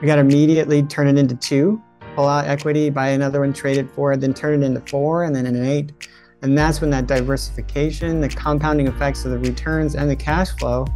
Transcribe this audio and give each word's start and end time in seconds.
We 0.00 0.06
got 0.06 0.14
to 0.14 0.22
immediately 0.22 0.82
turn 0.82 1.08
it 1.08 1.18
into 1.18 1.34
two, 1.36 1.82
pull 2.16 2.26
out 2.26 2.46
equity, 2.46 2.88
buy 2.88 3.08
another 3.08 3.40
one, 3.40 3.52
trade 3.52 3.76
it 3.76 3.90
for, 3.90 4.14
it, 4.14 4.20
then 4.22 4.32
turn 4.32 4.62
it 4.62 4.66
into 4.66 4.80
four, 4.80 5.24
and 5.24 5.36
then 5.36 5.44
an 5.44 5.62
eight. 5.62 5.92
And 6.40 6.56
that's 6.56 6.80
when 6.80 6.88
that 6.88 7.06
diversification, 7.06 8.22
the 8.22 8.28
compounding 8.30 8.86
effects 8.86 9.26
of 9.26 9.32
the 9.32 9.38
returns 9.38 9.96
and 9.96 10.08
the 10.08 10.16
cash 10.16 10.56
flow, 10.56 10.86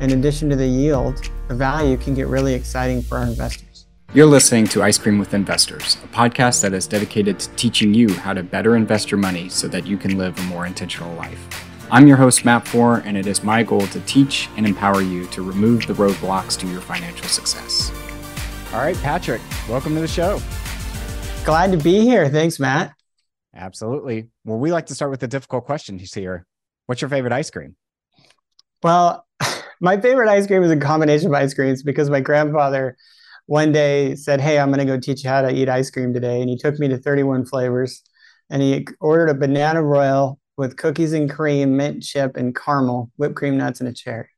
in 0.00 0.12
addition 0.12 0.50
to 0.50 0.56
the 0.56 0.66
yield, 0.66 1.30
the 1.48 1.54
value 1.54 1.96
can 1.96 2.12
get 2.12 2.26
really 2.26 2.52
exciting 2.52 3.00
for 3.00 3.16
our 3.16 3.24
investors. 3.24 3.86
You're 4.12 4.26
listening 4.26 4.66
to 4.66 4.82
Ice 4.82 4.98
Cream 4.98 5.18
with 5.18 5.32
Investors, 5.32 5.96
a 6.04 6.08
podcast 6.08 6.60
that 6.60 6.74
is 6.74 6.86
dedicated 6.86 7.40
to 7.40 7.48
teaching 7.52 7.94
you 7.94 8.12
how 8.12 8.34
to 8.34 8.42
better 8.42 8.76
invest 8.76 9.10
your 9.10 9.18
money 9.18 9.48
so 9.48 9.66
that 9.68 9.86
you 9.86 9.96
can 9.96 10.18
live 10.18 10.38
a 10.38 10.42
more 10.42 10.66
intentional 10.66 11.14
life. 11.14 11.48
I'm 11.90 12.06
your 12.06 12.18
host, 12.18 12.44
Matt 12.44 12.68
Four, 12.68 12.98
and 13.06 13.16
it 13.16 13.26
is 13.26 13.42
my 13.42 13.62
goal 13.62 13.86
to 13.86 14.00
teach 14.00 14.50
and 14.58 14.66
empower 14.66 15.00
you 15.00 15.26
to 15.28 15.40
remove 15.40 15.86
the 15.86 15.94
roadblocks 15.94 16.58
to 16.58 16.66
your 16.66 16.82
financial 16.82 17.28
success. 17.28 17.90
All 18.72 18.80
right, 18.80 18.96
Patrick, 18.96 19.40
welcome 19.68 19.94
to 19.94 20.00
the 20.00 20.08
show. 20.08 20.40
Glad 21.44 21.70
to 21.70 21.78
be 21.78 22.00
here. 22.00 22.28
Thanks, 22.28 22.58
Matt. 22.58 22.92
Absolutely. 23.54 24.28
Well, 24.44 24.58
we 24.58 24.72
like 24.72 24.86
to 24.86 24.94
start 24.94 25.10
with 25.10 25.20
the 25.20 25.28
difficult 25.28 25.64
question 25.64 25.98
here. 25.98 26.46
What's 26.86 27.00
your 27.00 27.08
favorite 27.08 27.32
ice 27.32 27.48
cream? 27.50 27.76
Well, 28.82 29.24
my 29.80 30.00
favorite 30.00 30.28
ice 30.28 30.46
cream 30.46 30.62
is 30.62 30.70
a 30.70 30.76
combination 30.76 31.28
of 31.28 31.34
ice 31.34 31.54
creams 31.54 31.82
because 31.82 32.10
my 32.10 32.20
grandfather 32.20 32.96
one 33.46 33.72
day 33.72 34.14
said, 34.16 34.40
Hey, 34.40 34.58
I'm 34.58 34.68
going 34.72 34.80
to 34.80 34.84
go 34.84 34.98
teach 34.98 35.24
you 35.24 35.30
how 35.30 35.42
to 35.42 35.54
eat 35.54 35.68
ice 35.68 35.90
cream 35.90 36.12
today. 36.12 36.40
And 36.40 36.50
he 36.50 36.58
took 36.58 36.78
me 36.78 36.88
to 36.88 36.98
31 36.98 37.46
flavors 37.46 38.02
and 38.50 38.60
he 38.60 38.86
ordered 39.00 39.30
a 39.30 39.34
banana 39.34 39.82
royal 39.82 40.38
with 40.56 40.76
cookies 40.76 41.12
and 41.12 41.30
cream, 41.30 41.76
mint 41.76 42.02
chip, 42.02 42.36
and 42.36 42.54
caramel, 42.54 43.10
whipped 43.16 43.36
cream 43.36 43.56
nuts, 43.56 43.80
and 43.80 43.88
a 43.88 43.92
cherry. 43.92 44.28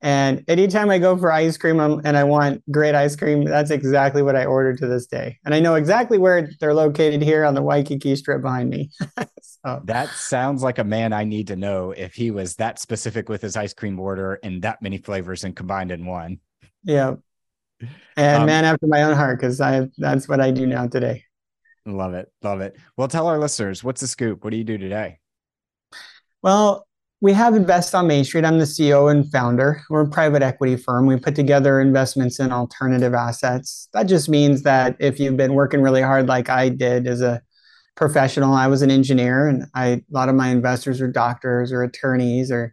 And 0.00 0.44
anytime 0.46 0.90
I 0.90 0.98
go 0.98 1.16
for 1.16 1.32
ice 1.32 1.56
cream 1.56 1.80
and 1.80 2.16
I 2.16 2.22
want 2.22 2.62
great 2.70 2.94
ice 2.94 3.16
cream, 3.16 3.44
that's 3.44 3.72
exactly 3.72 4.22
what 4.22 4.36
I 4.36 4.44
order 4.44 4.76
to 4.76 4.86
this 4.86 5.06
day. 5.06 5.38
And 5.44 5.52
I 5.52 5.60
know 5.60 5.74
exactly 5.74 6.18
where 6.18 6.50
they're 6.60 6.74
located 6.74 7.20
here 7.20 7.44
on 7.44 7.54
the 7.54 7.62
Waikiki 7.62 8.14
Strip 8.14 8.42
behind 8.42 8.70
me. 8.70 8.90
so. 9.42 9.82
That 9.84 10.08
sounds 10.10 10.62
like 10.62 10.78
a 10.78 10.84
man 10.84 11.12
I 11.12 11.24
need 11.24 11.48
to 11.48 11.56
know 11.56 11.90
if 11.90 12.14
he 12.14 12.30
was 12.30 12.54
that 12.56 12.78
specific 12.78 13.28
with 13.28 13.42
his 13.42 13.56
ice 13.56 13.74
cream 13.74 13.98
order 13.98 14.38
and 14.42 14.62
that 14.62 14.80
many 14.82 14.98
flavors 14.98 15.42
and 15.42 15.56
combined 15.56 15.90
in 15.90 16.06
one. 16.06 16.38
Yeah. 16.84 17.16
And 18.16 18.42
um, 18.42 18.46
man 18.46 18.64
after 18.64 18.86
my 18.86 19.02
own 19.02 19.16
heart, 19.16 19.38
because 19.38 19.60
I 19.60 19.88
that's 19.98 20.28
what 20.28 20.40
I 20.40 20.50
do 20.50 20.66
now 20.66 20.86
today. 20.86 21.24
Love 21.86 22.14
it. 22.14 22.30
Love 22.42 22.60
it. 22.60 22.76
Well, 22.96 23.08
tell 23.08 23.26
our 23.26 23.38
listeners 23.38 23.82
what's 23.82 24.00
the 24.00 24.06
scoop? 24.06 24.44
What 24.44 24.50
do 24.50 24.56
you 24.56 24.64
do 24.64 24.78
today? 24.78 25.18
Well, 26.42 26.87
we 27.20 27.32
have 27.32 27.56
Invest 27.56 27.94
on 27.94 28.06
Main 28.06 28.24
Street. 28.24 28.44
I'm 28.44 28.58
the 28.58 28.64
CEO 28.64 29.10
and 29.10 29.30
founder. 29.32 29.82
We're 29.90 30.02
a 30.02 30.08
private 30.08 30.42
equity 30.42 30.76
firm. 30.76 31.06
We 31.06 31.16
put 31.16 31.34
together 31.34 31.80
investments 31.80 32.38
in 32.38 32.52
alternative 32.52 33.12
assets. 33.12 33.88
That 33.92 34.04
just 34.04 34.28
means 34.28 34.62
that 34.62 34.96
if 35.00 35.18
you've 35.18 35.36
been 35.36 35.54
working 35.54 35.82
really 35.82 36.02
hard, 36.02 36.28
like 36.28 36.48
I 36.48 36.68
did 36.68 37.08
as 37.08 37.20
a 37.20 37.42
professional, 37.96 38.54
I 38.54 38.68
was 38.68 38.82
an 38.82 38.92
engineer, 38.92 39.48
and 39.48 39.64
I 39.74 39.86
a 39.86 40.02
lot 40.10 40.28
of 40.28 40.36
my 40.36 40.48
investors 40.48 41.00
are 41.00 41.08
doctors 41.08 41.72
or 41.72 41.82
attorneys 41.82 42.52
or 42.52 42.72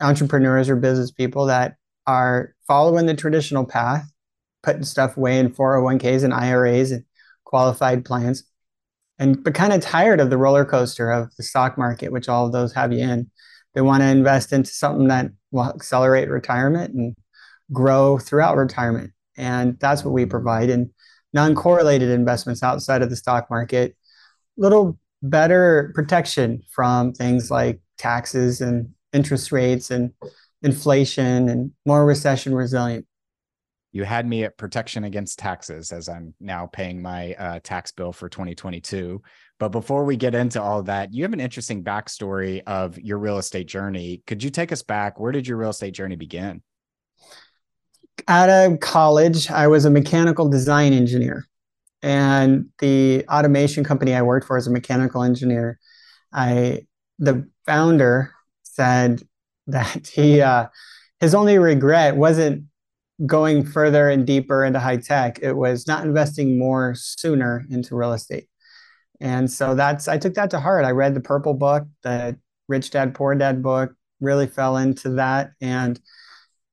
entrepreneurs 0.00 0.70
or 0.70 0.76
business 0.76 1.10
people 1.10 1.46
that 1.46 1.76
are 2.06 2.54
following 2.66 3.04
the 3.04 3.14
traditional 3.14 3.66
path, 3.66 4.10
putting 4.62 4.84
stuff 4.84 5.18
away 5.18 5.38
in 5.38 5.50
401ks 5.50 6.24
and 6.24 6.32
IRAs 6.32 6.90
and 6.90 7.04
qualified 7.44 8.04
plans 8.06 8.44
and 9.18 9.44
but 9.44 9.54
kind 9.54 9.72
of 9.72 9.80
tired 9.80 10.20
of 10.20 10.30
the 10.30 10.38
roller 10.38 10.64
coaster 10.64 11.10
of 11.10 11.34
the 11.36 11.42
stock 11.42 11.78
market, 11.78 12.12
which 12.12 12.28
all 12.28 12.46
of 12.46 12.52
those 12.52 12.72
have 12.72 12.92
you 12.92 13.00
in. 13.00 13.30
They 13.74 13.80
want 13.80 14.02
to 14.02 14.08
invest 14.08 14.52
into 14.52 14.70
something 14.70 15.08
that 15.08 15.30
will 15.50 15.70
accelerate 15.70 16.28
retirement 16.28 16.94
and 16.94 17.14
grow 17.72 18.18
throughout 18.18 18.56
retirement. 18.56 19.12
And 19.36 19.78
that's 19.80 20.04
what 20.04 20.12
we 20.12 20.26
provide. 20.26 20.70
And 20.70 20.90
non-correlated 21.32 22.10
investments 22.10 22.62
outside 22.62 23.02
of 23.02 23.10
the 23.10 23.16
stock 23.16 23.50
market, 23.50 23.96
a 24.56 24.60
little 24.60 24.98
better 25.22 25.92
protection 25.94 26.62
from 26.70 27.12
things 27.12 27.50
like 27.50 27.80
taxes 27.98 28.60
and 28.60 28.90
interest 29.12 29.50
rates 29.50 29.90
and 29.90 30.12
inflation 30.62 31.48
and 31.48 31.72
more 31.84 32.06
recession 32.06 32.54
resilient 32.54 33.06
you 33.94 34.02
had 34.02 34.26
me 34.26 34.42
at 34.42 34.58
protection 34.58 35.04
against 35.04 35.38
taxes 35.38 35.92
as 35.92 36.08
I'm 36.08 36.34
now 36.40 36.66
paying 36.66 37.00
my 37.00 37.32
uh, 37.34 37.60
tax 37.62 37.92
bill 37.92 38.12
for 38.12 38.28
2022. 38.28 39.22
But 39.64 39.70
before 39.70 40.04
we 40.04 40.18
get 40.18 40.34
into 40.34 40.60
all 40.60 40.82
that, 40.82 41.14
you 41.14 41.22
have 41.22 41.32
an 41.32 41.40
interesting 41.40 41.82
backstory 41.82 42.62
of 42.66 42.98
your 42.98 43.16
real 43.16 43.38
estate 43.38 43.66
journey. 43.66 44.22
Could 44.26 44.42
you 44.42 44.50
take 44.50 44.72
us 44.72 44.82
back? 44.82 45.18
Where 45.18 45.32
did 45.32 45.46
your 45.46 45.56
real 45.56 45.70
estate 45.70 45.94
journey 45.94 46.16
begin? 46.16 46.60
Out 48.28 48.50
of 48.50 48.80
college, 48.80 49.50
I 49.50 49.68
was 49.68 49.86
a 49.86 49.90
mechanical 49.90 50.50
design 50.50 50.92
engineer. 50.92 51.46
And 52.02 52.66
the 52.80 53.24
automation 53.26 53.84
company 53.84 54.14
I 54.14 54.20
worked 54.20 54.46
for 54.46 54.58
as 54.58 54.66
a 54.66 54.70
mechanical 54.70 55.22
engineer, 55.22 55.78
I 56.30 56.82
the 57.18 57.48
founder 57.64 58.34
said 58.64 59.22
that 59.68 60.08
he 60.12 60.42
uh, 60.42 60.66
his 61.20 61.34
only 61.34 61.58
regret 61.58 62.16
wasn't 62.16 62.64
going 63.24 63.64
further 63.64 64.10
and 64.10 64.26
deeper 64.26 64.62
into 64.62 64.78
high 64.78 64.98
tech. 64.98 65.38
It 65.40 65.54
was 65.54 65.86
not 65.86 66.04
investing 66.04 66.58
more 66.58 66.94
sooner 66.94 67.64
into 67.70 67.96
real 67.96 68.12
estate. 68.12 68.48
And 69.20 69.50
so 69.50 69.74
that's 69.74 70.08
I 70.08 70.18
took 70.18 70.34
that 70.34 70.50
to 70.50 70.60
heart. 70.60 70.84
I 70.84 70.90
read 70.90 71.14
the 71.14 71.20
Purple 71.20 71.54
book, 71.54 71.86
the 72.02 72.38
Rich 72.68 72.90
Dad 72.90 73.14
Poor 73.14 73.34
Dad 73.34 73.62
book, 73.62 73.94
really 74.20 74.46
fell 74.46 74.76
into 74.76 75.10
that. 75.10 75.52
And 75.60 76.00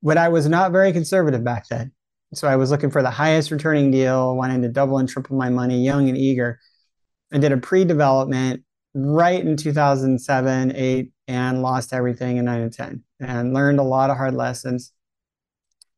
but 0.03 0.18
I 0.18 0.29
was 0.29 0.47
not 0.47 0.72
very 0.72 0.91
conservative 0.94 1.44
back 1.44 1.68
then. 1.68 1.91
So 2.34 2.47
I 2.47 2.56
was 2.56 2.72
looking 2.72 2.91
for 2.91 3.03
the 3.03 3.12
highest 3.12 3.52
returning 3.52 3.91
deal, 3.91 4.35
wanting 4.35 4.62
to 4.63 4.69
double 4.69 4.97
and 4.97 5.07
triple 5.07 5.38
my 5.38 5.50
money, 5.50 5.84
young 5.84 6.07
and 6.09 6.18
eager. 6.18 6.59
I 7.34 7.38
did 7.38 7.52
a 7.52 7.57
pre-development 7.57 8.63
right 8.94 9.44
in 9.44 9.58
2007, 9.58 10.75
8, 10.75 11.12
and 11.28 11.62
lost 11.62 11.94
everything 11.94 12.38
in 12.38 12.46
9 12.46 12.62
and 12.62 12.73
10 12.73 13.03
and 13.19 13.53
learned 13.53 13.79
a 13.79 13.84
lot 13.84 14.09
of 14.09 14.18
hard 14.18 14.34
lessons 14.34 14.94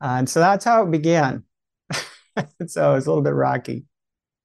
uh, 0.04 0.18
and 0.18 0.30
so 0.30 0.42
that's 0.42 0.66
how 0.66 0.84
it 0.84 0.92
began. 0.92 1.46
so 2.68 2.92
it 2.92 2.96
was 2.96 3.06
a 3.06 3.10
little 3.10 3.24
bit 3.24 3.34
rocky. 3.34 3.86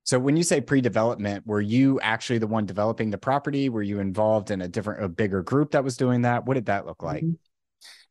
So 0.09 0.19
when 0.19 0.39
you 0.39 0.43
say 0.43 0.63
pre-development, 0.63 1.47
were 1.47 1.61
you 1.61 2.01
actually 2.01 2.39
the 2.39 2.47
one 2.47 2.65
developing 2.65 3.11
the 3.11 3.19
property? 3.19 3.69
Were 3.69 3.83
you 3.83 4.01
involved 4.01 4.51
in 4.51 4.63
a 4.63 4.67
different, 4.67 5.05
a 5.05 5.09
bigger 5.11 5.43
group 5.43 5.73
that 5.73 5.85
was 5.85 5.99
doing 5.99 6.23
that? 6.23 6.47
What 6.47 6.55
did 6.55 6.65
that 6.65 6.87
look 6.87 7.03
like? 7.03 7.25
Mm-hmm. 7.25 7.35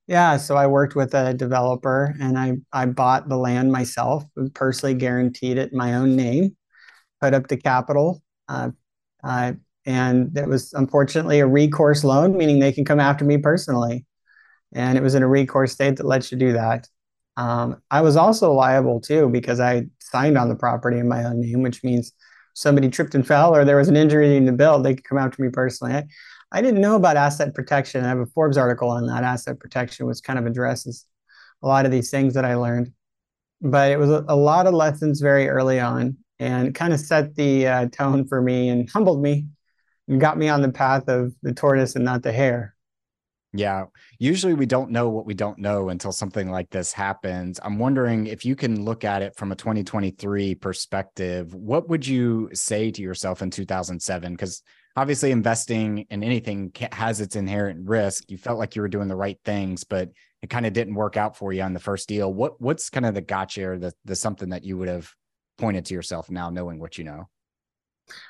Yeah, 0.05 0.37
so 0.37 0.55
I 0.55 0.67
worked 0.67 0.95
with 0.95 1.15
a 1.15 1.33
developer 1.33 2.15
and 2.21 2.37
I 2.37 2.57
I 2.71 2.85
bought 2.85 3.29
the 3.29 3.35
land 3.35 3.71
myself, 3.71 4.23
personally 4.53 4.93
guaranteed 4.93 5.57
it 5.57 5.71
in 5.71 5.77
my 5.79 5.95
own 5.95 6.15
name, 6.15 6.55
put 7.19 7.33
up 7.33 7.47
the 7.47 7.57
capital, 7.57 8.21
uh, 8.47 8.69
uh, 9.23 9.53
and 9.87 10.37
it 10.37 10.47
was 10.47 10.73
unfortunately 10.73 11.39
a 11.39 11.47
recourse 11.47 12.03
loan, 12.03 12.37
meaning 12.37 12.59
they 12.59 12.73
can 12.73 12.85
come 12.85 12.99
after 12.99 13.25
me 13.25 13.39
personally, 13.39 14.05
and 14.71 14.99
it 14.99 15.01
was 15.01 15.15
in 15.15 15.23
a 15.23 15.27
recourse 15.27 15.71
state 15.71 15.95
that 15.95 16.05
lets 16.05 16.31
you 16.31 16.37
do 16.37 16.53
that. 16.53 16.87
Um, 17.37 17.81
I 17.89 18.01
was 18.01 18.17
also 18.17 18.53
liable 18.53 19.01
too 19.01 19.29
because 19.29 19.59
I 19.59 19.87
signed 20.11 20.37
on 20.37 20.49
the 20.49 20.55
property 20.55 20.97
in 20.97 21.07
my 21.07 21.23
own 21.23 21.41
name, 21.41 21.61
which 21.61 21.83
means 21.83 22.13
somebody 22.53 22.89
tripped 22.89 23.13
and 23.13 23.25
fell 23.25 23.55
or 23.55 23.63
there 23.63 23.77
was 23.77 23.87
an 23.87 23.95
injury 23.95 24.35
in 24.35 24.45
the 24.45 24.51
bill, 24.51 24.81
they 24.81 24.95
could 24.95 25.03
come 25.03 25.17
after 25.17 25.43
me 25.43 25.49
personally. 25.49 25.93
I, 25.93 26.05
I 26.51 26.61
didn't 26.61 26.81
know 26.81 26.95
about 26.95 27.17
asset 27.17 27.53
protection. 27.53 28.03
I 28.03 28.09
have 28.09 28.19
a 28.19 28.25
Forbes 28.25 28.57
article 28.57 28.89
on 28.89 29.05
that. 29.07 29.23
Asset 29.23 29.59
protection, 29.59 30.05
which 30.05 30.23
kind 30.23 30.39
of 30.39 30.45
addresses 30.45 31.05
a 31.61 31.67
lot 31.67 31.85
of 31.85 31.91
these 31.91 32.09
things 32.09 32.33
that 32.33 32.45
I 32.45 32.55
learned. 32.55 32.93
But 33.61 33.91
it 33.91 33.99
was 33.99 34.09
a, 34.09 34.25
a 34.27 34.35
lot 34.35 34.65
of 34.65 34.73
lessons 34.73 35.19
very 35.19 35.49
early 35.49 35.79
on 35.79 36.17
and 36.39 36.73
kind 36.73 36.93
of 36.93 36.99
set 36.99 37.35
the 37.35 37.67
uh, 37.67 37.89
tone 37.89 38.27
for 38.27 38.41
me 38.41 38.69
and 38.69 38.89
humbled 38.89 39.21
me 39.21 39.47
and 40.07 40.21
got 40.21 40.37
me 40.37 40.47
on 40.47 40.61
the 40.61 40.71
path 40.71 41.07
of 41.09 41.33
the 41.41 41.53
tortoise 41.53 41.95
and 41.95 42.05
not 42.05 42.23
the 42.23 42.31
hare. 42.31 42.75
Yeah. 43.53 43.85
Usually 44.19 44.53
we 44.53 44.65
don't 44.65 44.91
know 44.91 45.09
what 45.09 45.25
we 45.25 45.33
don't 45.33 45.57
know 45.57 45.89
until 45.89 46.11
something 46.11 46.51
like 46.51 46.69
this 46.69 46.91
happens. 46.91 47.59
I'm 47.63 47.79
wondering 47.79 48.27
if 48.27 48.43
you 48.43 48.55
can 48.55 48.83
look 48.83 49.03
at 49.03 49.21
it 49.21 49.35
from 49.35 49.51
a 49.51 49.55
2023 49.55 50.55
perspective, 50.55 51.53
what 51.53 51.87
would 51.87 52.05
you 52.05 52.49
say 52.53 52.91
to 52.91 53.01
yourself 53.01 53.41
in 53.41 53.49
2007? 53.49 54.33
Because 54.33 54.61
obviously 54.97 55.31
investing 55.31 56.05
in 56.09 56.23
anything 56.23 56.71
has 56.91 57.21
its 57.21 57.35
inherent 57.35 57.87
risk. 57.87 58.25
You 58.27 58.37
felt 58.37 58.59
like 58.59 58.75
you 58.75 58.81
were 58.81 58.89
doing 58.89 59.07
the 59.07 59.15
right 59.15 59.39
things, 59.45 59.83
but 59.83 60.09
it 60.41 60.49
kind 60.49 60.65
of 60.65 60.73
didn't 60.73 60.95
work 60.95 61.15
out 61.15 61.37
for 61.37 61.53
you 61.53 61.61
on 61.61 61.73
the 61.73 61.79
first 61.79 62.09
deal. 62.09 62.33
What 62.33 62.59
what's 62.59 62.89
kind 62.89 63.05
of 63.05 63.13
the 63.13 63.21
gotcha 63.21 63.69
or 63.69 63.77
the, 63.77 63.93
the 64.05 64.15
something 64.15 64.49
that 64.49 64.65
you 64.65 64.77
would 64.77 64.87
have 64.89 65.09
pointed 65.57 65.85
to 65.85 65.93
yourself 65.93 66.29
now 66.29 66.49
knowing 66.49 66.79
what 66.79 66.97
you 66.97 67.05
know? 67.05 67.29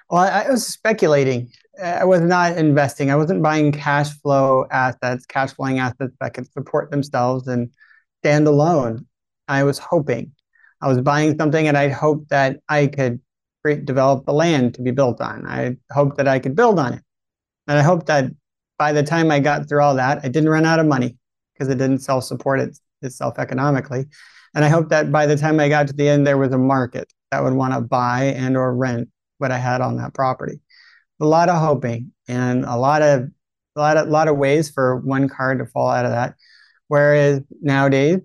Well, 0.09 0.23
I, 0.23 0.49
was 0.49 0.65
speculating. 0.65 1.51
I 1.81 2.05
was 2.05 2.21
not 2.21 2.57
investing. 2.57 3.11
I 3.11 3.15
wasn't 3.15 3.43
buying 3.43 3.71
cash 3.71 4.09
flow 4.21 4.65
assets, 4.71 5.25
cash 5.25 5.53
flowing 5.53 5.79
assets 5.79 6.13
that 6.19 6.33
could 6.33 6.51
support 6.51 6.91
themselves 6.91 7.47
and 7.47 7.69
stand 8.21 8.47
alone. 8.47 9.05
I 9.47 9.63
was 9.63 9.77
hoping. 9.77 10.31
I 10.81 10.87
was 10.87 11.01
buying 11.01 11.37
something 11.37 11.67
and 11.67 11.77
I 11.77 11.89
hoped 11.89 12.29
that 12.29 12.59
I 12.69 12.87
could 12.87 13.19
create, 13.63 13.85
develop 13.85 14.25
the 14.25 14.33
land 14.33 14.75
to 14.75 14.81
be 14.81 14.91
built 14.91 15.21
on. 15.21 15.45
I 15.45 15.77
hoped 15.91 16.17
that 16.17 16.27
I 16.27 16.39
could 16.39 16.55
build 16.55 16.79
on 16.79 16.93
it. 16.93 17.03
And 17.67 17.77
I 17.77 17.81
hoped 17.81 18.07
that 18.07 18.31
by 18.77 18.93
the 18.93 19.03
time 19.03 19.31
I 19.31 19.39
got 19.39 19.67
through 19.67 19.81
all 19.81 19.95
that, 19.95 20.19
I 20.23 20.29
didn't 20.29 20.49
run 20.49 20.65
out 20.65 20.79
of 20.79 20.85
money 20.85 21.17
because 21.53 21.67
it 21.71 21.77
didn't 21.77 21.99
self 21.99 22.23
support 22.23 22.59
it, 22.59 22.77
itself 23.01 23.39
economically. 23.39 24.05
And 24.55 24.63
I 24.63 24.69
hoped 24.69 24.89
that 24.89 25.11
by 25.11 25.25
the 25.25 25.35
time 25.35 25.59
I 25.59 25.69
got 25.69 25.87
to 25.87 25.93
the 25.93 26.07
end, 26.07 26.25
there 26.25 26.37
was 26.37 26.51
a 26.51 26.57
market 26.57 27.11
that 27.31 27.43
would 27.43 27.53
want 27.53 27.73
to 27.73 27.81
buy 27.81 28.25
and 28.25 28.55
or 28.55 28.73
rent 28.75 29.09
what 29.37 29.51
I 29.51 29.57
had 29.57 29.81
on 29.81 29.97
that 29.97 30.13
property. 30.13 30.59
A 31.19 31.25
lot 31.25 31.49
of 31.49 31.59
hoping 31.59 32.11
and 32.27 32.65
a 32.65 32.75
lot 32.75 33.01
of 33.01 33.29
a 33.75 33.79
lot 33.79 33.97
of, 33.97 34.07
lot 34.07 34.27
of 34.27 34.37
ways 34.37 34.69
for 34.69 34.97
one 34.97 35.29
card 35.29 35.59
to 35.59 35.65
fall 35.65 35.89
out 35.89 36.05
of 36.05 36.11
that. 36.11 36.35
Whereas 36.87 37.41
nowadays, 37.61 38.19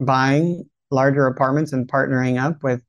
buying 0.00 0.68
larger 0.90 1.26
apartments 1.26 1.72
and 1.72 1.86
partnering 1.86 2.42
up 2.42 2.62
with 2.62 2.82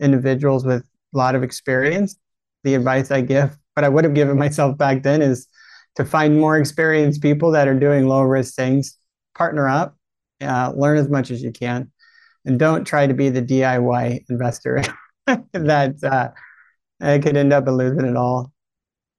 individuals 0.00 0.64
with 0.64 0.82
a 1.14 1.18
lot 1.18 1.34
of 1.34 1.42
experience, 1.42 2.16
the 2.64 2.74
advice 2.74 3.10
I 3.10 3.20
give, 3.20 3.56
what 3.74 3.84
I 3.84 3.88
would 3.88 4.04
have 4.04 4.14
given 4.14 4.38
myself 4.38 4.76
back 4.76 5.02
then 5.02 5.22
is 5.22 5.46
to 5.96 6.04
find 6.04 6.38
more 6.38 6.58
experienced 6.58 7.22
people 7.22 7.52
that 7.52 7.68
are 7.68 7.78
doing 7.78 8.08
low 8.08 8.22
risk 8.22 8.54
things, 8.54 8.96
partner 9.34 9.68
up, 9.68 9.96
uh, 10.40 10.72
learn 10.74 10.98
as 10.98 11.08
much 11.08 11.30
as 11.30 11.42
you 11.42 11.52
can, 11.52 11.90
and 12.44 12.58
don't 12.58 12.84
try 12.84 13.06
to 13.06 13.14
be 13.14 13.28
the 13.28 13.42
DIY 13.42 14.24
investor 14.28 14.82
that 15.52 16.02
uh, 16.02 16.30
could 17.00 17.36
end 17.36 17.52
up 17.52 17.66
losing 17.66 18.06
it 18.06 18.16
all. 18.16 18.52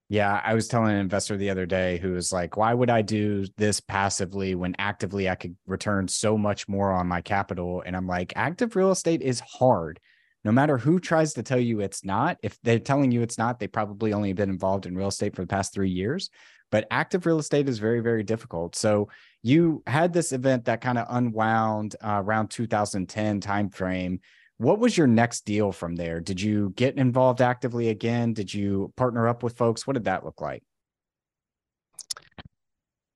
Yeah, 0.08 0.40
I 0.44 0.54
was 0.54 0.66
telling 0.66 0.92
an 0.92 0.98
investor 0.98 1.36
the 1.36 1.50
other 1.50 1.66
day 1.66 1.98
who 1.98 2.12
was 2.12 2.32
like, 2.32 2.56
"Why 2.56 2.74
would 2.74 2.90
I 2.90 3.00
do 3.00 3.46
this 3.56 3.78
passively 3.80 4.56
when 4.56 4.74
actively 4.76 5.28
I 5.28 5.36
could 5.36 5.56
return 5.66 6.08
so 6.08 6.36
much 6.36 6.68
more 6.68 6.90
on 6.90 7.06
my 7.06 7.20
capital?" 7.20 7.82
And 7.86 7.96
I'm 7.96 8.08
like, 8.08 8.32
"Active 8.34 8.74
real 8.74 8.90
estate 8.90 9.22
is 9.22 9.38
hard. 9.40 10.00
No 10.44 10.50
matter 10.50 10.78
who 10.78 10.98
tries 10.98 11.34
to 11.34 11.44
tell 11.44 11.60
you 11.60 11.80
it's 11.80 12.04
not, 12.04 12.38
if 12.42 12.58
they're 12.62 12.80
telling 12.80 13.12
you 13.12 13.22
it's 13.22 13.38
not, 13.38 13.60
they 13.60 13.68
probably 13.68 14.12
only 14.12 14.32
been 14.32 14.50
involved 14.50 14.86
in 14.86 14.96
real 14.96 15.08
estate 15.08 15.36
for 15.36 15.42
the 15.42 15.46
past 15.48 15.72
3 15.74 15.90
years. 15.90 16.28
But 16.72 16.86
active 16.90 17.24
real 17.24 17.38
estate 17.38 17.68
is 17.68 17.78
very 17.78 18.00
very 18.00 18.24
difficult. 18.24 18.74
So, 18.74 19.10
you 19.42 19.82
had 19.86 20.12
this 20.12 20.32
event 20.32 20.64
that 20.64 20.80
kind 20.80 20.98
of 20.98 21.06
unwound 21.08 21.96
uh, 22.02 22.20
around 22.24 22.48
2010 22.50 23.40
timeframe 23.40 24.18
what 24.60 24.78
was 24.78 24.94
your 24.94 25.06
next 25.06 25.46
deal 25.46 25.72
from 25.72 25.96
there? 25.96 26.20
Did 26.20 26.38
you 26.38 26.74
get 26.76 26.98
involved 26.98 27.40
actively 27.40 27.88
again? 27.88 28.34
Did 28.34 28.52
you 28.52 28.92
partner 28.94 29.26
up 29.26 29.42
with 29.42 29.56
folks? 29.56 29.86
What 29.86 29.94
did 29.94 30.04
that 30.04 30.22
look 30.22 30.42
like? 30.42 30.62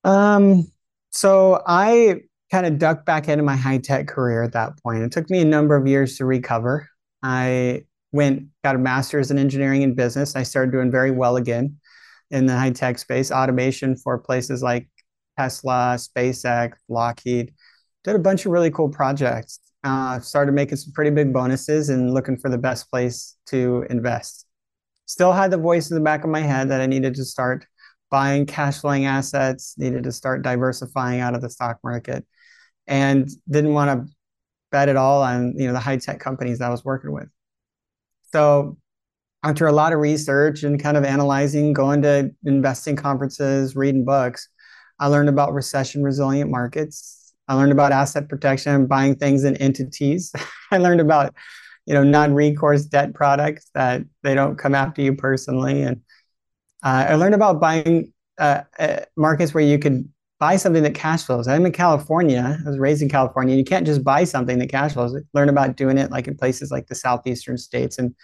Um, 0.04 0.66
so 1.10 1.62
I 1.66 2.22
kind 2.50 2.64
of 2.64 2.78
ducked 2.78 3.04
back 3.04 3.28
into 3.28 3.44
my 3.44 3.56
high 3.56 3.76
tech 3.76 4.08
career 4.08 4.42
at 4.42 4.52
that 4.52 4.82
point. 4.82 5.02
It 5.02 5.12
took 5.12 5.28
me 5.28 5.42
a 5.42 5.44
number 5.44 5.76
of 5.76 5.86
years 5.86 6.16
to 6.16 6.24
recover. 6.24 6.88
I 7.22 7.82
went, 8.10 8.46
got 8.62 8.76
a 8.76 8.78
master's 8.78 9.30
in 9.30 9.36
engineering 9.38 9.82
and 9.82 9.94
business. 9.94 10.36
I 10.36 10.44
started 10.44 10.72
doing 10.72 10.90
very 10.90 11.10
well 11.10 11.36
again 11.36 11.76
in 12.30 12.46
the 12.46 12.56
high 12.56 12.70
tech 12.70 12.98
space, 12.98 13.30
automation 13.30 13.96
for 13.96 14.16
places 14.16 14.62
like 14.62 14.88
Tesla, 15.38 15.96
SpaceX, 15.98 16.72
Lockheed. 16.88 17.52
Did 18.02 18.16
a 18.16 18.18
bunch 18.18 18.46
of 18.46 18.52
really 18.52 18.70
cool 18.70 18.88
projects 18.88 19.60
uh, 19.84 20.18
started 20.18 20.52
making 20.52 20.76
some 20.76 20.92
pretty 20.92 21.10
big 21.10 21.32
bonuses 21.32 21.90
and 21.90 22.12
looking 22.12 22.38
for 22.38 22.48
the 22.48 22.58
best 22.58 22.90
place 22.90 23.36
to 23.46 23.86
invest. 23.90 24.46
Still 25.06 25.32
had 25.32 25.50
the 25.50 25.58
voice 25.58 25.90
in 25.90 25.94
the 25.94 26.02
back 26.02 26.24
of 26.24 26.30
my 26.30 26.40
head 26.40 26.70
that 26.70 26.80
I 26.80 26.86
needed 26.86 27.14
to 27.16 27.24
start 27.24 27.66
buying 28.10 28.46
cash 28.46 28.78
flowing 28.80 29.04
assets, 29.04 29.74
needed 29.76 30.04
to 30.04 30.12
start 30.12 30.42
diversifying 30.42 31.20
out 31.20 31.34
of 31.34 31.42
the 31.42 31.50
stock 31.50 31.78
market, 31.84 32.24
and 32.86 33.28
didn't 33.48 33.74
want 33.74 33.90
to 33.90 34.12
bet 34.70 34.88
at 34.88 34.96
all 34.96 35.22
on 35.22 35.54
you 35.58 35.66
know 35.66 35.74
the 35.74 35.80
high 35.80 35.98
tech 35.98 36.18
companies 36.18 36.62
I 36.62 36.70
was 36.70 36.84
working 36.84 37.12
with. 37.12 37.28
So 38.32 38.78
after 39.42 39.66
a 39.66 39.72
lot 39.72 39.92
of 39.92 39.98
research 39.98 40.62
and 40.62 40.82
kind 40.82 40.96
of 40.96 41.04
analyzing, 41.04 41.74
going 41.74 42.00
to 42.02 42.30
investing 42.44 42.96
conferences, 42.96 43.76
reading 43.76 44.06
books, 44.06 44.48
I 44.98 45.08
learned 45.08 45.28
about 45.28 45.52
recession 45.52 46.02
resilient 46.02 46.50
markets 46.50 47.23
I 47.48 47.54
learned 47.54 47.72
about 47.72 47.92
asset 47.92 48.28
protection, 48.28 48.86
buying 48.86 49.16
things 49.16 49.44
in 49.44 49.56
entities. 49.56 50.32
I 50.70 50.78
learned 50.78 51.00
about, 51.00 51.34
you 51.86 51.94
know, 51.94 52.02
non-recourse 52.02 52.86
debt 52.86 53.14
products 53.14 53.70
that 53.74 54.02
they 54.22 54.34
don't 54.34 54.56
come 54.56 54.74
after 54.74 55.02
you 55.02 55.14
personally, 55.14 55.82
and 55.82 56.00
uh, 56.82 57.06
I 57.08 57.14
learned 57.14 57.34
about 57.34 57.60
buying 57.60 58.12
uh, 58.38 58.62
uh, 58.78 59.00
markets 59.16 59.54
where 59.54 59.64
you 59.64 59.78
could 59.78 60.08
buy 60.40 60.56
something 60.56 60.82
that 60.82 60.94
cash 60.94 61.22
flows. 61.22 61.46
I'm 61.48 61.64
in 61.64 61.72
California. 61.72 62.58
I 62.64 62.68
was 62.68 62.78
raised 62.78 63.02
in 63.02 63.08
California. 63.08 63.56
You 63.56 63.64
can't 63.64 63.86
just 63.86 64.02
buy 64.02 64.24
something 64.24 64.58
that 64.58 64.68
cash 64.68 64.92
flows. 64.94 65.16
Learn 65.32 65.48
about 65.48 65.76
doing 65.76 65.98
it 65.98 66.10
like 66.10 66.26
in 66.26 66.36
places 66.36 66.70
like 66.70 66.86
the 66.86 66.94
southeastern 66.94 67.58
states, 67.58 67.98
and 67.98 68.14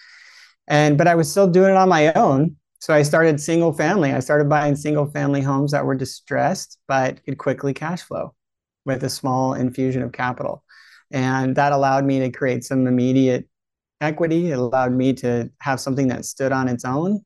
and 0.67 0.97
but 0.97 1.07
I 1.07 1.15
was 1.15 1.31
still 1.31 1.47
doing 1.47 1.71
it 1.71 1.77
on 1.77 1.89
my 1.89 2.13
own. 2.15 2.57
So 2.81 2.95
I 2.95 3.03
started 3.03 3.39
single 3.41 3.75
family. 3.75 4.13
I 4.13 4.21
started 4.21 4.49
buying 4.49 4.75
single 4.75 5.11
family 5.11 5.43
homes 5.43 5.73
that 5.73 5.85
were 5.85 5.95
distressed 5.95 6.79
but 6.89 7.23
could 7.25 7.37
quickly 7.37 7.75
cash 7.75 8.01
flow 8.01 8.35
with 8.85 9.05
a 9.05 9.11
small 9.11 9.55
infusion 9.55 10.03
of 10.03 10.13
capital. 10.13 10.65
And 11.11 11.57
that 11.57 11.73
allowed 11.73 12.05
me 12.05 12.21
to 12.21 12.31
create 12.31 12.65
some 12.65 12.87
immediate 12.87 13.49
equity. 14.01 14.51
It 14.51 14.59
allowed 14.59 14.93
me 14.93 15.13
to 15.15 15.51
have 15.61 15.81
something 15.81 16.09
that 16.09 16.25
stood 16.25 16.53
on 16.53 16.69
its 16.69 16.85
own, 16.85 17.21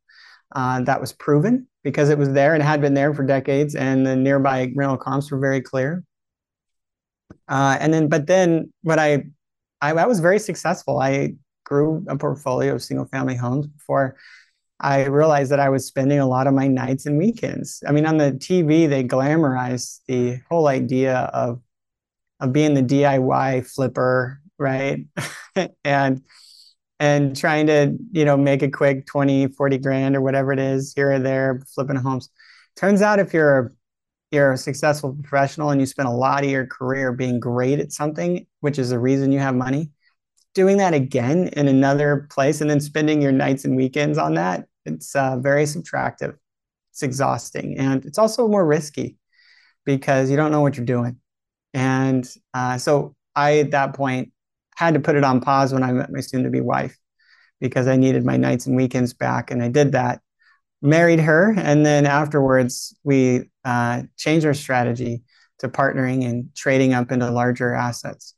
uh, 0.55 0.81
that 0.83 1.01
was 1.01 1.13
proven 1.13 1.67
because 1.83 2.09
it 2.09 2.19
was 2.19 2.33
there 2.33 2.55
and 2.55 2.63
had 2.63 2.81
been 2.81 2.95
there 2.95 3.13
for 3.13 3.25
decades, 3.25 3.75
and 3.75 4.07
the 4.07 4.17
nearby 4.17 4.73
rental 4.75 4.97
comps 4.97 5.31
were 5.31 5.39
very 5.39 5.61
clear. 5.61 6.03
Uh, 7.49 7.77
and 7.79 7.93
then, 7.93 8.09
but 8.09 8.27
then, 8.27 8.73
what 8.83 8.99
I, 8.99 9.25
I, 9.81 9.93
I 9.93 10.07
was 10.07 10.21
very 10.21 10.39
successful. 10.39 10.99
I 10.99 11.35
grew 11.65 12.05
a 12.09 12.17
portfolio 12.17 12.75
of 12.75 12.83
single 12.83 13.07
family 13.07 13.35
homes 13.37 13.67
before 13.67 14.17
I 14.81 15.05
realized 15.07 15.51
that 15.53 15.61
I 15.61 15.69
was 15.69 15.87
spending 15.87 16.19
a 16.19 16.27
lot 16.27 16.47
of 16.47 16.55
my 16.55 16.67
nights 16.67 17.07
and 17.07 17.17
weekends. 17.17 17.83
I 17.87 17.93
mean, 17.93 18.07
on 18.07 18.19
the 18.19 18.33
TV, 18.33 18.89
they 18.89 19.05
glamorize 19.05 20.01
the 20.07 20.41
whole 20.51 20.69
idea 20.69 21.17
of 21.33 21.61
of 22.41 22.53
being 22.53 22.75
the 22.75 22.83
DIY 22.83 23.67
flipper, 23.67 24.41
right? 24.59 25.07
and 25.85 26.23
and 27.01 27.37
trying 27.37 27.67
to, 27.67 27.97
you 28.13 28.25
know, 28.25 28.37
make 28.37 28.63
a 28.63 28.71
quick 28.71 29.07
20, 29.07 29.49
40 29.49 29.79
grand 29.79 30.17
or 30.17 30.21
whatever 30.21 30.53
it 30.53 30.59
is 30.59 30.93
here 30.95 31.13
or 31.13 31.19
there, 31.19 31.61
flipping 31.75 31.97
homes. 31.97 32.31
Turns 32.77 33.03
out 33.03 33.19
if 33.19 33.33
you're 33.35 33.73
you're 34.31 34.53
a 34.53 34.59
successful 34.59 35.17
professional 35.23 35.71
and 35.71 35.81
you 35.81 35.87
spend 35.87 36.09
a 36.09 36.13
lot 36.13 36.45
of 36.45 36.51
your 36.51 36.67
career 36.67 37.13
being 37.13 37.39
great 37.39 37.79
at 37.79 37.93
something, 37.93 38.47
which 38.61 38.79
is 38.79 38.91
the 38.91 38.99
reason 38.99 39.31
you 39.31 39.39
have 39.39 39.55
money, 39.55 39.91
doing 40.55 40.77
that 40.79 40.95
again 40.95 41.49
in 41.49 41.69
another 41.69 42.27
place 42.31 42.61
and 42.61 42.71
then 42.71 42.81
spending 42.81 43.21
your 43.21 43.33
nights 43.33 43.65
and 43.65 43.77
weekends 43.77 44.19
on 44.19 44.35
that, 44.35 44.67
it's 44.87 45.15
uh, 45.15 45.37
very 45.39 45.65
subtractive. 45.65 46.37
It's 46.93 47.03
exhausting. 47.03 47.79
And 47.79 48.05
it's 48.05 48.19
also 48.19 48.47
more 48.49 48.65
risky 48.65 49.17
because 49.85 50.31
you 50.31 50.37
don't 50.37 50.53
know 50.53 50.61
what 50.61 50.77
you're 50.77 50.87
doing. 50.87 51.19
And 51.73 52.29
uh, 52.55 52.79
so 52.79 53.17
I, 53.35 53.59
at 53.59 53.73
that 53.73 53.95
point, 53.95 54.31
had 54.77 54.95
to 54.95 55.01
put 55.01 55.17
it 55.17 55.25
on 55.25 55.41
pause 55.41 55.73
when 55.73 55.83
I 55.83 55.93
met 55.93 56.13
my 56.13 56.21
soon 56.21 56.45
to 56.45 56.51
be 56.51 56.61
wife 56.61 56.97
because 57.61 57.87
I 57.87 57.97
needed 57.97 58.25
my 58.25 58.37
nights 58.37 58.67
and 58.67 58.77
weekends 58.77 59.13
back. 59.13 59.51
And 59.51 59.63
I 59.63 59.69
did 59.69 59.93
that, 59.93 60.21
married 60.83 61.21
her. 61.21 61.55
And 61.57 61.85
then 61.85 62.07
afterwards, 62.07 62.97
we 63.03 63.51
uh, 63.65 64.03
changed 64.17 64.47
our 64.47 64.55
strategy 64.55 65.23
to 65.59 65.69
partnering 65.69 66.29
and 66.29 66.55
trading 66.55 66.93
up 66.93 67.11
into 67.11 67.31
larger 67.31 67.75
assets. 67.75 68.35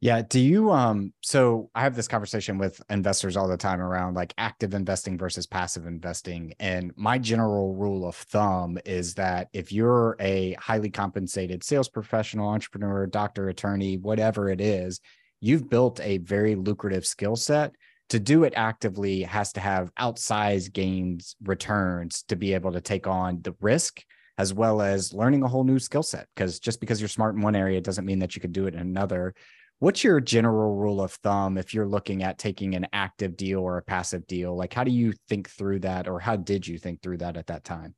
Yeah. 0.00 0.22
Do 0.22 0.38
you 0.38 0.70
um 0.70 1.12
so 1.22 1.70
I 1.74 1.80
have 1.82 1.96
this 1.96 2.06
conversation 2.06 2.56
with 2.56 2.80
investors 2.88 3.36
all 3.36 3.48
the 3.48 3.56
time 3.56 3.80
around 3.80 4.14
like 4.14 4.32
active 4.38 4.72
investing 4.72 5.18
versus 5.18 5.46
passive 5.46 5.86
investing. 5.86 6.54
And 6.60 6.92
my 6.96 7.18
general 7.18 7.74
rule 7.74 8.06
of 8.06 8.14
thumb 8.14 8.78
is 8.84 9.14
that 9.14 9.48
if 9.52 9.72
you're 9.72 10.16
a 10.20 10.52
highly 10.60 10.90
compensated 10.90 11.64
sales 11.64 11.88
professional, 11.88 12.48
entrepreneur, 12.48 13.06
doctor, 13.06 13.48
attorney, 13.48 13.96
whatever 13.96 14.48
it 14.50 14.60
is, 14.60 15.00
you've 15.40 15.68
built 15.68 16.00
a 16.00 16.18
very 16.18 16.54
lucrative 16.54 17.04
skill 17.04 17.34
set. 17.36 17.72
To 18.10 18.18
do 18.20 18.44
it 18.44 18.54
actively 18.56 19.22
has 19.24 19.52
to 19.52 19.60
have 19.60 19.92
outsized 19.96 20.72
gains 20.72 21.36
returns 21.42 22.22
to 22.28 22.36
be 22.36 22.54
able 22.54 22.72
to 22.72 22.80
take 22.80 23.06
on 23.06 23.42
the 23.42 23.54
risk 23.60 24.02
as 24.38 24.54
well 24.54 24.80
as 24.80 25.12
learning 25.12 25.42
a 25.42 25.48
whole 25.48 25.64
new 25.64 25.78
skill 25.80 26.04
set. 26.04 26.26
Because 26.34 26.60
just 26.60 26.80
because 26.80 27.00
you're 27.00 27.08
smart 27.08 27.34
in 27.34 27.42
one 27.42 27.56
area 27.56 27.80
doesn't 27.80 28.06
mean 28.06 28.20
that 28.20 28.34
you 28.36 28.40
could 28.40 28.52
do 28.52 28.66
it 28.66 28.74
in 28.74 28.80
another. 28.80 29.34
What's 29.80 30.02
your 30.02 30.20
general 30.20 30.74
rule 30.74 31.00
of 31.00 31.12
thumb 31.12 31.56
if 31.56 31.72
you're 31.72 31.86
looking 31.86 32.24
at 32.24 32.38
taking 32.38 32.74
an 32.74 32.88
active 32.92 33.36
deal 33.36 33.60
or 33.60 33.78
a 33.78 33.82
passive 33.82 34.26
deal? 34.26 34.56
Like, 34.56 34.74
how 34.74 34.82
do 34.82 34.90
you 34.90 35.12
think 35.28 35.48
through 35.48 35.80
that, 35.80 36.08
or 36.08 36.18
how 36.18 36.36
did 36.36 36.66
you 36.66 36.78
think 36.78 37.00
through 37.00 37.18
that 37.18 37.36
at 37.36 37.46
that 37.46 37.62
time? 37.62 37.94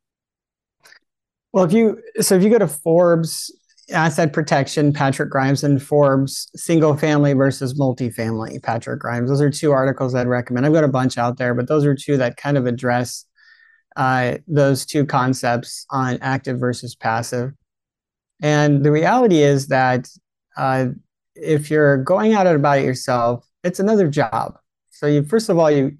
Well, 1.53 1.63
if 1.63 1.73
you 1.73 2.01
so 2.21 2.35
if 2.35 2.43
you 2.43 2.49
go 2.49 2.59
to 2.59 2.67
Forbes 2.67 3.51
asset 3.91 4.31
protection, 4.31 4.93
Patrick 4.93 5.29
Grimes, 5.29 5.63
and 5.63 5.81
Forbes 5.81 6.49
single 6.55 6.95
family 6.95 7.33
versus 7.33 7.77
multifamily, 7.77 8.61
Patrick 8.63 8.99
Grimes. 8.99 9.29
Those 9.29 9.41
are 9.41 9.49
two 9.49 9.71
articles 9.71 10.15
I'd 10.15 10.27
recommend. 10.27 10.65
I've 10.65 10.73
got 10.73 10.83
a 10.83 10.89
bunch 10.89 11.17
out 11.17 11.37
there, 11.37 11.53
but 11.53 11.67
those 11.67 11.85
are 11.85 11.95
two 11.95 12.17
that 12.17 12.37
kind 12.37 12.57
of 12.57 12.67
address 12.67 13.25
uh, 13.95 14.37
those 14.47 14.85
two 14.85 15.05
concepts 15.05 15.85
on 15.89 16.19
active 16.21 16.59
versus 16.59 16.95
passive. 16.95 17.51
And 18.41 18.83
the 18.83 18.91
reality 18.91 19.41
is 19.41 19.67
that 19.67 20.07
uh, 20.55 20.87
if 21.41 21.69
you're 21.69 21.97
going 21.97 22.33
at 22.33 22.47
it 22.47 22.55
about 22.55 22.79
it 22.79 22.85
yourself, 22.85 23.47
it's 23.63 23.79
another 23.79 24.07
job. 24.07 24.57
So 24.89 25.07
you 25.07 25.23
first 25.23 25.49
of 25.49 25.57
all 25.57 25.71
you 25.71 25.97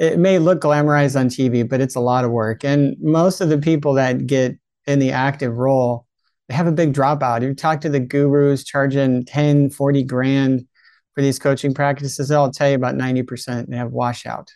it 0.00 0.18
may 0.18 0.38
look 0.38 0.60
glamorized 0.60 1.18
on 1.18 1.28
TV, 1.28 1.68
but 1.68 1.80
it's 1.80 1.96
a 1.96 2.00
lot 2.00 2.24
of 2.24 2.30
work. 2.30 2.64
And 2.64 2.96
most 3.00 3.40
of 3.40 3.50
the 3.50 3.58
people 3.58 3.94
that 3.94 4.26
get 4.26 4.56
in 4.86 4.98
the 4.98 5.12
active 5.12 5.56
role 5.56 6.06
they 6.48 6.54
have 6.54 6.66
a 6.66 6.72
big 6.72 6.92
dropout. 6.92 7.42
You 7.42 7.54
talk 7.54 7.80
to 7.82 7.88
the 7.88 8.00
gurus 8.00 8.64
charging 8.64 9.24
10, 9.24 9.70
40 9.70 10.02
grand 10.02 10.66
for 11.14 11.22
these 11.22 11.38
coaching 11.38 11.74
practices, 11.74 12.28
they'll 12.28 12.50
tell 12.50 12.68
you 12.68 12.74
about 12.74 12.94
90% 12.94 13.68
they 13.68 13.76
have 13.76 13.92
washout. 13.92 14.50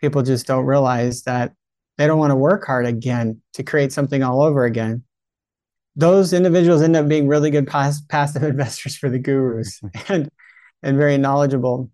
People 0.00 0.22
just 0.22 0.46
don't 0.46 0.64
realize 0.64 1.22
that 1.24 1.52
they 1.98 2.06
don't 2.06 2.18
want 2.18 2.30
to 2.30 2.36
work 2.36 2.64
hard 2.64 2.86
again 2.86 3.42
to 3.54 3.62
create 3.62 3.92
something 3.92 4.22
all 4.22 4.42
over 4.42 4.64
again. 4.64 5.02
Those 5.96 6.32
individuals 6.32 6.82
end 6.82 6.96
up 6.96 7.08
being 7.08 7.28
really 7.28 7.50
good 7.50 7.66
pass- 7.66 8.02
passive 8.02 8.42
investors 8.54 8.96
for 8.96 9.10
the 9.10 9.18
gurus 9.18 9.80
and 10.08 10.30
and 10.82 10.96
very 10.96 11.18
knowledgeable. 11.18 11.90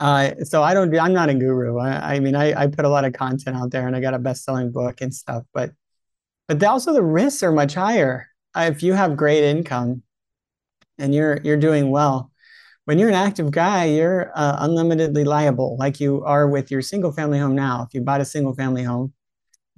Uh, 0.00 0.32
so 0.44 0.62
I 0.62 0.74
don't. 0.74 0.96
I'm 0.98 1.12
not 1.12 1.28
a 1.28 1.34
guru. 1.34 1.78
I, 1.78 2.14
I 2.14 2.20
mean, 2.20 2.34
I, 2.34 2.62
I 2.62 2.66
put 2.66 2.84
a 2.84 2.88
lot 2.88 3.04
of 3.04 3.12
content 3.12 3.56
out 3.56 3.70
there, 3.70 3.86
and 3.86 3.96
I 3.96 4.00
got 4.00 4.14
a 4.14 4.18
best-selling 4.18 4.70
book 4.70 5.00
and 5.00 5.14
stuff. 5.14 5.44
But 5.52 5.72
but 6.46 6.62
also 6.62 6.92
the 6.92 7.02
risks 7.02 7.42
are 7.42 7.52
much 7.52 7.74
higher. 7.74 8.28
Uh, 8.54 8.70
if 8.72 8.82
you 8.82 8.94
have 8.94 9.16
great 9.16 9.44
income, 9.44 10.02
and 10.98 11.14
you're 11.14 11.40
you're 11.42 11.56
doing 11.56 11.90
well, 11.90 12.30
when 12.84 12.98
you're 12.98 13.08
an 13.08 13.14
active 13.14 13.50
guy, 13.50 13.84
you're 13.84 14.32
uh, 14.34 14.64
unlimitedly 14.64 15.24
liable, 15.24 15.76
like 15.78 16.00
you 16.00 16.24
are 16.24 16.48
with 16.48 16.70
your 16.70 16.82
single 16.82 17.12
family 17.12 17.38
home 17.38 17.54
now. 17.54 17.84
If 17.86 17.94
you 17.94 18.00
bought 18.00 18.20
a 18.20 18.24
single 18.24 18.54
family 18.54 18.82
home, 18.82 19.12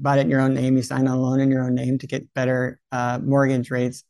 bought 0.00 0.19
it 0.19 0.23
in 0.23 0.30
your 0.30 0.40
own 0.40 0.54
name, 0.54 0.76
you 0.76 0.83
signed 0.83 1.09
on 1.09 1.16
a 1.16 1.21
loan 1.21 1.40
in 1.40 1.50
your 1.50 1.64
own 1.64 1.75
name 1.75 1.99
to 1.99 2.07
get 2.07 2.33
better 2.35 2.80
uh, 2.92 3.19
mortgage 3.23 3.71
rates, 3.71 4.04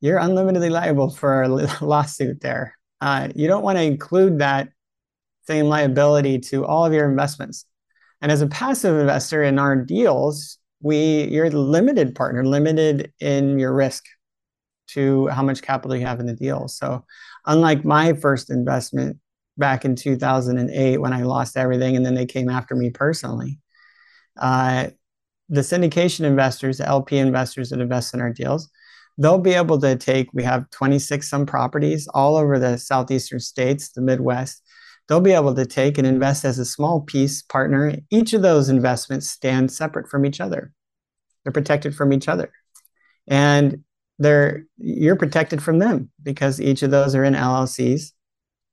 you're 0.00 0.18
unlimitedly 0.18 0.70
liable 0.70 1.10
for 1.10 1.42
a 1.42 1.48
lawsuit 1.80 2.40
there. 2.40 2.74
Uh, 3.00 3.28
you 3.34 3.48
don't 3.48 3.62
want 3.62 3.78
to 3.78 3.84
include 3.84 4.38
that 4.38 4.68
same 5.46 5.66
liability 5.66 6.38
to 6.38 6.64
all 6.64 6.84
of 6.84 6.92
your 6.92 7.08
investments. 7.08 7.64
And 8.20 8.30
as 8.30 8.42
a 8.42 8.46
passive 8.46 8.98
investor 8.98 9.42
in 9.42 9.58
our 9.58 9.76
deals, 9.76 10.58
we 10.82 11.24
you're 11.24 11.50
the 11.50 11.58
limited 11.58 12.14
partner, 12.14 12.44
limited 12.44 13.12
in 13.20 13.58
your 13.58 13.74
risk 13.74 14.04
to 14.88 15.28
how 15.28 15.42
much 15.42 15.62
capital 15.62 15.96
you 15.96 16.06
have 16.06 16.20
in 16.20 16.26
the 16.26 16.34
deal. 16.34 16.68
So 16.68 17.04
unlike 17.46 17.84
my 17.84 18.12
first 18.12 18.50
investment 18.50 19.18
back 19.56 19.84
in 19.84 19.94
2008 19.94 20.98
when 20.98 21.12
I 21.12 21.22
lost 21.22 21.56
everything 21.56 21.96
and 21.96 22.04
then 22.04 22.14
they 22.14 22.26
came 22.26 22.48
after 22.48 22.74
me 22.74 22.90
personally. 22.90 23.58
Uh, 24.38 24.88
the 25.50 25.60
syndication 25.62 26.20
investors, 26.20 26.78
the 26.78 26.86
LP 26.86 27.18
investors 27.18 27.70
that 27.70 27.80
invest 27.80 28.14
in 28.14 28.20
our 28.20 28.32
deals, 28.32 28.70
they'll 29.18 29.38
be 29.38 29.52
able 29.52 29.78
to 29.80 29.96
take, 29.96 30.28
we 30.32 30.44
have 30.44 30.70
26 30.70 31.28
some 31.28 31.44
properties 31.44 32.08
all 32.14 32.36
over 32.36 32.58
the 32.58 32.78
southeastern 32.78 33.40
states, 33.40 33.90
the 33.90 34.00
Midwest. 34.00 34.62
They'll 35.08 35.20
be 35.20 35.32
able 35.32 35.54
to 35.56 35.66
take 35.66 35.98
and 35.98 36.06
invest 36.06 36.44
as 36.44 36.60
a 36.60 36.64
small 36.64 37.00
piece 37.00 37.42
partner. 37.42 37.96
Each 38.10 38.32
of 38.32 38.42
those 38.42 38.68
investments 38.68 39.28
stand 39.28 39.72
separate 39.72 40.08
from 40.08 40.24
each 40.24 40.40
other. 40.40 40.72
They're 41.42 41.52
protected 41.52 41.96
from 41.96 42.12
each 42.12 42.28
other. 42.28 42.52
And 43.26 43.82
they're 44.20 44.66
you're 44.76 45.16
protected 45.16 45.62
from 45.62 45.78
them 45.78 46.10
because 46.22 46.60
each 46.60 46.82
of 46.82 46.90
those 46.90 47.14
are 47.14 47.24
in 47.24 47.34
LLCs 47.34 48.12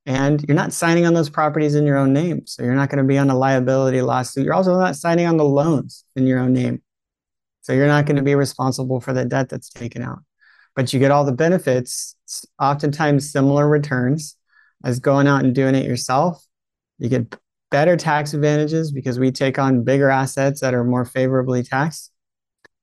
and 0.08 0.42
you're 0.48 0.56
not 0.56 0.72
signing 0.72 1.06
on 1.06 1.14
those 1.14 1.30
properties 1.30 1.76
in 1.76 1.86
your 1.86 1.98
own 1.98 2.14
name. 2.14 2.48
So 2.48 2.64
you're 2.64 2.76
not 2.76 2.90
going 2.90 3.04
to 3.04 3.08
be 3.08 3.18
on 3.18 3.30
a 3.30 3.38
liability 3.38 4.02
lawsuit. 4.02 4.46
You're 4.46 4.54
also 4.54 4.80
not 4.80 4.96
signing 4.96 5.28
on 5.28 5.36
the 5.36 5.44
loans 5.44 6.06
in 6.16 6.26
your 6.26 6.40
own 6.40 6.54
name. 6.54 6.82
So 7.60 7.74
you're 7.74 7.88
not 7.88 8.06
going 8.06 8.16
to 8.16 8.22
be 8.22 8.34
responsible 8.34 9.02
for 9.02 9.12
the 9.12 9.26
debt 9.26 9.50
that's 9.50 9.70
taken 9.70 10.02
out. 10.02 10.20
But 10.78 10.94
you 10.94 11.02
get 11.02 11.12
all 11.12 11.26
the 11.26 11.34
benefits, 11.34 12.16
oftentimes 12.58 13.30
similar 13.30 13.68
returns 13.68 14.38
as 14.82 15.02
going 15.02 15.28
out 15.28 15.44
and 15.44 15.54
doing 15.54 15.76
it 15.76 15.86
yourself. 15.86 16.42
You 17.00 17.10
get 17.10 17.36
better 17.70 17.98
tax 17.98 18.34
advantages 18.34 18.94
because 18.94 19.20
we 19.20 19.32
take 19.32 19.60
on 19.60 19.84
bigger 19.84 20.10
assets 20.10 20.62
that 20.62 20.74
are 20.74 20.86
more 20.86 21.04
favorably 21.04 21.64
taxed. 21.64 22.14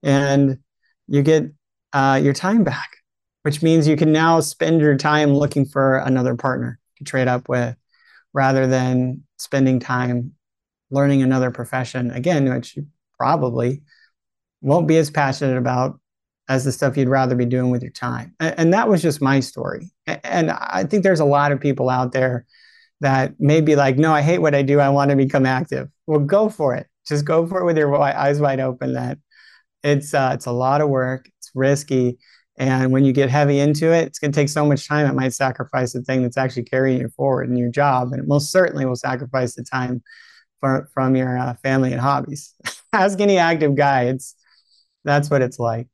And 0.03 0.59
you 1.09 1.23
get 1.23 1.45
uh, 1.95 2.21
your 2.23 2.35
time 2.35 2.65
back, 2.65 2.99
which 3.45 3.63
means 3.63 3.89
you 3.89 3.97
can 3.97 4.13
now 4.13 4.41
spend 4.41 4.83
your 4.83 4.99
time 4.99 5.33
looking 5.33 5.65
for 5.65 5.97
another 5.97 6.35
partner 6.35 6.79
to 6.97 7.05
trade 7.05 7.29
up 7.29 7.49
with 7.49 7.77
rather 8.33 8.67
than 8.67 9.23
spending 9.39 9.81
time 9.81 10.33
learning 10.91 11.23
another 11.23 11.51
profession 11.51 12.11
again, 12.11 12.53
which 12.53 12.77
you 12.77 12.87
probably 13.19 13.83
won't 14.61 14.89
be 14.89 14.97
as 14.97 15.11
passionate 15.11 15.57
about 15.57 15.99
as 16.49 16.65
the 16.65 16.73
stuff 16.73 16.97
you'd 16.97 17.09
rather 17.09 17.35
be 17.35 17.47
doing 17.47 17.71
with 17.71 17.83
your 17.83 17.93
time. 17.93 18.35
And, 18.41 18.55
and 18.59 18.75
that 18.75 18.89
was 18.89 19.03
just 19.03 19.23
my 19.23 19.41
story. 19.41 19.91
And 20.07 20.51
I 20.51 20.85
think 20.85 21.03
there's 21.03 21.21
a 21.21 21.25
lot 21.25 21.53
of 21.53 21.61
people 21.61 21.89
out 21.89 22.13
there 22.13 22.45
that 23.01 23.35
may 23.39 23.61
be 23.61 23.77
like, 23.77 23.97
no, 23.97 24.13
I 24.13 24.23
hate 24.23 24.39
what 24.39 24.55
I 24.55 24.63
do. 24.63 24.81
I 24.81 24.89
want 24.91 25.11
to 25.11 25.17
become 25.17 25.47
active. 25.47 25.89
Well, 26.07 26.21
go 26.21 26.49
for 26.49 26.75
it. 26.75 26.87
Just 27.07 27.25
go 27.25 27.47
for 27.47 27.61
it 27.61 27.65
with 27.65 27.79
your 27.79 27.95
eyes 28.01 28.41
wide 28.41 28.61
open. 28.61 28.95
That 28.95 29.19
it's 29.83 30.15
uh, 30.15 30.31
it's 30.35 30.47
a 30.47 30.53
lot 30.53 30.81
of 30.81 30.89
work 30.89 31.29
It's 31.39 31.51
risky. 31.55 32.19
And 32.57 32.93
when 32.93 33.05
you 33.05 33.13
get 33.13 33.31
heavy 33.31 33.59
into 33.59 33.93
it, 33.93 34.07
it's 34.07 34.19
going 34.19 34.31
to 34.31 34.37
take 34.37 34.49
so 34.49 34.65
much 34.65 34.87
time, 34.87 35.07
it 35.07 35.15
might 35.15 35.33
sacrifice 35.33 35.93
the 35.93 36.03
thing 36.03 36.23
that's 36.23 36.37
actually 36.37 36.65
carrying 36.65 37.01
you 37.01 37.09
forward 37.09 37.49
in 37.49 37.57
your 37.57 37.71
job. 37.71 38.13
And 38.13 38.21
it 38.21 38.29
most 38.29 38.53
certainly 38.53 38.87
will 38.87 38.97
sacrifice 38.97 39.55
the 39.55 39.65
time 39.65 40.03
for, 40.61 40.89
from 40.95 41.17
your 41.17 41.37
uh, 41.37 41.55
family 41.63 41.93
and 41.93 42.01
hobbies. 42.01 42.55
Ask 42.93 43.21
any 43.21 43.39
active 43.39 43.75
guy. 43.75 44.05
It's 44.05 44.37
that's 45.05 45.31
what 45.31 45.43
it's 45.43 45.59
like. 45.59 45.89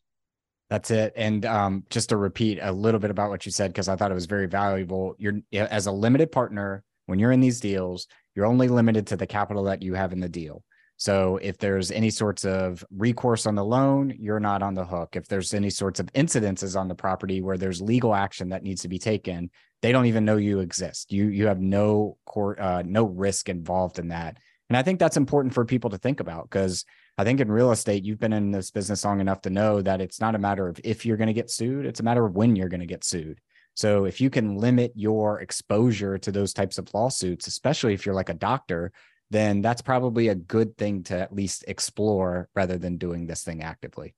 That's 0.68 0.90
it. 0.90 1.14
And 1.16 1.44
um, 1.46 1.84
just 1.90 2.10
to 2.10 2.16
repeat 2.16 2.60
a 2.62 2.70
little 2.70 3.00
bit 3.00 3.10
about 3.10 3.30
what 3.30 3.44
you 3.44 3.50
said, 3.50 3.72
because 3.72 3.88
I 3.88 3.96
thought 3.96 4.12
it 4.12 4.14
was 4.14 4.26
very 4.26 4.46
valuable. 4.46 5.16
You're 5.18 5.40
as 5.52 5.86
a 5.86 5.92
limited 5.92 6.30
partner, 6.30 6.84
when 7.06 7.18
you're 7.18 7.32
in 7.32 7.40
these 7.40 7.58
deals, 7.58 8.06
you're 8.36 8.46
only 8.46 8.68
limited 8.68 9.08
to 9.08 9.16
the 9.16 9.26
capital 9.26 9.64
that 9.64 9.82
you 9.82 9.94
have 9.94 10.12
in 10.12 10.20
the 10.20 10.28
deal. 10.28 10.62
So 11.00 11.38
if 11.40 11.56
there's 11.56 11.90
any 11.90 12.10
sorts 12.10 12.44
of 12.44 12.84
recourse 12.94 13.46
on 13.46 13.54
the 13.54 13.64
loan, 13.64 14.14
you're 14.20 14.38
not 14.38 14.62
on 14.62 14.74
the 14.74 14.84
hook. 14.84 15.16
If 15.16 15.28
there's 15.28 15.54
any 15.54 15.70
sorts 15.70 15.98
of 15.98 16.12
incidences 16.12 16.78
on 16.78 16.88
the 16.88 16.94
property 16.94 17.40
where 17.40 17.56
there's 17.56 17.80
legal 17.80 18.14
action 18.14 18.50
that 18.50 18.62
needs 18.62 18.82
to 18.82 18.88
be 18.88 18.98
taken, 18.98 19.50
they 19.80 19.92
don't 19.92 20.04
even 20.04 20.26
know 20.26 20.36
you 20.36 20.60
exist. 20.60 21.10
You 21.10 21.28
you 21.28 21.46
have 21.46 21.58
no 21.58 22.18
court 22.26 22.60
uh, 22.60 22.82
no 22.84 23.04
risk 23.04 23.48
involved 23.48 23.98
in 23.98 24.08
that. 24.08 24.36
And 24.68 24.76
I 24.76 24.82
think 24.82 24.98
that's 24.98 25.16
important 25.16 25.54
for 25.54 25.64
people 25.64 25.88
to 25.88 25.96
think 25.96 26.20
about 26.20 26.50
because 26.50 26.84
I 27.16 27.24
think 27.24 27.40
in 27.40 27.50
real 27.50 27.72
estate, 27.72 28.04
you've 28.04 28.20
been 28.20 28.34
in 28.34 28.50
this 28.50 28.70
business 28.70 29.02
long 29.02 29.22
enough 29.22 29.40
to 29.42 29.50
know 29.50 29.80
that 29.80 30.02
it's 30.02 30.20
not 30.20 30.34
a 30.34 30.38
matter 30.38 30.68
of 30.68 30.78
if 30.84 31.06
you're 31.06 31.16
going 31.16 31.28
to 31.28 31.32
get 31.32 31.50
sued, 31.50 31.86
it's 31.86 32.00
a 32.00 32.04
matter 32.04 32.26
of 32.26 32.36
when 32.36 32.56
you're 32.56 32.68
going 32.68 32.80
to 32.80 32.86
get 32.86 33.04
sued. 33.04 33.40
So 33.72 34.04
if 34.04 34.20
you 34.20 34.28
can 34.28 34.56
limit 34.56 34.92
your 34.94 35.40
exposure 35.40 36.18
to 36.18 36.30
those 36.30 36.52
types 36.52 36.76
of 36.76 36.92
lawsuits, 36.92 37.46
especially 37.46 37.94
if 37.94 38.04
you're 38.04 38.14
like 38.14 38.28
a 38.28 38.34
doctor 38.34 38.92
then 39.30 39.62
that's 39.62 39.82
probably 39.82 40.28
a 40.28 40.34
good 40.34 40.76
thing 40.76 41.04
to 41.04 41.18
at 41.18 41.34
least 41.34 41.64
explore 41.68 42.48
rather 42.54 42.78
than 42.78 42.96
doing 42.96 43.26
this 43.26 43.44
thing 43.44 43.62
actively. 43.62 44.14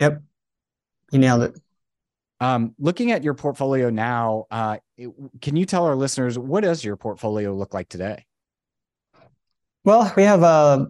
Yep. 0.00 0.22
You 1.12 1.18
nailed 1.18 1.42
it. 1.42 1.60
Um, 2.40 2.74
looking 2.78 3.12
at 3.12 3.22
your 3.22 3.34
portfolio 3.34 3.90
now, 3.90 4.46
uh, 4.50 4.78
it, 4.96 5.10
can 5.40 5.54
you 5.54 5.64
tell 5.64 5.84
our 5.84 5.94
listeners 5.94 6.38
what 6.38 6.62
does 6.62 6.82
your 6.82 6.96
portfolio 6.96 7.54
look 7.54 7.72
like 7.72 7.88
today? 7.88 8.24
Well, 9.84 10.12
we 10.16 10.24
have 10.24 10.42
uh, 10.42 10.86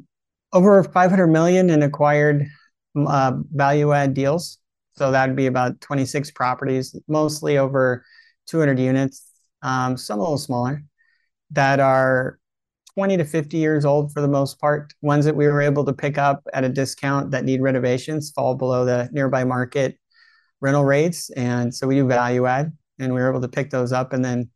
over 0.52 0.82
500 0.84 1.26
million 1.26 1.68
in 1.68 1.82
acquired 1.82 2.46
uh, 2.96 3.32
value 3.50 3.92
add 3.92 4.14
deals. 4.14 4.58
So 4.94 5.10
that'd 5.10 5.36
be 5.36 5.46
about 5.46 5.80
26 5.80 6.30
properties, 6.30 6.96
mostly 7.08 7.58
over 7.58 8.04
200 8.46 8.78
units, 8.78 9.30
um, 9.62 9.96
some 9.96 10.18
a 10.18 10.22
little 10.22 10.38
smaller, 10.38 10.84
that 11.50 11.80
are 11.80 12.38
20 12.94 13.16
to 13.16 13.24
50 13.24 13.56
years 13.56 13.84
old 13.84 14.12
for 14.12 14.20
the 14.20 14.28
most 14.28 14.60
part. 14.60 14.92
Ones 15.00 15.24
that 15.24 15.36
we 15.36 15.46
were 15.46 15.62
able 15.62 15.84
to 15.84 15.92
pick 15.92 16.18
up 16.18 16.42
at 16.52 16.64
a 16.64 16.68
discount 16.68 17.30
that 17.30 17.44
need 17.44 17.62
renovations 17.62 18.30
fall 18.30 18.54
below 18.54 18.84
the 18.84 19.08
nearby 19.12 19.44
market 19.44 19.98
rental 20.60 20.84
rates. 20.84 21.30
And 21.30 21.74
so 21.74 21.86
we 21.86 21.96
do 21.96 22.06
value 22.06 22.46
add, 22.46 22.72
and 22.98 23.12
we 23.12 23.20
were 23.20 23.30
able 23.30 23.40
to 23.40 23.48
pick 23.48 23.70
those 23.70 23.92
up 23.92 24.12
and 24.12 24.24
then 24.24 24.50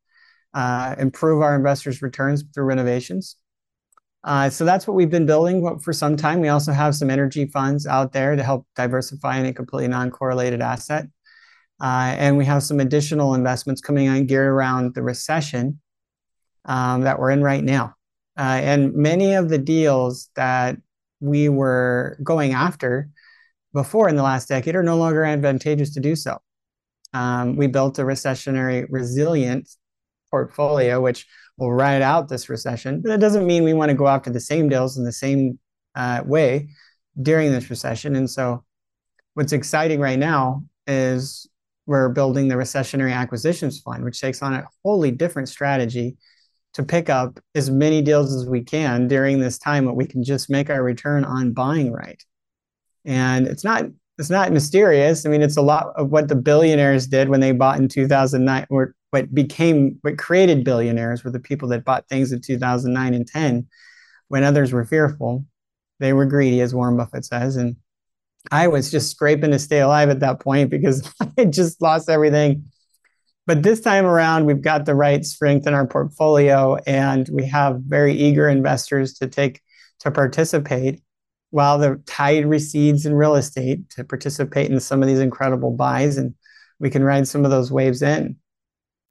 uh, 0.54 0.94
improve 0.98 1.42
our 1.42 1.56
investors' 1.56 2.02
returns 2.02 2.44
through 2.54 2.64
renovations. 2.64 3.36
Uh, 4.24 4.50
so 4.50 4.64
that's 4.64 4.86
what 4.86 4.94
we've 4.94 5.10
been 5.10 5.26
building 5.26 5.78
for 5.80 5.92
some 5.92 6.16
time. 6.16 6.40
We 6.40 6.48
also 6.48 6.72
have 6.72 6.94
some 6.94 7.10
energy 7.10 7.46
funds 7.46 7.86
out 7.86 8.12
there 8.12 8.34
to 8.36 8.42
help 8.42 8.66
diversify 8.74 9.38
any 9.38 9.52
completely 9.52 9.88
non-correlated 9.88 10.60
asset. 10.60 11.06
Uh, 11.80 12.14
and 12.16 12.36
we 12.36 12.44
have 12.44 12.62
some 12.62 12.80
additional 12.80 13.34
investments 13.34 13.80
coming 13.80 14.08
on 14.08 14.26
geared 14.26 14.48
around 14.48 14.94
the 14.94 15.02
recession 15.02 15.80
um, 16.64 17.02
that 17.02 17.18
we're 17.18 17.30
in 17.30 17.42
right 17.42 17.62
now. 17.62 17.95
Uh, 18.38 18.60
and 18.62 18.94
many 18.94 19.34
of 19.34 19.48
the 19.48 19.58
deals 19.58 20.30
that 20.36 20.76
we 21.20 21.48
were 21.48 22.18
going 22.22 22.52
after 22.52 23.08
before 23.72 24.08
in 24.08 24.16
the 24.16 24.22
last 24.22 24.48
decade 24.48 24.74
are 24.74 24.82
no 24.82 24.96
longer 24.96 25.24
advantageous 25.24 25.94
to 25.94 26.00
do 26.00 26.14
so. 26.14 26.38
Um, 27.14 27.56
we 27.56 27.66
built 27.66 27.98
a 27.98 28.02
recessionary 28.02 28.86
resilient 28.90 29.68
portfolio, 30.30 31.00
which 31.00 31.26
will 31.56 31.72
ride 31.72 32.02
out 32.02 32.28
this 32.28 32.48
recession, 32.48 33.00
but 33.00 33.12
it 33.12 33.20
doesn't 33.20 33.46
mean 33.46 33.64
we 33.64 33.72
want 33.72 33.90
to 33.90 33.96
go 33.96 34.08
after 34.08 34.30
the 34.30 34.40
same 34.40 34.68
deals 34.68 34.98
in 34.98 35.04
the 35.04 35.12
same 35.12 35.58
uh, 35.94 36.22
way 36.24 36.68
during 37.20 37.52
this 37.52 37.70
recession. 37.70 38.16
And 38.16 38.28
so, 38.28 38.64
what's 39.34 39.52
exciting 39.52 40.00
right 40.00 40.18
now 40.18 40.64
is 40.86 41.48
we're 41.86 42.08
building 42.10 42.48
the 42.48 42.56
recessionary 42.56 43.14
acquisitions 43.14 43.80
fund, 43.80 44.04
which 44.04 44.20
takes 44.20 44.42
on 44.42 44.54
a 44.54 44.66
wholly 44.82 45.10
different 45.10 45.48
strategy 45.48 46.16
to 46.76 46.82
pick 46.82 47.08
up 47.08 47.40
as 47.54 47.70
many 47.70 48.02
deals 48.02 48.34
as 48.34 48.46
we 48.46 48.62
can 48.62 49.08
during 49.08 49.40
this 49.40 49.58
time 49.58 49.86
that 49.86 49.94
we 49.94 50.06
can 50.06 50.22
just 50.22 50.50
make 50.50 50.68
our 50.68 50.82
return 50.82 51.24
on 51.24 51.54
buying 51.54 51.90
right. 51.90 52.22
And 53.06 53.46
it's 53.46 53.64
not 53.64 53.86
it's 54.18 54.28
not 54.30 54.52
mysterious. 54.52 55.24
I 55.24 55.30
mean, 55.30 55.40
it's 55.40 55.56
a 55.56 55.62
lot 55.62 55.92
of 55.96 56.10
what 56.10 56.28
the 56.28 56.36
billionaires 56.36 57.06
did 57.06 57.30
when 57.30 57.40
they 57.40 57.52
bought 57.52 57.78
in 57.78 57.88
2009, 57.88 58.66
or 58.68 58.94
what 59.10 59.34
became, 59.34 59.98
what 60.02 60.18
created 60.18 60.64
billionaires 60.64 61.24
were 61.24 61.30
the 61.30 61.40
people 61.40 61.68
that 61.68 61.84
bought 61.84 62.08
things 62.08 62.32
in 62.32 62.40
2009 62.40 63.14
and 63.14 63.26
10 63.26 63.66
when 64.28 64.44
others 64.44 64.72
were 64.72 64.84
fearful. 64.84 65.44
They 65.98 66.12
were 66.12 66.26
greedy, 66.26 66.60
as 66.60 66.74
Warren 66.74 66.96
Buffett 66.96 67.24
says. 67.24 67.56
And 67.56 67.76
I 68.50 68.68
was 68.68 68.90
just 68.90 69.10
scraping 69.10 69.50
to 69.50 69.58
stay 69.58 69.80
alive 69.80 70.08
at 70.08 70.20
that 70.20 70.40
point 70.40 70.70
because 70.70 71.10
I 71.20 71.30
had 71.36 71.52
just 71.52 71.80
lost 71.80 72.08
everything. 72.08 72.64
But 73.46 73.62
this 73.62 73.80
time 73.80 74.04
around, 74.04 74.44
we've 74.44 74.60
got 74.60 74.86
the 74.86 74.94
right 74.94 75.24
strength 75.24 75.66
in 75.66 75.74
our 75.74 75.86
portfolio, 75.86 76.76
and 76.86 77.28
we 77.32 77.46
have 77.46 77.80
very 77.80 78.12
eager 78.12 78.48
investors 78.48 79.14
to 79.14 79.28
take 79.28 79.60
to 80.00 80.10
participate 80.10 81.00
while 81.50 81.78
the 81.78 82.02
tide 82.06 82.44
recedes 82.44 83.06
in 83.06 83.14
real 83.14 83.36
estate 83.36 83.88
to 83.90 84.04
participate 84.04 84.70
in 84.70 84.80
some 84.80 85.02
of 85.02 85.08
these 85.08 85.20
incredible 85.20 85.70
buys 85.70 86.18
and 86.18 86.34
we 86.78 86.90
can 86.90 87.02
ride 87.02 87.26
some 87.26 87.44
of 87.44 87.50
those 87.50 87.72
waves 87.72 88.02
in. 88.02 88.36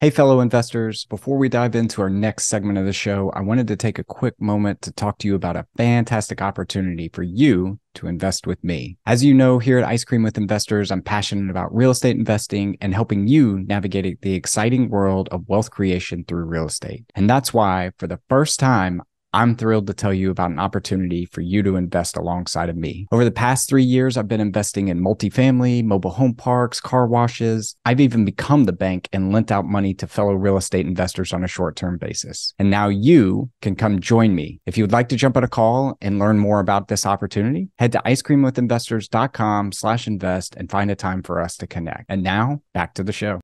Hey, 0.05 0.11
fellow 0.11 0.39
investors, 0.39 1.05
before 1.05 1.35
we 1.35 1.49
dive 1.49 1.73
into 1.73 1.99
our 1.99 2.11
next 2.11 2.45
segment 2.45 2.77
of 2.77 2.85
the 2.85 2.93
show, 2.93 3.31
I 3.31 3.41
wanted 3.41 3.67
to 3.69 3.75
take 3.75 3.97
a 3.97 4.03
quick 4.03 4.39
moment 4.39 4.83
to 4.83 4.91
talk 4.91 5.17
to 5.17 5.27
you 5.27 5.33
about 5.33 5.55
a 5.55 5.65
fantastic 5.77 6.43
opportunity 6.43 7.09
for 7.11 7.23
you 7.23 7.79
to 7.95 8.05
invest 8.05 8.45
with 8.45 8.63
me. 8.63 8.99
As 9.07 9.23
you 9.23 9.33
know, 9.33 9.57
here 9.57 9.79
at 9.79 9.87
Ice 9.87 10.03
Cream 10.03 10.21
with 10.21 10.37
Investors, 10.37 10.91
I'm 10.91 11.01
passionate 11.01 11.49
about 11.49 11.73
real 11.73 11.89
estate 11.89 12.17
investing 12.17 12.77
and 12.81 12.93
helping 12.93 13.27
you 13.27 13.61
navigate 13.61 14.21
the 14.21 14.35
exciting 14.35 14.91
world 14.91 15.27
of 15.31 15.49
wealth 15.49 15.71
creation 15.71 16.23
through 16.23 16.45
real 16.45 16.67
estate. 16.67 17.05
And 17.15 17.27
that's 17.27 17.51
why, 17.51 17.89
for 17.97 18.05
the 18.05 18.19
first 18.29 18.59
time, 18.59 19.01
I'm 19.35 19.57
thrilled 19.57 19.87
to 19.87 19.93
tell 19.93 20.13
you 20.13 20.31
about 20.31 20.51
an 20.51 20.59
opportunity 20.59 21.25
for 21.25 21.41
you 21.41 21.61
to 21.63 21.75
invest 21.75 22.15
alongside 22.15 22.69
of 22.69 22.77
me. 22.77 23.05
Over 23.11 23.25
the 23.25 23.31
past 23.31 23.67
three 23.67 23.83
years, 23.83 24.15
I've 24.15 24.29
been 24.29 24.39
investing 24.39 24.87
in 24.87 25.03
multifamily, 25.03 25.83
mobile 25.83 26.11
home 26.11 26.33
parks, 26.33 26.79
car 26.79 27.05
washes. 27.05 27.75
I've 27.83 27.99
even 27.99 28.23
become 28.23 28.63
the 28.63 28.71
bank 28.71 29.09
and 29.11 29.33
lent 29.33 29.51
out 29.51 29.65
money 29.65 29.93
to 29.95 30.07
fellow 30.07 30.35
real 30.35 30.55
estate 30.55 30.85
investors 30.85 31.33
on 31.33 31.43
a 31.43 31.49
short 31.49 31.75
term 31.75 31.97
basis. 31.97 32.53
And 32.59 32.69
now 32.69 32.87
you 32.87 33.49
can 33.61 33.75
come 33.75 33.99
join 33.99 34.33
me. 34.33 34.61
If 34.65 34.77
you 34.77 34.85
would 34.85 34.93
like 34.93 35.09
to 35.09 35.17
jump 35.17 35.35
on 35.35 35.43
a 35.43 35.49
call 35.49 35.97
and 35.99 36.17
learn 36.17 36.39
more 36.39 36.61
about 36.61 36.87
this 36.87 37.05
opportunity, 37.05 37.67
head 37.77 37.91
to 37.91 38.01
icecreamwithinvestors.com 38.05 39.73
slash 39.73 40.07
invest 40.07 40.55
and 40.55 40.71
find 40.71 40.89
a 40.89 40.95
time 40.95 41.21
for 41.21 41.41
us 41.41 41.57
to 41.57 41.67
connect. 41.67 42.05
And 42.07 42.23
now 42.23 42.61
back 42.73 42.93
to 42.93 43.03
the 43.03 43.11
show. 43.11 43.41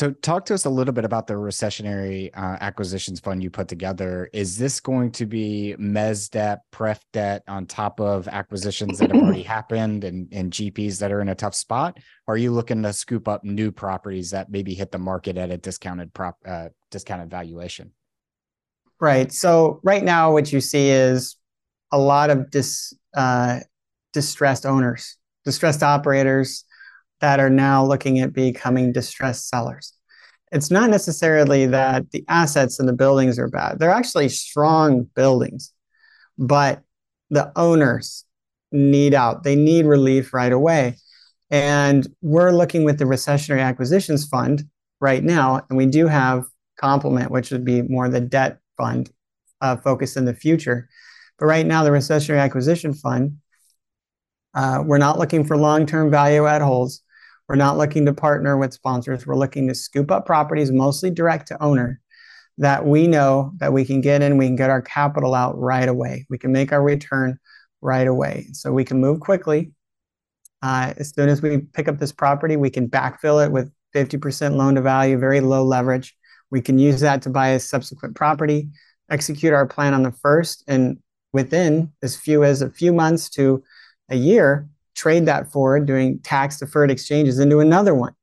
So, 0.00 0.12
talk 0.12 0.46
to 0.46 0.54
us 0.54 0.64
a 0.64 0.70
little 0.70 0.94
bit 0.94 1.04
about 1.04 1.26
the 1.26 1.34
recessionary 1.34 2.30
uh, 2.32 2.56
acquisitions 2.62 3.20
fund 3.20 3.42
you 3.42 3.50
put 3.50 3.68
together. 3.68 4.30
Is 4.32 4.56
this 4.56 4.80
going 4.80 5.12
to 5.12 5.26
be 5.26 5.76
mez 5.78 6.30
debt, 6.30 6.60
pref 6.70 7.04
debt 7.12 7.42
on 7.46 7.66
top 7.66 8.00
of 8.00 8.26
acquisitions 8.26 8.98
that 8.98 9.12
have 9.12 9.22
already 9.22 9.42
happened 9.42 10.04
and, 10.04 10.26
and 10.32 10.50
GPs 10.54 11.00
that 11.00 11.12
are 11.12 11.20
in 11.20 11.28
a 11.28 11.34
tough 11.34 11.54
spot? 11.54 11.98
Or 12.26 12.32
are 12.32 12.38
you 12.38 12.50
looking 12.50 12.82
to 12.84 12.94
scoop 12.94 13.28
up 13.28 13.44
new 13.44 13.70
properties 13.70 14.30
that 14.30 14.50
maybe 14.50 14.72
hit 14.72 14.90
the 14.90 14.98
market 14.98 15.36
at 15.36 15.50
a 15.50 15.58
discounted 15.58 16.14
prop 16.14 16.38
uh, 16.46 16.70
discounted 16.90 17.28
valuation? 17.28 17.92
Right. 19.00 19.30
So, 19.30 19.80
right 19.82 20.02
now, 20.02 20.32
what 20.32 20.50
you 20.50 20.62
see 20.62 20.88
is 20.88 21.36
a 21.92 21.98
lot 21.98 22.30
of 22.30 22.50
dis, 22.50 22.94
uh, 23.14 23.60
distressed 24.14 24.64
owners, 24.64 25.18
distressed 25.44 25.82
operators 25.82 26.64
that 27.20 27.40
are 27.40 27.50
now 27.50 27.84
looking 27.84 28.20
at 28.20 28.32
becoming 28.32 28.92
distressed 28.92 29.48
sellers. 29.48 29.92
It's 30.52 30.70
not 30.70 30.90
necessarily 30.90 31.66
that 31.66 32.10
the 32.10 32.24
assets 32.28 32.80
and 32.80 32.88
the 32.88 32.92
buildings 32.92 33.38
are 33.38 33.48
bad. 33.48 33.78
They're 33.78 33.90
actually 33.90 34.28
strong 34.30 35.04
buildings, 35.14 35.72
but 36.38 36.82
the 37.30 37.52
owners 37.56 38.24
need 38.72 39.14
out. 39.14 39.44
They 39.44 39.54
need 39.54 39.86
relief 39.86 40.34
right 40.34 40.52
away. 40.52 40.96
And 41.50 42.06
we're 42.20 42.52
looking 42.52 42.84
with 42.84 42.98
the 42.98 43.04
Recessionary 43.04 43.62
Acquisitions 43.62 44.26
Fund 44.26 44.64
right 45.00 45.22
now, 45.22 45.60
and 45.68 45.76
we 45.76 45.86
do 45.86 46.06
have 46.06 46.44
complement, 46.76 47.30
which 47.30 47.50
would 47.50 47.64
be 47.64 47.82
more 47.82 48.08
the 48.08 48.20
debt 48.20 48.58
fund 48.76 49.10
uh, 49.60 49.76
focused 49.76 50.16
in 50.16 50.24
the 50.24 50.34
future. 50.34 50.88
But 51.38 51.46
right 51.46 51.66
now, 51.66 51.84
the 51.84 51.90
Recessionary 51.90 52.40
Acquisition 52.40 52.94
Fund, 52.94 53.38
uh, 54.54 54.82
we're 54.84 54.98
not 54.98 55.18
looking 55.18 55.44
for 55.44 55.56
long 55.56 55.86
term 55.86 56.10
value 56.10 56.46
add 56.46 56.62
holds. 56.62 57.02
We're 57.50 57.56
not 57.56 57.78
looking 57.78 58.06
to 58.06 58.14
partner 58.14 58.56
with 58.56 58.72
sponsors. 58.72 59.26
We're 59.26 59.34
looking 59.34 59.66
to 59.66 59.74
scoop 59.74 60.12
up 60.12 60.24
properties, 60.24 60.70
mostly 60.70 61.10
direct 61.10 61.48
to 61.48 61.60
owner, 61.60 62.00
that 62.58 62.86
we 62.86 63.08
know 63.08 63.50
that 63.56 63.72
we 63.72 63.84
can 63.84 64.00
get 64.00 64.22
in, 64.22 64.36
we 64.36 64.46
can 64.46 64.54
get 64.54 64.70
our 64.70 64.80
capital 64.80 65.34
out 65.34 65.58
right 65.58 65.88
away. 65.88 66.26
We 66.30 66.38
can 66.38 66.52
make 66.52 66.70
our 66.70 66.80
return 66.80 67.40
right 67.80 68.06
away. 68.06 68.50
So 68.52 68.70
we 68.70 68.84
can 68.84 69.00
move 69.00 69.18
quickly. 69.18 69.72
Uh, 70.62 70.94
as 70.96 71.12
soon 71.12 71.28
as 71.28 71.42
we 71.42 71.58
pick 71.58 71.88
up 71.88 71.98
this 71.98 72.12
property, 72.12 72.54
we 72.54 72.70
can 72.70 72.88
backfill 72.88 73.44
it 73.44 73.50
with 73.50 73.72
50% 73.96 74.54
loan 74.54 74.76
to 74.76 74.80
value, 74.80 75.18
very 75.18 75.40
low 75.40 75.64
leverage. 75.64 76.16
We 76.52 76.60
can 76.60 76.78
use 76.78 77.00
that 77.00 77.20
to 77.22 77.30
buy 77.30 77.48
a 77.48 77.58
subsequent 77.58 78.14
property, 78.14 78.68
execute 79.10 79.52
our 79.52 79.66
plan 79.66 79.92
on 79.92 80.04
the 80.04 80.12
first, 80.12 80.62
and 80.68 80.98
within 81.32 81.90
as 82.00 82.14
few 82.16 82.44
as 82.44 82.62
a 82.62 82.70
few 82.70 82.92
months 82.92 83.28
to 83.30 83.64
a 84.08 84.14
year, 84.14 84.68
trade 84.94 85.26
that 85.26 85.52
forward 85.52 85.86
doing 85.86 86.18
tax 86.20 86.58
deferred 86.58 86.90
exchanges 86.90 87.38
into 87.38 87.60
another 87.60 87.94
one 87.94 88.14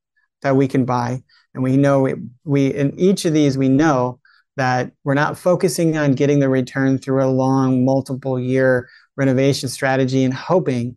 that 0.42 0.56
we 0.56 0.68
can 0.68 0.86
buy. 0.86 1.24
And 1.54 1.64
we 1.64 1.78
know 1.78 2.06
it, 2.06 2.18
we 2.44 2.68
in 2.68 2.98
each 3.00 3.26
of 3.26 3.34
these 3.34 3.58
we 3.58 3.70
know 3.70 4.20
that 4.58 4.92
we're 5.04 5.14
not 5.14 5.38
focusing 5.38 5.98
on 5.98 6.14
getting 6.14 6.40
the 6.40 6.50
return 6.50 6.98
through 6.98 7.24
a 7.24 7.30
long 7.30 7.86
multiple 7.86 8.40
year 8.40 8.90
renovation 9.16 9.70
strategy 9.70 10.24
and 10.24 10.34
hoping 10.34 10.96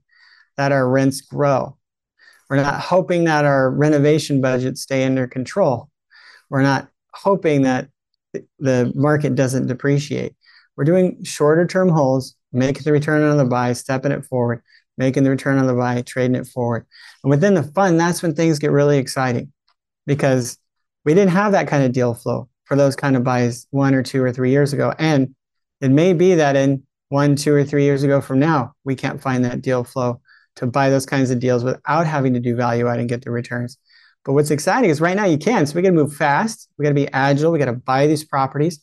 that 0.56 0.72
our 0.72 0.88
rents 0.88 1.20
grow. 1.20 1.76
We're 2.48 2.56
not 2.56 2.80
hoping 2.80 3.24
that 3.24 3.44
our 3.44 3.70
renovation 3.70 4.40
budgets 4.40 4.83
stay 4.83 5.04
under 5.04 5.26
control. 5.26 5.88
We're 6.48 6.62
not 6.62 6.88
hoping 7.12 7.62
that 7.62 7.88
the 8.59 8.92
market 8.94 9.35
doesn't 9.35 9.66
depreciate. 9.66 10.35
We're 10.76 10.85
doing 10.85 11.22
shorter 11.24 11.66
term 11.66 11.88
holds, 11.88 12.37
making 12.52 12.83
the 12.83 12.92
return 12.92 13.22
on 13.22 13.37
the 13.37 13.44
buy, 13.44 13.72
stepping 13.74 14.12
it 14.12 14.24
forward, 14.24 14.62
making 15.00 15.24
the 15.24 15.30
return 15.30 15.56
on 15.56 15.66
the 15.66 15.72
buy, 15.72 16.02
trading 16.02 16.36
it 16.36 16.46
forward. 16.46 16.86
And 17.24 17.30
within 17.30 17.54
the 17.54 17.62
fund, 17.62 17.98
that's 17.98 18.22
when 18.22 18.34
things 18.34 18.58
get 18.58 18.70
really 18.70 18.98
exciting 18.98 19.50
because 20.06 20.58
we 21.06 21.14
didn't 21.14 21.30
have 21.30 21.52
that 21.52 21.68
kind 21.68 21.84
of 21.84 21.92
deal 21.92 22.12
flow 22.12 22.50
for 22.66 22.76
those 22.76 22.96
kind 22.96 23.16
of 23.16 23.24
buys 23.24 23.66
one 23.70 23.94
or 23.94 24.02
two 24.02 24.22
or 24.22 24.30
three 24.30 24.50
years 24.50 24.74
ago. 24.74 24.92
And 24.98 25.34
it 25.80 25.90
may 25.90 26.12
be 26.12 26.34
that 26.34 26.54
in 26.54 26.82
one, 27.08 27.34
two, 27.34 27.54
or 27.54 27.64
three 27.64 27.84
years 27.84 28.02
ago 28.02 28.20
from 28.20 28.38
now, 28.38 28.74
we 28.84 28.94
can't 28.94 29.22
find 29.22 29.42
that 29.46 29.62
deal 29.62 29.84
flow 29.84 30.20
to 30.56 30.66
buy 30.66 30.90
those 30.90 31.06
kinds 31.06 31.30
of 31.30 31.40
deals 31.40 31.64
without 31.64 32.06
having 32.06 32.34
to 32.34 32.40
do 32.40 32.54
value 32.54 32.86
add 32.86 33.00
and 33.00 33.08
get 33.08 33.24
the 33.24 33.30
returns. 33.30 33.78
But 34.26 34.34
what's 34.34 34.50
exciting 34.50 34.90
is 34.90 35.00
right 35.00 35.16
now 35.16 35.24
you 35.24 35.38
can. 35.38 35.64
So 35.64 35.76
we 35.76 35.82
got 35.82 35.88
to 35.88 35.94
move 35.94 36.14
fast. 36.14 36.68
We 36.76 36.82
got 36.82 36.90
to 36.90 36.94
be 36.94 37.08
agile. 37.10 37.52
We 37.52 37.58
got 37.58 37.64
to 37.64 37.72
buy 37.72 38.06
these 38.06 38.22
properties. 38.22 38.80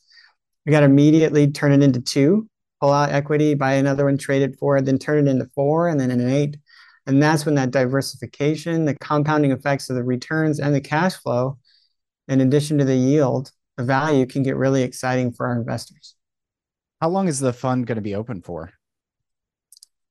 We 0.66 0.72
got 0.72 0.80
to 0.80 0.88
immediately 0.88 1.52
turn 1.52 1.74
it 1.74 1.84
into 1.84 2.02
two 2.02 2.50
pull 2.80 2.92
out 2.92 3.12
equity, 3.12 3.54
buy 3.54 3.74
another 3.74 4.06
one, 4.06 4.18
trade 4.18 4.42
it 4.42 4.58
for, 4.60 4.78
it, 4.78 4.86
then 4.86 5.00
turn 5.00 5.28
it 5.28 5.30
into 5.30 5.46
four, 5.56 5.88
and 5.88 6.00
then 6.00 6.12
an 6.12 6.30
eight. 6.30 6.58
And 7.06 7.24
that's 7.24 7.46
when 7.46 7.56
that 7.56 7.72
diversification, 7.72 8.86
the 8.86 8.96
compounding 8.96 9.52
effects 9.52 9.90
of 9.90 9.96
the 9.96 10.04
returns 10.04 10.60
and 10.60 10.76
the 10.76 10.82
cash 10.82 11.16
flow, 11.16 11.58
in 12.28 12.42
addition 12.42 12.78
to 12.80 12.86
the 12.86 12.96
yield, 12.96 13.52
the 13.78 13.84
value 13.84 14.26
can 14.26 14.44
get 14.44 14.58
really 14.58 14.84
exciting 14.84 15.32
for 15.32 15.48
our 15.48 15.58
investors. 15.58 16.16
How 17.00 17.10
long 17.10 17.28
is 17.28 17.40
the 17.40 17.54
fund 17.54 17.88
going 17.88 17.96
to 17.96 18.02
be 18.02 18.16
open 18.16 18.42
for? 18.42 18.72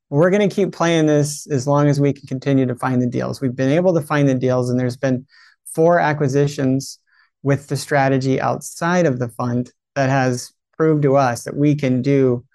We're 0.08 0.30
going 0.30 0.48
to 0.48 0.54
keep 0.54 0.72
playing 0.72 1.06
this 1.06 1.46
as 1.48 1.66
long 1.66 1.88
as 1.88 2.00
we 2.00 2.12
can 2.12 2.28
continue 2.28 2.64
to 2.66 2.76
find 2.76 3.02
the 3.02 3.08
deals. 3.08 3.40
We've 3.40 3.54
been 3.54 3.72
able 3.72 3.92
to 3.94 4.00
find 4.00 4.28
the 4.28 4.34
deals, 4.34 4.70
and 4.70 4.78
there's 4.78 4.96
been 4.96 5.26
four 5.74 5.98
acquisitions 5.98 7.00
with 7.42 7.66
the 7.66 7.76
strategy 7.76 8.40
outside 8.40 9.04
of 9.04 9.18
the 9.18 9.28
fund 9.28 9.72
that 9.96 10.08
has 10.08 10.52
proved 10.76 11.02
to 11.02 11.16
us 11.16 11.44
that 11.44 11.56
we 11.56 11.74
can 11.74 12.02
do 12.02 12.45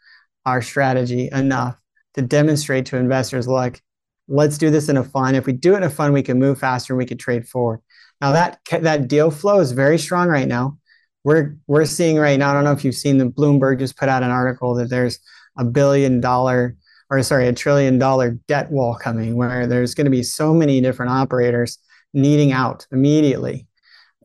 our 0.46 0.62
strategy 0.62 1.30
enough 1.32 1.78
to 2.16 2.22
demonstrate 2.22 2.88
to 2.88 2.98
investors 2.98 3.48
like 3.48 3.82
let's 4.28 4.58
do 4.58 4.70
this 4.70 4.88
in 4.90 4.98
a 4.98 5.04
fund. 5.04 5.36
If 5.36 5.46
we 5.46 5.54
do 5.54 5.74
it 5.74 5.78
in 5.78 5.84
a 5.84 5.90
fund 5.90 6.14
we 6.14 6.24
can 6.24 6.40
move 6.40 6.60
faster 6.60 6.94
and 6.94 6.98
we 6.98 7.06
can 7.06 7.18
trade 7.18 7.48
forward. 7.48 7.80
Now 8.20 8.32
that 8.34 8.60
that 8.70 9.08
deal 9.08 9.32
flow 9.32 9.60
is 9.60 9.72
very 9.72 9.98
strong 9.98 10.28
right 10.28 10.48
now. 10.48 10.78
We're 11.24 11.56
we're 11.68 11.86
seeing 11.86 12.18
right 12.18 12.40
now 12.40 12.50
i 12.50 12.54
don't 12.54 12.64
know 12.64 12.72
if 12.72 12.84
you've 12.84 12.96
seen 12.96 13.20
the 13.20 13.26
bloomberg 13.26 13.78
just 13.78 13.96
put 13.96 14.10
out 14.10 14.24
an 14.24 14.32
article 14.32 14.74
that 14.76 14.90
there's 14.90 15.20
a 15.56 15.64
billion 15.64 16.20
dollar 16.20 16.76
or 17.12 17.22
sorry 17.22 17.48
a 17.48 17.54
trillion 17.54 18.00
dollar 18.00 18.32
debt 18.48 18.72
wall 18.72 18.96
coming 18.96 19.36
where 19.36 19.68
there's 19.68 19.94
going 19.94 20.06
to 20.06 20.12
be 20.12 20.24
so 20.24 20.54
many 20.54 20.82
different 20.82 21.12
operators 21.12 21.78
needing 22.14 22.52
out 22.52 22.88
immediately. 22.92 23.68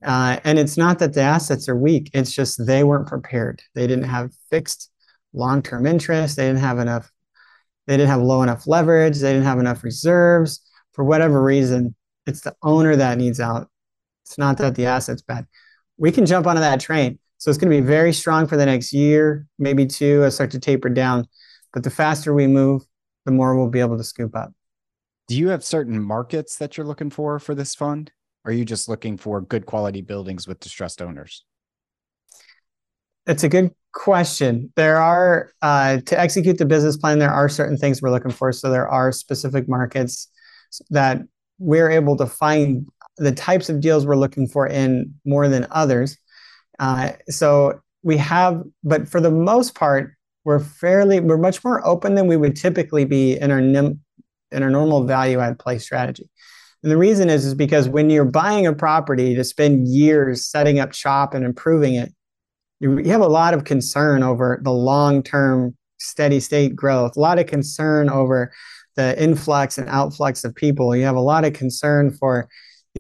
Uh, 0.04 0.38
and 0.44 0.58
it's 0.58 0.76
not 0.76 0.98
that 0.98 1.14
the 1.14 1.20
assets 1.20 1.68
are 1.68 1.76
weak 1.76 2.10
it's 2.14 2.32
just 2.32 2.64
they 2.64 2.84
weren't 2.84 3.08
prepared. 3.08 3.60
They 3.74 3.86
didn't 3.86 4.04
have 4.04 4.30
fixed 4.50 4.90
long-term 5.32 5.86
interest. 5.86 6.36
They 6.36 6.46
didn't 6.46 6.60
have 6.60 6.78
enough. 6.78 7.10
They 7.86 7.96
didn't 7.96 8.10
have 8.10 8.22
low 8.22 8.42
enough 8.42 8.66
leverage. 8.66 9.18
They 9.18 9.32
didn't 9.32 9.46
have 9.46 9.60
enough 9.60 9.84
reserves. 9.84 10.60
For 10.92 11.04
whatever 11.04 11.42
reason, 11.42 11.94
it's 12.26 12.40
the 12.40 12.56
owner 12.62 12.96
that 12.96 13.18
needs 13.18 13.38
out. 13.38 13.68
It's 14.24 14.38
not 14.38 14.58
that 14.58 14.74
the 14.74 14.86
asset's 14.86 15.22
bad. 15.22 15.46
We 15.96 16.10
can 16.10 16.26
jump 16.26 16.46
onto 16.46 16.60
that 16.60 16.80
train. 16.80 17.18
So 17.38 17.50
it's 17.50 17.58
going 17.58 17.70
to 17.70 17.80
be 17.80 17.86
very 17.86 18.12
strong 18.12 18.46
for 18.46 18.56
the 18.56 18.66
next 18.66 18.92
year, 18.92 19.46
maybe 19.58 19.86
two. 19.86 20.24
I 20.24 20.30
start 20.30 20.50
to 20.52 20.58
taper 20.58 20.88
down, 20.88 21.28
but 21.72 21.84
the 21.84 21.90
faster 21.90 22.32
we 22.32 22.46
move, 22.46 22.82
the 23.24 23.32
more 23.32 23.56
we'll 23.56 23.68
be 23.68 23.80
able 23.80 23.98
to 23.98 24.04
scoop 24.04 24.34
up. 24.34 24.52
Do 25.28 25.36
you 25.36 25.48
have 25.48 25.62
certain 25.62 26.02
markets 26.02 26.56
that 26.56 26.76
you're 26.76 26.86
looking 26.86 27.10
for 27.10 27.38
for 27.38 27.54
this 27.54 27.74
fund? 27.74 28.10
Or 28.44 28.50
are 28.50 28.54
you 28.54 28.64
just 28.64 28.88
looking 28.88 29.16
for 29.16 29.40
good 29.40 29.66
quality 29.66 30.00
buildings 30.00 30.48
with 30.48 30.60
distressed 30.60 31.02
owners? 31.02 31.44
It's 33.26 33.44
a 33.44 33.48
good 33.48 33.72
question. 33.92 34.72
There 34.76 34.98
are, 34.98 35.50
uh, 35.62 35.98
to 36.06 36.20
execute 36.20 36.58
the 36.58 36.66
business 36.66 36.96
plan, 36.96 37.18
there 37.18 37.32
are 37.32 37.48
certain 37.48 37.76
things 37.76 38.00
we're 38.00 38.10
looking 38.10 38.30
for. 38.30 38.52
So 38.52 38.70
there 38.70 38.88
are 38.88 39.10
specific 39.10 39.68
markets 39.68 40.28
that 40.90 41.22
we're 41.58 41.90
able 41.90 42.16
to 42.18 42.26
find 42.26 42.86
the 43.16 43.32
types 43.32 43.68
of 43.68 43.80
deals 43.80 44.06
we're 44.06 44.16
looking 44.16 44.46
for 44.46 44.66
in 44.66 45.14
more 45.24 45.48
than 45.48 45.66
others. 45.70 46.18
Uh, 46.78 47.12
so 47.28 47.80
we 48.02 48.16
have, 48.18 48.62
but 48.84 49.08
for 49.08 49.20
the 49.20 49.30
most 49.30 49.74
part, 49.74 50.12
we're 50.44 50.60
fairly, 50.60 51.18
we're 51.18 51.38
much 51.38 51.64
more 51.64 51.84
open 51.84 52.14
than 52.14 52.26
we 52.28 52.36
would 52.36 52.54
typically 52.54 53.04
be 53.04 53.36
in 53.36 53.50
our 53.50 53.58
in 53.58 54.62
our 54.62 54.70
normal 54.70 55.04
value 55.04 55.40
add 55.40 55.58
play 55.58 55.78
strategy. 55.78 56.30
And 56.82 56.92
the 56.92 56.96
reason 56.96 57.28
is, 57.28 57.44
is 57.44 57.54
because 57.54 57.88
when 57.88 58.10
you're 58.10 58.24
buying 58.24 58.66
a 58.66 58.72
property 58.72 59.34
to 59.34 59.42
spend 59.42 59.88
years 59.88 60.44
setting 60.44 60.78
up 60.78 60.94
shop 60.94 61.34
and 61.34 61.44
improving 61.44 61.94
it, 61.94 62.12
you, 62.80 62.98
have 63.06 63.20
a 63.20 63.28
lot 63.28 63.54
of 63.54 63.64
concern 63.64 64.22
over 64.22 64.60
the 64.62 64.72
long 64.72 65.22
term 65.22 65.76
steady 65.98 66.40
state 66.40 66.76
growth, 66.76 67.16
a 67.16 67.20
lot 67.20 67.38
of 67.38 67.46
concern 67.46 68.10
over 68.10 68.52
the 68.96 69.20
influx 69.22 69.78
and 69.78 69.88
outflux 69.88 70.44
of 70.44 70.54
people. 70.54 70.94
You 70.96 71.04
have 71.04 71.16
a 71.16 71.20
lot 71.20 71.44
of 71.44 71.52
concern 71.52 72.10
for 72.10 72.48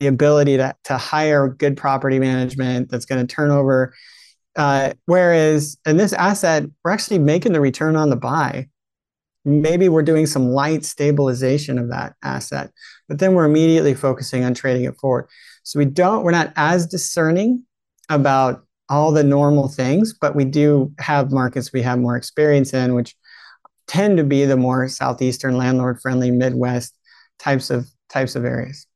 the 0.00 0.06
ability 0.06 0.56
to, 0.58 0.74
to 0.84 0.98
hire 0.98 1.48
good 1.48 1.76
property 1.76 2.18
management 2.18 2.90
that's 2.90 3.06
going 3.06 3.26
to 3.26 3.34
turn 3.34 3.50
over. 3.50 3.94
Uh, 4.56 4.92
whereas 5.06 5.76
in 5.86 5.96
this 5.96 6.12
asset, 6.12 6.64
we're 6.84 6.90
actually 6.90 7.18
making 7.18 7.52
the 7.52 7.60
return 7.60 7.96
on 7.96 8.10
the 8.10 8.16
buy. 8.16 8.68
Maybe 9.44 9.88
we're 9.88 10.02
doing 10.02 10.26
some 10.26 10.48
light 10.48 10.84
stabilization 10.84 11.78
of 11.78 11.90
that 11.90 12.14
asset, 12.22 12.72
but 13.08 13.18
then 13.18 13.34
we're 13.34 13.44
immediately 13.44 13.94
focusing 13.94 14.44
on 14.44 14.54
trading 14.54 14.84
it 14.84 14.96
forward. 14.96 15.28
So 15.62 15.78
we 15.78 15.84
don't, 15.84 16.24
we're 16.24 16.32
not 16.32 16.52
as 16.56 16.86
discerning 16.86 17.64
about 18.08 18.65
all 18.88 19.12
the 19.12 19.24
normal 19.24 19.68
things, 19.68 20.14
but 20.14 20.36
we 20.36 20.44
do 20.44 20.92
have 20.98 21.32
markets 21.32 21.72
we 21.72 21.82
have 21.82 21.98
more 21.98 22.16
experience 22.16 22.72
in, 22.72 22.94
which 22.94 23.16
tend 23.86 24.16
to 24.18 24.24
be 24.24 24.44
the 24.44 24.56
more 24.56 24.88
southeastern 24.88 25.56
landlord 25.56 26.00
friendly 26.00 26.30
Midwest 26.30 26.96
types 27.38 27.70
of 27.70 27.86
types 28.08 28.36
of 28.36 28.44
areas. 28.44 28.86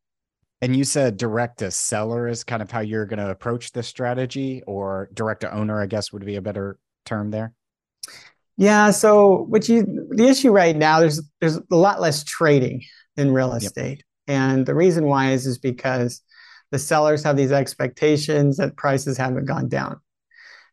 And 0.63 0.77
you 0.77 0.85
said 0.85 1.17
direct 1.17 1.59
to 1.61 1.71
seller 1.71 2.29
is 2.29 2.45
kind 2.45 2.61
of 2.61 2.71
how 2.71 2.81
you're 2.81 3.07
going 3.07 3.19
to 3.19 3.31
approach 3.31 3.73
this 3.73 3.89
strategy, 3.89 4.63
or 4.67 5.09
direct 5.15 5.41
to 5.41 5.53
owner, 5.53 5.81
I 5.81 5.87
guess 5.87 6.13
would 6.13 6.25
be 6.25 6.37
a 6.37 6.43
better 6.43 6.79
term 7.07 7.31
there. 7.31 7.55
Yeah. 8.57 8.91
So, 8.91 9.47
what 9.49 9.69
you 9.69 10.07
the 10.11 10.29
issue 10.29 10.51
right 10.51 10.77
now 10.77 11.01
there's 11.01 11.23
there's 11.41 11.57
a 11.57 11.77
lot 11.77 12.01
less 12.01 12.25
trading 12.25 12.85
in 13.17 13.33
real 13.33 13.55
estate, 13.55 14.05
yep. 14.27 14.39
and 14.39 14.67
the 14.67 14.75
reason 14.75 15.07
why 15.07 15.33
is 15.33 15.47
is 15.47 15.59
because 15.59 16.23
the 16.71 16.79
sellers 16.79 17.25
have 17.25 17.37
these 17.37 17.53
expectations 17.53 18.57
that 18.57 18.77
prices 18.77 19.17
haven't 19.17 19.47
gone 19.47 19.69
down. 19.69 20.01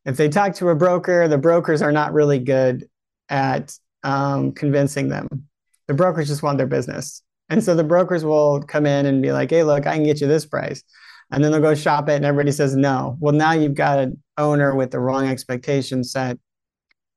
If 0.06 0.18
they 0.18 0.30
talk 0.30 0.56
to 0.56 0.70
a 0.70 0.76
broker, 0.76 1.28
the 1.28 1.38
brokers 1.38 1.82
are 1.82 1.92
not 1.92 2.14
really 2.14 2.40
good 2.40 2.88
at 3.30 3.78
um, 4.04 4.54
convincing 4.54 5.10
them. 5.10 5.48
The 5.88 5.94
brokers 5.94 6.28
just 6.28 6.44
want 6.44 6.58
their 6.58 6.68
business. 6.68 7.22
And 7.50 7.64
so 7.64 7.76
the 7.76 7.84
brokers 7.84 8.24
will 8.24 8.62
come 8.62 8.86
in 8.86 9.06
and 9.06 9.22
be 9.22 9.32
like, 9.32 9.50
hey, 9.50 9.64
look, 9.64 9.88
I 9.88 9.96
can 9.96 10.04
get 10.04 10.22
you 10.22 10.28
this 10.28 10.46
price. 10.46 10.84
And 11.32 11.44
then 11.44 11.52
they'll 11.52 11.62
go 11.62 11.76
shop 11.76 12.08
it 12.10 12.16
and 12.16 12.26
everybody 12.26 12.52
says 12.52 12.76
no. 12.76 13.18
Well, 13.20 13.34
now 13.34 13.52
you've 13.52 13.76
got 13.76 14.00
an 14.00 14.22
owner 14.38 14.76
with 14.76 14.92
the 14.92 15.00
wrong 15.00 15.28
expectation 15.28 16.04
set. 16.04 16.38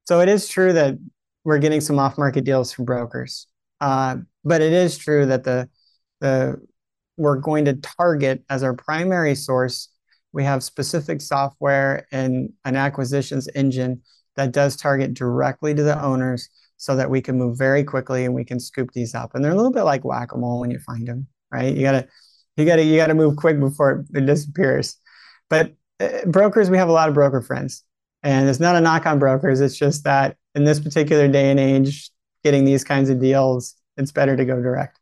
So 0.07 0.21
it 0.21 0.29
is 0.29 0.49
true 0.49 0.73
that 0.73 0.97
we're 1.45 1.59
getting 1.59 1.81
some 1.81 1.99
off 1.99 2.19
market 2.19 2.45
deals 2.45 2.73
from 2.73 2.85
brokers. 2.85 3.47
Uh, 3.81 4.19
but 4.45 4.62
it 4.62 4.73
is 4.73 4.99
true 4.99 5.27
that 5.27 5.45
the, 5.45 5.69
the 6.21 6.61
we're 7.20 7.37
going 7.37 7.66
to 7.66 7.74
target 7.74 8.42
as 8.48 8.62
our 8.62 8.72
primary 8.72 9.35
source. 9.35 9.90
We 10.33 10.42
have 10.44 10.62
specific 10.62 11.20
software 11.20 12.06
and 12.11 12.50
an 12.64 12.76
acquisitions 12.76 13.46
engine 13.54 14.00
that 14.37 14.52
does 14.52 14.74
target 14.74 15.12
directly 15.12 15.74
to 15.74 15.83
the 15.83 16.02
owners 16.02 16.48
so 16.78 16.96
that 16.96 17.11
we 17.11 17.20
can 17.20 17.37
move 17.37 17.59
very 17.59 17.85
quickly 17.85 18.24
and 18.24 18.35
we 18.35 18.42
can 18.42 18.59
scoop 18.59 18.92
these 18.92 19.14
up. 19.14 19.35
And 19.35 19.44
they're 19.44 19.52
a 19.52 19.54
little 19.56 19.70
bit 19.70 19.83
like 19.83 20.02
whack-a-mole 20.02 20.61
when 20.61 20.70
you 20.70 20.78
find 20.78 21.06
them, 21.06 21.26
right? 21.52 21.76
You 21.76 21.83
gotta, 21.83 22.09
you 22.56 22.64
gotta, 22.64 22.83
you 22.83 22.96
gotta 22.96 23.12
move 23.12 23.37
quick 23.37 23.61
before 23.61 24.06
it 24.14 24.24
disappears. 24.24 24.96
But 25.50 25.74
uh, 26.00 26.24
brokers, 26.24 26.70
we 26.70 26.78
have 26.78 26.88
a 26.88 26.92
lot 26.92 27.11
of 27.11 27.14
broker 27.14 27.42
friends, 27.42 27.85
and 28.22 28.48
it's 28.48 28.61
not 28.61 28.76
a 28.76 28.80
knock 28.80 29.04
on 29.04 29.18
brokers. 29.18 29.61
It's 29.61 29.76
just 29.76 30.04
that 30.04 30.38
in 30.54 30.64
this 30.64 30.80
particular 30.80 31.28
day 31.28 31.50
and 31.50 31.61
age, 31.61 32.11
getting 32.44 32.64
these 32.64 32.83
kinds 32.83 33.11
of 33.11 33.20
deals, 33.20 33.74
it's 33.98 34.11
better 34.12 34.38
to 34.38 34.44
go 34.46 34.62
direct. 34.62 34.98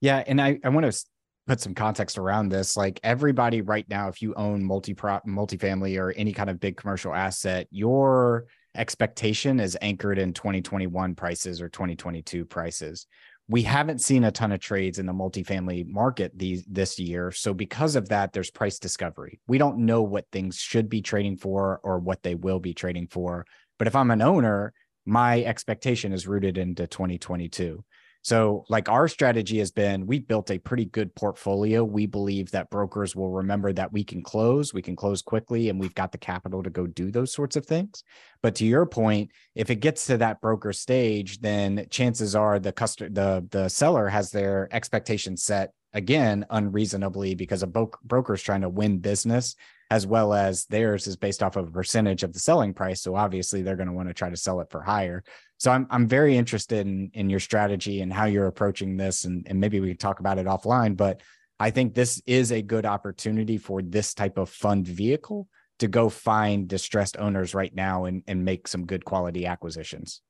Yeah, 0.00 0.24
and 0.26 0.40
I, 0.40 0.60
I 0.64 0.70
want 0.70 0.90
to 0.90 1.04
put 1.46 1.60
some 1.60 1.74
context 1.74 2.18
around 2.18 2.48
this 2.48 2.76
like 2.76 2.98
everybody 3.04 3.60
right 3.60 3.88
now 3.88 4.08
if 4.08 4.20
you 4.20 4.34
own 4.34 4.64
multi 4.64 4.94
multifamily 4.94 5.98
or 5.98 6.12
any 6.12 6.32
kind 6.32 6.50
of 6.50 6.58
big 6.58 6.76
commercial 6.76 7.14
asset 7.14 7.66
your 7.70 8.46
expectation 8.76 9.58
is 9.58 9.76
anchored 9.80 10.18
in 10.18 10.32
2021 10.32 11.14
prices 11.14 11.60
or 11.60 11.68
2022 11.68 12.44
prices. 12.44 13.06
We 13.48 13.62
haven't 13.62 14.00
seen 14.00 14.24
a 14.24 14.32
ton 14.32 14.52
of 14.52 14.60
trades 14.60 14.98
in 14.98 15.06
the 15.06 15.12
multifamily 15.12 15.86
market 15.86 16.32
these 16.36 16.64
this 16.64 16.98
year. 16.98 17.30
So 17.30 17.54
because 17.54 17.96
of 17.96 18.08
that 18.08 18.32
there's 18.32 18.50
price 18.50 18.78
discovery. 18.78 19.40
We 19.46 19.58
don't 19.58 19.78
know 19.78 20.02
what 20.02 20.26
things 20.32 20.58
should 20.58 20.88
be 20.88 21.00
trading 21.00 21.36
for 21.36 21.80
or 21.82 21.98
what 21.98 22.22
they 22.22 22.34
will 22.34 22.58
be 22.58 22.74
trading 22.74 23.08
for. 23.08 23.46
But 23.78 23.88
if 23.88 23.96
i'm 23.96 24.10
an 24.10 24.22
owner 24.22 24.72
my 25.08 25.44
expectation 25.44 26.12
is 26.12 26.26
rooted 26.26 26.58
into 26.58 26.86
2022 26.88 27.84
so, 28.26 28.64
like 28.68 28.88
our 28.88 29.06
strategy 29.06 29.60
has 29.60 29.70
been, 29.70 30.04
we 30.04 30.18
built 30.18 30.50
a 30.50 30.58
pretty 30.58 30.86
good 30.86 31.14
portfolio. 31.14 31.84
We 31.84 32.06
believe 32.06 32.50
that 32.50 32.70
brokers 32.70 33.14
will 33.14 33.30
remember 33.30 33.72
that 33.74 33.92
we 33.92 34.02
can 34.02 34.20
close, 34.20 34.74
we 34.74 34.82
can 34.82 34.96
close 34.96 35.22
quickly, 35.22 35.68
and 35.68 35.78
we've 35.78 35.94
got 35.94 36.10
the 36.10 36.18
capital 36.18 36.60
to 36.64 36.68
go 36.68 36.88
do 36.88 37.12
those 37.12 37.32
sorts 37.32 37.54
of 37.54 37.64
things. 37.64 38.02
But 38.42 38.56
to 38.56 38.66
your 38.66 38.84
point, 38.84 39.30
if 39.54 39.70
it 39.70 39.76
gets 39.76 40.06
to 40.06 40.16
that 40.16 40.40
broker 40.40 40.72
stage, 40.72 41.38
then 41.38 41.86
chances 41.88 42.34
are 42.34 42.58
the 42.58 42.72
customer, 42.72 43.10
the 43.10 43.46
the 43.48 43.68
seller 43.68 44.08
has 44.08 44.32
their 44.32 44.68
expectations 44.72 45.44
set 45.44 45.72
again 45.92 46.44
unreasonably 46.50 47.36
because 47.36 47.62
a 47.62 47.68
bro- 47.68 47.92
broker 48.02 48.34
is 48.34 48.42
trying 48.42 48.62
to 48.62 48.68
win 48.68 48.98
business 48.98 49.54
as 49.88 50.04
well 50.04 50.34
as 50.34 50.66
theirs 50.66 51.06
is 51.06 51.16
based 51.16 51.44
off 51.44 51.54
of 51.54 51.68
a 51.68 51.70
percentage 51.70 52.24
of 52.24 52.32
the 52.32 52.38
selling 52.38 52.74
price 52.74 53.00
so 53.00 53.14
obviously 53.14 53.62
they're 53.62 53.76
going 53.76 53.88
to 53.88 53.94
want 53.94 54.08
to 54.08 54.12
try 54.12 54.28
to 54.28 54.36
sell 54.36 54.60
it 54.60 54.68
for 54.68 54.82
higher 54.82 55.22
so 55.58 55.70
I'm 55.70 55.86
I'm 55.90 56.06
very 56.06 56.36
interested 56.36 56.86
in 56.86 57.10
in 57.14 57.30
your 57.30 57.40
strategy 57.40 58.00
and 58.00 58.12
how 58.12 58.26
you're 58.26 58.46
approaching 58.46 58.96
this, 58.96 59.24
and 59.24 59.46
and 59.48 59.58
maybe 59.60 59.80
we 59.80 59.88
can 59.88 59.96
talk 59.96 60.20
about 60.20 60.38
it 60.38 60.46
offline. 60.46 60.96
But 60.96 61.22
I 61.58 61.70
think 61.70 61.94
this 61.94 62.20
is 62.26 62.52
a 62.52 62.62
good 62.62 62.84
opportunity 62.84 63.56
for 63.56 63.80
this 63.80 64.12
type 64.12 64.36
of 64.36 64.50
fund 64.50 64.86
vehicle 64.86 65.48
to 65.78 65.88
go 65.88 66.08
find 66.08 66.68
distressed 66.68 67.16
owners 67.16 67.54
right 67.54 67.74
now 67.74 68.04
and 68.04 68.22
and 68.26 68.44
make 68.44 68.68
some 68.68 68.84
good 68.86 69.04
quality 69.04 69.46
acquisitions. 69.46 70.20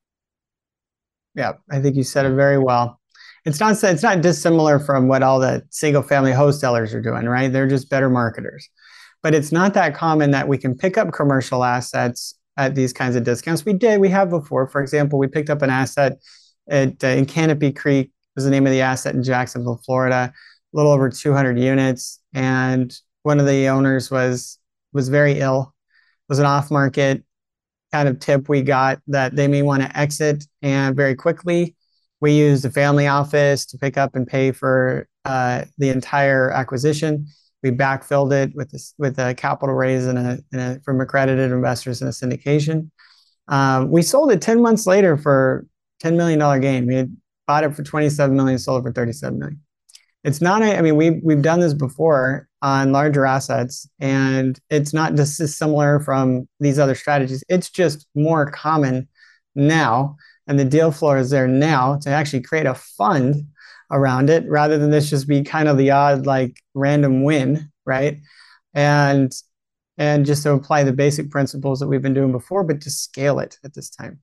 Yeah, 1.34 1.54
I 1.70 1.80
think 1.80 1.96
you 1.96 2.04
said 2.04 2.26
it 2.26 2.34
very 2.34 2.58
well. 2.58 3.00
It's 3.44 3.58
not 3.58 3.82
it's 3.82 4.02
not 4.02 4.20
dissimilar 4.20 4.78
from 4.78 5.08
what 5.08 5.22
all 5.24 5.40
the 5.40 5.62
single 5.70 6.02
family 6.02 6.32
wholesalers 6.32 6.94
are 6.94 7.02
doing, 7.02 7.26
right? 7.26 7.52
They're 7.52 7.68
just 7.68 7.90
better 7.90 8.08
marketers. 8.08 8.68
But 9.22 9.34
it's 9.34 9.50
not 9.50 9.74
that 9.74 9.94
common 9.94 10.30
that 10.32 10.46
we 10.46 10.56
can 10.56 10.76
pick 10.76 10.96
up 10.96 11.12
commercial 11.12 11.64
assets 11.64 12.38
at 12.56 12.74
these 12.74 12.92
kinds 12.92 13.16
of 13.16 13.24
discounts. 13.24 13.64
We 13.64 13.72
did, 13.72 14.00
we 14.00 14.08
have 14.08 14.30
before. 14.30 14.66
For 14.68 14.80
example, 14.80 15.18
we 15.18 15.26
picked 15.26 15.50
up 15.50 15.62
an 15.62 15.70
asset 15.70 16.18
at, 16.68 17.02
uh, 17.02 17.08
in 17.08 17.26
Canopy 17.26 17.72
Creek, 17.72 18.10
was 18.34 18.44
the 18.44 18.50
name 18.50 18.66
of 18.66 18.72
the 18.72 18.80
asset 18.80 19.14
in 19.14 19.22
Jacksonville, 19.22 19.80
Florida, 19.84 20.32
a 20.32 20.76
little 20.76 20.92
over 20.92 21.10
200 21.10 21.58
units. 21.58 22.20
And 22.34 22.96
one 23.22 23.40
of 23.40 23.46
the 23.46 23.68
owners 23.68 24.10
was 24.10 24.58
was 24.92 25.08
very 25.08 25.40
ill, 25.40 25.74
was 26.28 26.38
an 26.38 26.46
off 26.46 26.70
market 26.70 27.22
kind 27.92 28.08
of 28.08 28.18
tip 28.18 28.48
we 28.48 28.62
got 28.62 29.00
that 29.06 29.36
they 29.36 29.48
may 29.48 29.62
want 29.62 29.82
to 29.82 29.98
exit 29.98 30.44
and 30.62 30.96
very 30.96 31.14
quickly. 31.14 31.74
We 32.20 32.32
used 32.32 32.64
a 32.64 32.70
family 32.70 33.06
office 33.06 33.66
to 33.66 33.78
pick 33.78 33.96
up 33.96 34.16
and 34.16 34.26
pay 34.26 34.52
for 34.52 35.08
uh, 35.24 35.64
the 35.78 35.90
entire 35.90 36.50
acquisition 36.50 37.26
we 37.62 37.70
backfilled 37.70 38.32
it 38.32 38.54
with 38.54 38.70
this, 38.70 38.94
with 38.98 39.18
a 39.18 39.34
capital 39.34 39.74
raise 39.74 40.06
and 40.06 40.18
a, 40.18 40.38
and 40.52 40.60
a, 40.60 40.80
from 40.84 41.00
accredited 41.00 41.52
investors 41.52 42.02
in 42.02 42.08
a 42.08 42.10
syndication. 42.10 42.90
Um, 43.48 43.90
we 43.90 44.02
sold 44.02 44.32
it 44.32 44.42
10 44.42 44.60
months 44.60 44.86
later 44.86 45.16
for 45.16 45.66
$10 46.02 46.16
million 46.16 46.60
gain. 46.60 46.86
We 46.86 46.96
had 46.96 47.16
bought 47.46 47.64
it 47.64 47.74
for 47.74 47.82
27 47.82 48.36
million, 48.36 48.58
sold 48.58 48.80
it 48.80 48.88
for 48.88 48.92
37 48.92 49.38
million. 49.38 49.60
It's 50.24 50.40
not, 50.40 50.62
a, 50.62 50.76
I 50.76 50.82
mean, 50.82 50.96
we, 50.96 51.10
we've 51.22 51.42
done 51.42 51.60
this 51.60 51.74
before 51.74 52.48
on 52.60 52.90
larger 52.90 53.24
assets, 53.24 53.88
and 54.00 54.58
it's 54.70 54.92
not 54.92 55.14
dissimilar 55.14 56.00
from 56.00 56.48
these 56.58 56.80
other 56.80 56.96
strategies. 56.96 57.44
It's 57.48 57.70
just 57.70 58.06
more 58.16 58.50
common 58.50 59.08
now, 59.54 60.16
and 60.48 60.58
the 60.58 60.64
deal 60.64 60.90
flow 60.90 61.14
is 61.14 61.30
there 61.30 61.46
now 61.46 61.98
to 61.98 62.10
actually 62.10 62.42
create 62.42 62.66
a 62.66 62.74
fund 62.74 63.46
around 63.90 64.30
it 64.30 64.48
rather 64.48 64.78
than 64.78 64.90
this 64.90 65.10
just 65.10 65.28
be 65.28 65.42
kind 65.42 65.68
of 65.68 65.76
the 65.76 65.90
odd 65.90 66.26
like 66.26 66.56
random 66.74 67.22
win 67.22 67.70
right 67.84 68.18
and 68.74 69.32
and 69.98 70.26
just 70.26 70.42
to 70.42 70.52
apply 70.52 70.82
the 70.82 70.92
basic 70.92 71.30
principles 71.30 71.80
that 71.80 71.86
we've 71.88 72.02
been 72.02 72.14
doing 72.14 72.32
before 72.32 72.64
but 72.64 72.80
to 72.80 72.90
scale 72.90 73.38
it 73.38 73.58
at 73.64 73.74
this 73.74 73.90
time 73.90 74.20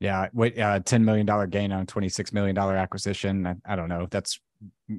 Yeah, 0.00 0.28
wait, 0.32 0.58
uh, 0.58 0.80
ten 0.80 1.04
million 1.04 1.26
dollar 1.26 1.46
gain 1.46 1.70
on 1.72 1.86
twenty 1.86 2.08
six 2.08 2.32
million 2.32 2.56
dollar 2.56 2.74
acquisition. 2.76 3.46
I, 3.46 3.54
I, 3.64 3.76
don't 3.76 3.88
know. 3.88 4.08
That's 4.10 4.40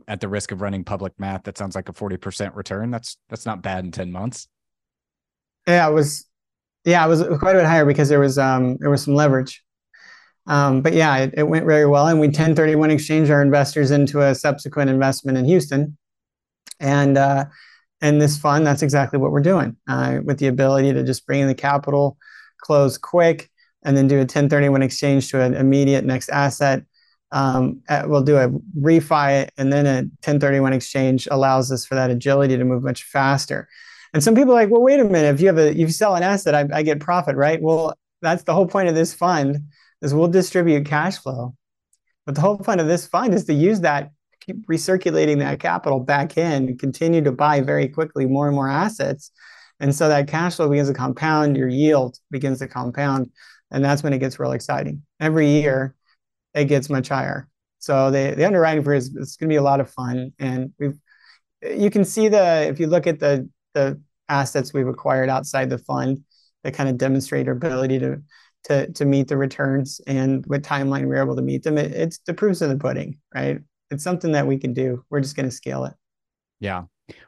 at 0.07 0.21
the 0.21 0.29
risk 0.29 0.51
of 0.53 0.61
running 0.61 0.85
public 0.85 1.11
math. 1.19 1.43
That 1.43 1.57
sounds 1.57 1.75
like 1.75 1.89
a 1.89 1.93
forty 1.93 2.15
percent 2.17 2.55
return. 2.55 2.89
That's 2.89 3.17
that's 3.29 3.45
not 3.45 3.61
bad 3.61 3.83
in 3.83 3.91
ten 3.91 4.11
months. 4.11 4.47
Yeah, 5.67 5.89
it 5.89 5.93
was. 5.93 6.25
Yeah, 6.85 7.05
it 7.05 7.09
was 7.09 7.21
quite 7.39 7.55
a 7.55 7.59
bit 7.59 7.65
higher 7.65 7.85
because 7.85 8.09
there 8.09 8.19
was 8.19 8.37
um 8.37 8.77
there 8.79 8.89
was 8.89 9.03
some 9.03 9.15
leverage. 9.15 9.62
Um, 10.45 10.81
but 10.81 10.93
yeah, 10.93 11.17
it, 11.17 11.33
it 11.37 11.43
went 11.43 11.65
very 11.65 11.85
well, 11.85 12.07
and 12.07 12.19
we 12.19 12.27
1031 12.27 12.91
exchange 12.91 13.29
our 13.29 13.41
investors 13.41 13.91
into 13.91 14.21
a 14.21 14.35
subsequent 14.35 14.89
investment 14.89 15.37
in 15.37 15.45
Houston, 15.45 15.97
and 16.79 17.17
uh, 17.17 17.45
and 18.01 18.21
this 18.21 18.37
fund 18.37 18.67
that's 18.67 18.81
exactly 18.81 19.19
what 19.19 19.31
we're 19.31 19.41
doing 19.41 19.77
uh, 19.87 20.19
with 20.23 20.39
the 20.39 20.47
ability 20.47 20.91
to 20.93 21.03
just 21.03 21.25
bring 21.25 21.41
in 21.41 21.47
the 21.47 21.55
capital, 21.55 22.17
close 22.61 22.97
quick, 22.97 23.49
and 23.83 23.95
then 23.95 24.07
do 24.07 24.15
a 24.15 24.19
1031 24.19 24.81
exchange 24.81 25.29
to 25.31 25.41
an 25.41 25.53
immediate 25.53 26.03
next 26.03 26.29
asset. 26.29 26.83
Um, 27.31 27.81
we'll 28.05 28.21
do 28.21 28.37
a 28.37 28.49
refi 28.79 29.49
and 29.57 29.73
then 29.73 29.87
a 29.87 29.95
1031 30.21 30.71
exchange 30.73 31.27
allows 31.31 31.71
us 31.71 31.83
for 31.83 31.95
that 31.95 32.11
agility 32.11 32.55
to 32.57 32.63
move 32.63 32.83
much 32.83 33.05
faster. 33.05 33.67
And 34.13 34.23
some 34.23 34.35
people 34.35 34.51
are 34.51 34.55
like, 34.55 34.69
well, 34.69 34.83
wait 34.83 34.99
a 34.99 35.03
minute. 35.03 35.33
If 35.33 35.41
you 35.41 35.47
have 35.47 35.57
a, 35.57 35.75
you 35.75 35.89
sell 35.89 36.15
an 36.15 36.21
asset, 36.21 36.53
I, 36.53 36.67
I 36.71 36.83
get 36.83 36.99
profit, 36.99 37.35
right? 37.35 37.59
Well, 37.59 37.95
that's 38.21 38.43
the 38.43 38.53
whole 38.53 38.67
point 38.67 38.87
of 38.87 38.93
this 38.93 39.15
fund 39.15 39.63
is 40.03 40.13
we'll 40.13 40.27
distribute 40.27 40.85
cash 40.85 41.17
flow. 41.17 41.55
But 42.27 42.35
the 42.35 42.41
whole 42.41 42.59
point 42.59 42.79
of 42.79 42.87
this 42.87 43.07
fund 43.07 43.33
is 43.33 43.45
to 43.45 43.53
use 43.53 43.81
that, 43.81 44.11
keep 44.39 44.67
recirculating 44.67 45.39
that 45.39 45.59
capital 45.59 45.99
back 45.99 46.37
in, 46.37 46.77
continue 46.77 47.23
to 47.23 47.31
buy 47.31 47.61
very 47.61 47.87
quickly 47.87 48.27
more 48.27 48.45
and 48.45 48.55
more 48.55 48.69
assets. 48.69 49.31
And 49.79 49.95
so 49.95 50.07
that 50.09 50.27
cash 50.27 50.57
flow 50.57 50.69
begins 50.69 50.89
to 50.89 50.93
compound, 50.93 51.57
your 51.57 51.67
yield 51.67 52.19
begins 52.29 52.59
to 52.59 52.67
compound 52.67 53.31
and 53.73 53.83
that's 53.83 54.03
when 54.03 54.13
it 54.13 54.19
gets 54.19 54.39
real 54.39 54.51
exciting. 54.51 55.01
Every 55.19 55.49
year, 55.49 55.95
it 56.53 56.65
gets 56.65 56.89
much 56.89 57.09
higher. 57.09 57.49
So 57.79 58.11
the 58.11 58.35
the 58.37 58.45
underwriting 58.45 58.83
for 58.83 58.93
is 58.93 59.13
it's 59.15 59.35
going 59.35 59.49
to 59.49 59.53
be 59.53 59.57
a 59.57 59.63
lot 59.63 59.81
of 59.81 59.89
fun, 59.89 60.31
and 60.39 60.71
we've 60.79 60.97
you 61.61 61.89
can 61.89 62.05
see 62.05 62.29
the 62.29 62.67
if 62.69 62.79
you 62.79 62.87
look 62.87 63.07
at 63.07 63.19
the 63.19 63.49
the 63.73 63.99
assets 64.29 64.73
we've 64.73 64.87
acquired 64.87 65.27
outside 65.27 65.69
the 65.69 65.79
fund 65.79 66.23
that 66.63 66.75
kind 66.75 66.87
of 66.87 66.97
demonstrate 66.97 67.47
our 67.47 67.55
ability 67.55 67.99
to 67.99 68.21
to 68.65 68.91
to 68.91 69.05
meet 69.05 69.27
the 69.27 69.37
returns 69.37 70.01
and 70.07 70.45
what 70.47 70.63
timeline 70.63 71.07
we're 71.07 71.21
able 71.21 71.35
to 71.35 71.41
meet 71.41 71.63
them. 71.63 71.77
It, 71.77 71.91
it's 71.91 72.19
the 72.25 72.33
proofs 72.33 72.61
in 72.61 72.69
the 72.69 72.77
pudding, 72.77 73.17
right? 73.33 73.59
It's 73.91 74.03
something 74.03 74.31
that 74.31 74.47
we 74.47 74.57
can 74.57 74.73
do. 74.73 75.03
We're 75.09 75.21
just 75.21 75.35
going 75.35 75.49
to 75.49 75.55
scale 75.55 75.85
it. 75.85 75.93
Yeah. 76.59 76.83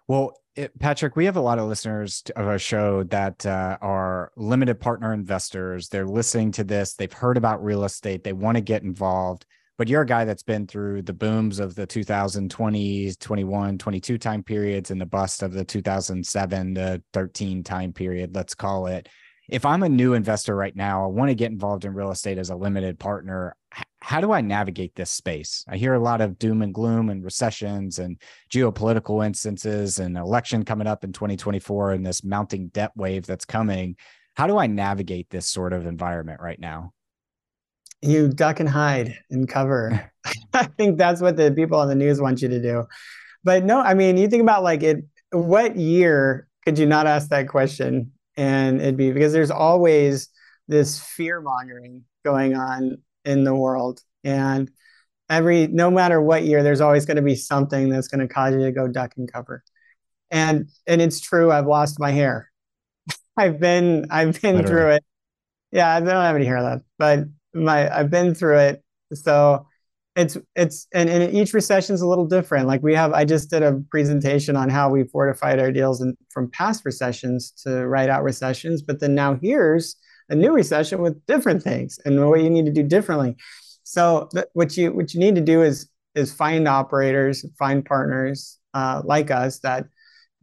Well, 0.08 0.38
it, 0.56 0.78
Patrick, 0.80 1.16
we 1.16 1.26
have 1.26 1.36
a 1.36 1.42
lot 1.42 1.60
of 1.60 1.68
listeners 1.68 2.24
of 2.36 2.48
our 2.48 2.58
show 2.58 3.04
that 3.04 3.46
uh, 3.46 3.78
are 3.82 4.32
limited 4.38 4.80
partner 4.80 5.14
investors. 5.14 5.90
They're 5.90 6.08
listening 6.08 6.52
to 6.54 6.64
this, 6.64 6.94
they've 6.94 7.12
heard 7.12 7.38
about 7.38 7.64
real 7.64 7.84
estate, 7.84 8.24
they 8.24 8.34
want 8.34 8.56
to 8.56 8.62
get 8.62 8.84
involved. 8.84 9.46
But 9.78 9.90
you're 9.90 10.04
a 10.04 10.06
guy 10.06 10.24
that's 10.24 10.44
been 10.44 10.68
through 10.68 11.02
the 11.02 11.12
booms 11.12 11.60
of 11.60 11.76
the 11.76 11.86
2020s, 11.86 13.20
21, 13.20 13.78
22 13.78 14.18
time 14.18 14.42
periods 14.42 14.90
and 14.90 15.02
the 15.02 15.06
bust 15.06 15.44
of 15.44 15.52
the 15.52 15.66
2007 15.66 16.76
to 16.76 17.04
13 17.12 17.64
time 17.64 17.92
period, 17.92 18.34
let's 18.34 18.56
call 18.56 18.88
it 18.88 19.10
if 19.50 19.66
I'm 19.66 19.84
a 19.84 19.90
new 19.90 20.14
investor 20.14 20.56
right 20.56 20.76
now, 20.76 21.04
I 21.04 21.08
want 21.08 21.30
to 21.30 21.36
get 21.36 21.52
involved 21.52 21.86
in 21.86 21.94
real 21.94 22.12
estate 22.12 22.38
as 22.38 22.50
a 22.50 22.56
limited 22.56 23.00
partner. 23.00 23.56
How 24.02 24.22
do 24.22 24.32
I 24.32 24.42
navigate 24.42 24.96
this 24.96 25.12
space? 25.12 25.66
I 25.68 25.78
hear 25.78 25.94
a 25.94 26.00
lot 26.00 26.22
of 26.22 26.38
doom 26.38 26.62
and 26.62 26.74
gloom 26.74 27.10
and 27.10 27.24
recessions 27.24 28.00
and 28.00 28.20
geopolitical 28.52 29.26
instances 29.26 30.00
and 30.00 30.18
election 30.18 30.64
coming 30.64 30.88
up 30.88 31.04
in 31.04 31.12
2024 31.12 31.92
and 31.92 32.06
this 32.06 32.24
mounting 32.24 32.70
debt 32.70 32.92
wave 32.96 33.26
that's 33.26 33.46
coming. 33.46 33.96
How 34.36 34.48
do 34.48 34.58
I 34.58 34.68
navigate 34.68 35.30
this 35.30 35.48
sort 35.48 35.74
of 35.74 35.86
environment 35.86 36.42
right 36.42 36.60
now? 36.60 36.92
You 38.02 38.28
duck 38.28 38.60
and 38.60 38.70
hide 38.70 39.18
and 39.30 39.48
cover. 39.48 40.12
I 40.54 40.66
think 40.66 40.98
that's 40.98 41.22
what 41.22 41.38
the 41.38 41.52
people 41.52 41.80
on 41.80 41.88
the 41.88 41.96
news 41.96 42.22
want 42.22 42.42
you 42.42 42.48
to 42.50 42.62
do. 42.62 42.86
But 43.44 43.64
no, 43.64 43.80
I 43.80 43.94
mean, 43.94 44.18
you 44.18 44.28
think 44.28 44.42
about 44.42 44.64
like 44.64 44.84
it, 44.84 45.06
what 45.32 45.76
year 45.76 46.48
could 46.64 46.80
you 46.80 46.86
not 46.86 47.08
ask 47.08 47.30
that 47.30 47.48
question 47.48 48.12
and 48.38 48.82
it'd 48.82 48.98
be 48.98 49.12
because 49.12 49.34
there's 49.34 49.52
always 49.52 50.30
this 50.68 51.00
fear 51.00 51.42
mongering 51.42 52.04
going 52.24 52.56
on 52.56 52.98
in 53.24 53.44
the 53.44 53.56
world. 53.56 54.02
And 54.24 54.72
every 55.30 55.68
no 55.68 55.90
matter 55.92 56.22
what 56.22 56.44
year 56.44 56.64
there's 56.64 56.82
always 56.82 57.06
going 57.06 57.18
to 57.18 57.24
be 57.24 57.36
something 57.36 57.90
that's 57.90 58.08
going 58.08 58.28
to 58.28 58.34
cause 58.34 58.54
you 58.54 58.62
to 58.62 58.72
go 58.72 58.88
duck 58.88 59.14
and 59.18 59.32
cover. 59.32 59.64
And 60.32 60.70
and 60.88 61.02
it's 61.02 61.20
true 61.22 61.52
i've 61.52 61.68
lost 61.68 62.00
my 62.00 62.12
hair. 62.12 62.52
I've 63.38 63.60
been 63.60 64.08
i've 64.12 64.42
been 64.42 64.58
Literally. 64.58 64.68
through 64.68 64.90
it. 64.96 65.06
Yeah 65.72 65.96
i 65.96 66.00
don't 66.00 66.10
have 66.10 66.36
any 66.36 66.46
hair 66.46 66.62
left 66.62 66.86
but 66.98 67.26
my 67.54 67.94
i've 67.96 68.10
been 68.10 68.36
through 68.36 68.60
it. 68.60 68.84
So 69.14 69.68
it's 70.16 70.38
it's 70.56 70.88
and, 70.94 71.10
and 71.10 71.34
each 71.34 71.54
recession 71.54 71.94
is 71.94 72.02
a 72.02 72.08
little 72.08 72.26
different. 72.26 72.68
Like 72.68 72.82
we 72.82 72.94
have 72.96 73.14
i 73.14 73.26
just 73.26 73.50
did 73.50 73.64
a 73.64 73.82
presentation 73.92 74.56
on 74.56 74.70
how 74.70 74.90
we 74.90 75.04
fortified 75.04 75.60
our 75.60 75.72
deals 75.72 76.02
and 76.02 76.16
from 76.30 76.50
past 76.52 76.86
recessions 76.86 77.52
to 77.64 77.88
write 77.88 78.10
out 78.10 78.24
recessions 78.24 78.82
but 78.82 79.00
then 79.00 79.14
now 79.14 79.36
here's 79.42 79.96
a 80.30 80.36
new 80.36 80.52
recession 80.52 81.02
with 81.02 81.24
different 81.28 81.62
things 81.62 82.00
and 82.06 82.28
what 82.28 82.42
you 82.42 82.50
need 82.50 82.66
to 82.66 82.72
do 82.72 82.84
differently. 82.84 83.36
So 83.84 84.30
th- 84.34 84.48
what 84.54 84.76
you 84.78 84.94
what 84.94 85.14
you 85.14 85.20
need 85.20 85.36
to 85.36 85.42
do 85.42 85.62
is 85.62 85.90
is 86.16 86.34
find 86.34 86.68
operators 86.68 87.46
find 87.58 87.86
partners 87.86 88.58
uh, 88.74 89.02
like 89.06 89.32
us 89.32 89.60
that 89.60 89.86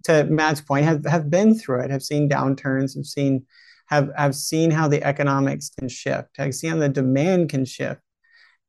to 0.04 0.24
matt's 0.24 0.60
point 0.60 0.84
have, 0.84 1.04
have 1.06 1.30
been 1.30 1.58
through 1.58 1.80
it 1.80 1.90
have 1.90 2.02
seen 2.02 2.28
downturns 2.28 2.96
have 2.96 3.06
seen 3.06 3.44
have 3.86 4.10
have 4.16 4.34
seen 4.34 4.70
how 4.70 4.88
the 4.88 5.02
economics 5.02 5.70
can 5.78 5.88
shift 5.88 6.28
have 6.36 6.54
seen 6.54 6.72
how 6.72 6.78
the 6.78 6.88
demand 6.88 7.48
can 7.48 7.64
shift 7.64 8.00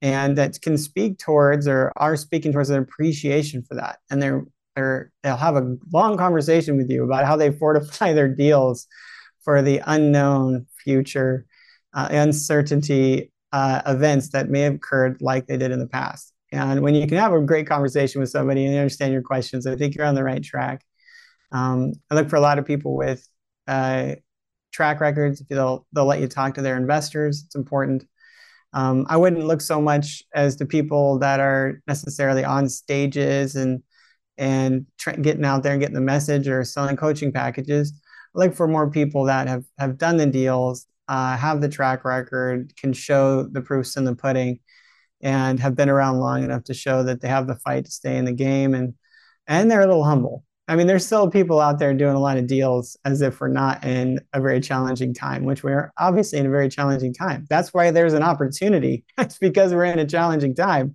and 0.04 0.38
that 0.38 0.62
can 0.62 0.78
speak 0.78 1.18
towards 1.18 1.66
or 1.66 1.94
are 1.96 2.18
speaking 2.18 2.52
towards 2.52 2.70
an 2.70 2.78
appreciation 2.78 3.64
for 3.64 3.76
that. 3.76 4.00
And 4.12 4.22
they're 4.22 4.46
they're 4.76 5.12
they'll 5.24 5.38
have 5.38 5.56
a 5.56 5.78
long 5.92 6.18
conversation 6.18 6.78
with 6.78 6.92
you 6.92 7.04
about 7.06 7.26
how 7.26 7.38
they 7.38 7.52
fortify 7.52 8.14
their 8.14 8.28
deals 8.28 8.86
for 9.44 9.62
the 9.62 9.82
unknown 9.86 10.68
future 10.84 11.46
uh, 11.94 12.10
uncertainty 12.12 13.32
uh, 13.52 13.82
events 13.86 14.30
that 14.30 14.50
may 14.50 14.62
have 14.62 14.76
occurred 14.76 15.22
like 15.22 15.48
they 15.48 15.58
did 15.58 15.72
in 15.72 15.80
the 15.80 15.88
past. 15.88 16.34
And 16.52 16.82
when 16.82 16.96
you 16.96 17.08
can 17.08 17.18
have 17.18 17.34
a 17.34 17.42
great 17.42 17.68
conversation 17.68 18.20
with 18.20 18.30
somebody 18.30 18.66
and 18.66 18.74
they 18.74 18.80
understand 18.80 19.14
your 19.14 19.22
questions 19.22 19.66
i 19.66 19.76
think 19.76 19.96
you're 19.96 20.06
on 20.06 20.16
the 20.16 20.24
right 20.24 20.44
track. 20.44 20.84
Um, 21.54 21.94
i 22.12 22.16
look 22.16 22.30
for 22.30 22.36
a 22.36 22.42
lot 22.42 22.60
of 22.60 22.66
people 22.66 22.98
with 22.98 23.26
uh, 23.68 24.16
track 24.74 25.00
records. 25.00 25.42
They'll 25.50 25.88
they'll 25.94 26.06
let 26.06 26.20
you 26.20 26.28
talk 26.28 26.56
to 26.56 26.62
their 26.62 26.76
investors. 26.76 27.44
It's 27.46 27.56
important 27.56 28.06
um, 28.74 29.06
I 29.10 29.18
wouldn't 29.18 29.46
look 29.46 29.62
so 29.62 29.82
much 29.82 30.24
as 30.34 30.58
the 30.58 30.66
people 30.66 31.20
that 31.20 31.40
are 31.40 31.82
necessarily 31.88 32.44
on 32.44 32.70
stages 32.70 33.56
and 33.56 33.84
and 34.38 34.88
getting 35.22 35.46
out 35.46 35.62
there 35.62 35.74
and 35.74 35.82
getting 35.82 35.96
the 35.96 36.02
message 36.02 36.48
or 36.48 36.64
selling 36.64 36.96
coaching 36.98 37.32
packages. 37.32 37.94
I 38.36 38.40
look 38.40 38.56
for 38.56 38.68
more 38.68 38.90
people 38.90 39.26
that 39.26 39.48
have 39.48 39.64
have 39.78 39.98
done 39.98 40.18
the 40.18 40.26
deals, 40.26 40.88
uh, 41.08 41.38
have 41.38 41.62
the 41.62 41.70
track 41.70 42.04
record, 42.04 42.76
can 42.78 42.94
show 42.94 43.44
the 43.44 43.62
proofs 43.62 43.96
in 43.96 44.06
the 44.06 44.16
pudding, 44.16 44.60
and 45.22 45.60
have 45.60 45.76
been 45.76 45.90
around 45.90 46.20
long 46.20 46.44
enough 46.44 46.64
to 46.66 46.74
show 46.74 47.04
that 47.04 47.22
they 47.22 47.28
have 47.28 47.48
the 47.48 47.56
fight 47.56 47.86
to 47.86 47.92
stay 47.92 48.18
in 48.18 48.26
the 48.26 48.34
game 48.34 48.74
and 48.74 48.96
and 49.48 49.70
they're 49.70 49.82
a 49.82 49.88
little 49.88 50.04
humble. 50.04 50.44
I 50.68 50.78
mean, 50.78 50.88
there's 50.88 51.06
still 51.06 51.30
people 51.30 51.60
out 51.60 51.78
there 51.78 51.94
doing 51.94 52.16
a 52.16 52.20
lot 52.20 52.38
of 52.38 52.48
deals 52.48 52.98
as 53.04 53.22
if 53.22 53.42
we're 53.42 53.50
not 53.50 53.84
in 53.84 54.20
a 54.32 54.40
very 54.40 54.62
challenging 54.62 55.14
time, 55.14 55.44
which 55.44 55.62
we're 55.62 55.92
obviously 55.98 56.40
in 56.40 56.46
a 56.46 56.50
very 56.50 56.70
challenging 56.70 57.14
time. 57.14 57.46
That's 57.50 57.74
why 57.74 57.92
there's 57.92 58.14
an 58.14 58.24
opportunity. 58.24 59.04
it's 59.18 59.38
because 59.38 59.74
we're 59.74 59.86
in 59.86 60.00
a 60.00 60.08
challenging 60.08 60.56
time. 60.56 60.94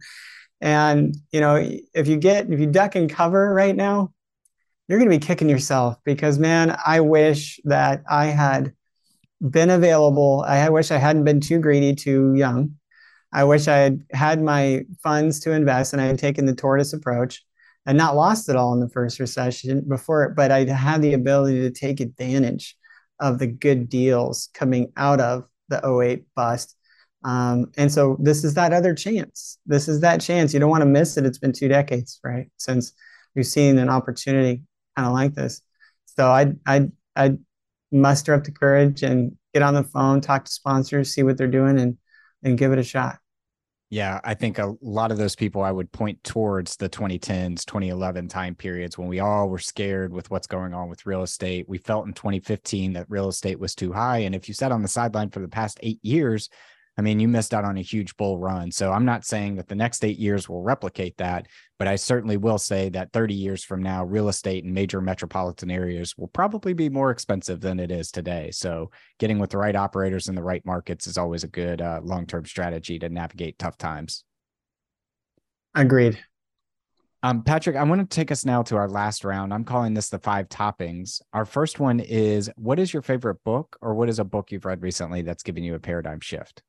And, 0.61 1.15
you 1.33 1.41
know, 1.41 1.57
if 1.95 2.09
you 2.09 2.17
get, 2.17 2.51
if 2.51 2.59
you 2.59 2.67
duck 2.67 2.95
and 2.95 3.11
cover 3.11 3.53
right 3.53 3.77
now, 3.77 4.13
you're 4.89 4.99
going 4.99 5.11
to 5.11 5.17
be 5.17 5.25
kicking 5.25 5.51
yourself 5.51 5.99
because, 6.03 6.39
man, 6.39 6.77
I 6.85 7.01
wish 7.01 7.61
that 7.65 8.03
I 8.09 8.27
had 8.27 8.73
been 9.51 9.69
available. 9.69 10.45
I 10.49 10.71
wish 10.71 10.91
I 10.91 10.97
hadn't 10.97 11.25
been 11.25 11.41
too 11.41 11.59
greedy, 11.59 11.95
too 11.95 12.35
young. 12.35 12.77
I 13.33 13.45
wish 13.45 13.69
I 13.69 13.77
had 13.77 14.03
had 14.13 14.43
my 14.43 14.87
funds 15.03 15.41
to 15.41 15.53
invest 15.53 15.93
and 15.93 16.01
I 16.01 16.07
had 16.07 16.19
taken 16.19 16.47
the 16.47 16.55
tortoise 16.55 16.95
approach 16.95 17.45
and 17.89 17.97
not 17.97 18.15
lost 18.15 18.51
it 18.51 18.55
all 18.55 18.75
in 18.75 18.81
the 18.81 18.89
first 18.91 19.19
recession 19.19 19.81
before, 19.89 20.29
but 20.37 20.51
I 20.51 20.67
had 20.67 21.01
the 21.01 21.15
ability 21.15 21.61
to 21.61 21.71
take 21.71 22.01
advantage 22.01 22.77
of 23.19 23.39
the 23.39 23.47
good 23.47 23.89
deals 23.89 24.51
coming 24.53 24.93
out 24.99 25.21
of 25.21 25.49
the 25.71 25.81
08 25.83 26.27
bust. 26.37 26.77
Um, 27.25 27.73
and 27.79 27.91
so 27.91 28.19
this 28.21 28.45
is 28.45 28.53
that 28.55 28.75
other 28.75 28.95
chance. 28.95 29.59
This 29.65 29.89
is 29.89 30.03
that 30.03 30.21
chance. 30.21 30.53
You 30.53 30.61
don't 30.61 30.69
want 30.69 30.83
to 30.83 30.87
miss 30.87 31.17
it. 31.17 31.25
It's 31.25 31.39
been 31.39 31.55
two 31.55 31.67
decades, 31.67 32.21
right? 32.23 32.51
Since 32.59 32.93
we've 33.35 33.47
seen 33.47 33.79
an 33.79 33.89
opportunity 33.89 34.65
kind 34.95 35.07
of 35.07 35.15
like 35.15 35.33
this. 35.33 35.63
So 36.05 36.27
I 36.27 36.53
I 36.67 36.89
I 37.17 37.39
muster 37.91 38.35
up 38.35 38.45
the 38.45 38.53
courage 38.53 39.03
and 39.03 39.35
get 39.55 39.63
on 39.63 39.73
the 39.73 39.83
phone, 39.83 40.21
talk 40.21 40.45
to 40.45 40.53
sponsors, 40.53 41.15
see 41.15 41.23
what 41.23 41.39
they're 41.39 41.49
doing, 41.49 41.79
and 41.79 41.97
and 42.43 42.59
give 42.59 42.71
it 42.71 42.79
a 42.79 42.85
shot. 42.85 43.19
Yeah, 43.91 44.21
I 44.23 44.35
think 44.35 44.59
a 44.59 44.75
lot 44.83 45.11
of 45.11 45.17
those 45.17 45.35
people 45.35 45.63
I 45.63 45.73
would 45.73 45.91
point 45.93 46.23
towards 46.23 46.77
the 46.77 46.91
2010s, 46.91 47.65
2011 47.65 48.29
time 48.29 48.55
periods 48.55 48.99
when 48.99 49.09
we 49.09 49.21
all 49.21 49.49
were 49.49 49.59
scared 49.59 50.13
with 50.13 50.31
what's 50.31 50.47
going 50.47 50.75
on 50.75 50.91
with 50.91 51.07
real 51.07 51.23
estate. 51.23 51.67
We 51.69 51.79
felt 51.79 52.07
in 52.07 52.13
2015 52.13 52.93
that 52.93 53.07
real 53.09 53.29
estate 53.29 53.59
was 53.59 53.75
too 53.75 53.91
high. 53.93 54.19
And 54.19 54.35
if 54.35 54.47
you 54.47 54.53
sat 54.53 54.73
on 54.73 54.83
the 54.83 54.89
sideline 54.89 55.31
for 55.31 55.41
the 55.41 55.49
past 55.49 55.79
eight 55.83 56.01
years, 56.03 56.51
I 56.99 57.01
mean, 57.01 57.21
you 57.21 57.29
missed 57.29 57.55
out 57.55 57.65
on 57.65 57.79
a 57.79 57.83
huge 57.83 58.17
bull 58.17 58.39
run. 58.39 58.73
So 58.73 58.93
I'm 58.93 59.05
not 59.05 59.25
saying 59.25 59.55
that 59.55 59.69
the 59.69 59.77
next 59.77 60.05
eight 60.05 60.19
years 60.19 60.49
will 60.49 60.65
replicate 60.65 61.17
that, 61.19 61.47
but 61.79 61.87
I 61.87 61.95
certainly 61.95 62.37
will 62.37 62.59
say 62.59 62.89
that 62.89 63.13
30 63.13 63.35
years 63.35 63.63
from 63.63 63.85
now, 63.85 64.05
real 64.05 64.29
estate 64.29 64.65
in 64.65 64.75
major 64.75 65.01
metropolitan 65.01 65.71
areas 65.71 66.19
will 66.19 66.27
probably 66.27 66.73
be 66.73 66.89
more 66.89 67.13
expensive 67.13 67.61
than 67.61 67.79
it 67.79 67.93
is 67.93 68.11
today. 68.11 68.51
So 68.51 68.91
getting 69.21 69.39
with 69.39 69.51
the 69.51 69.59
right 69.59 69.77
operators 69.77 70.27
in 70.27 70.35
the 70.35 70.43
right 70.43 70.65
markets 70.67 71.07
is 71.07 71.17
always 71.17 71.45
a 71.45 71.49
good 71.49 71.81
uh, 71.81 72.01
long 72.03 72.27
term 72.27 72.45
strategy 72.45 72.99
to 72.99 73.09
navigate 73.09 73.61
tough 73.61 73.79
times. 73.79 74.25
Agreed. 75.77 76.19
Um, 77.23 77.45
Patrick, 77.45 77.77
I 77.77 77.85
want 77.85 78.01
to 78.01 78.13
take 78.13 78.33
us 78.33 78.45
now 78.45 78.63
to 78.65 78.77
our 78.77 78.89
last 78.89 79.25
round. 79.25 79.55
I'm 79.55 79.65
calling 79.65 79.95
this 79.95 80.09
the 80.09 80.19
five 80.19 80.49
toppings. 80.49 81.21
Our 81.33 81.45
first 81.45 81.79
one 81.79 82.01
is 82.01 82.51
what 82.57 82.81
is 82.81 82.93
your 82.93 83.03
favorite 83.03 83.43
book, 83.45 83.77
or 83.81 83.95
what 83.95 84.09
is 84.09 84.19
a 84.19 84.25
book 84.25 84.51
you've 84.51 84.65
read 84.65 84.83
recently 84.83 85.23
that's 85.23 85.45
given 85.45 85.63
you 85.63 85.77
a 85.77 85.81
paradigm 85.81 86.21
shift? 86.21 86.63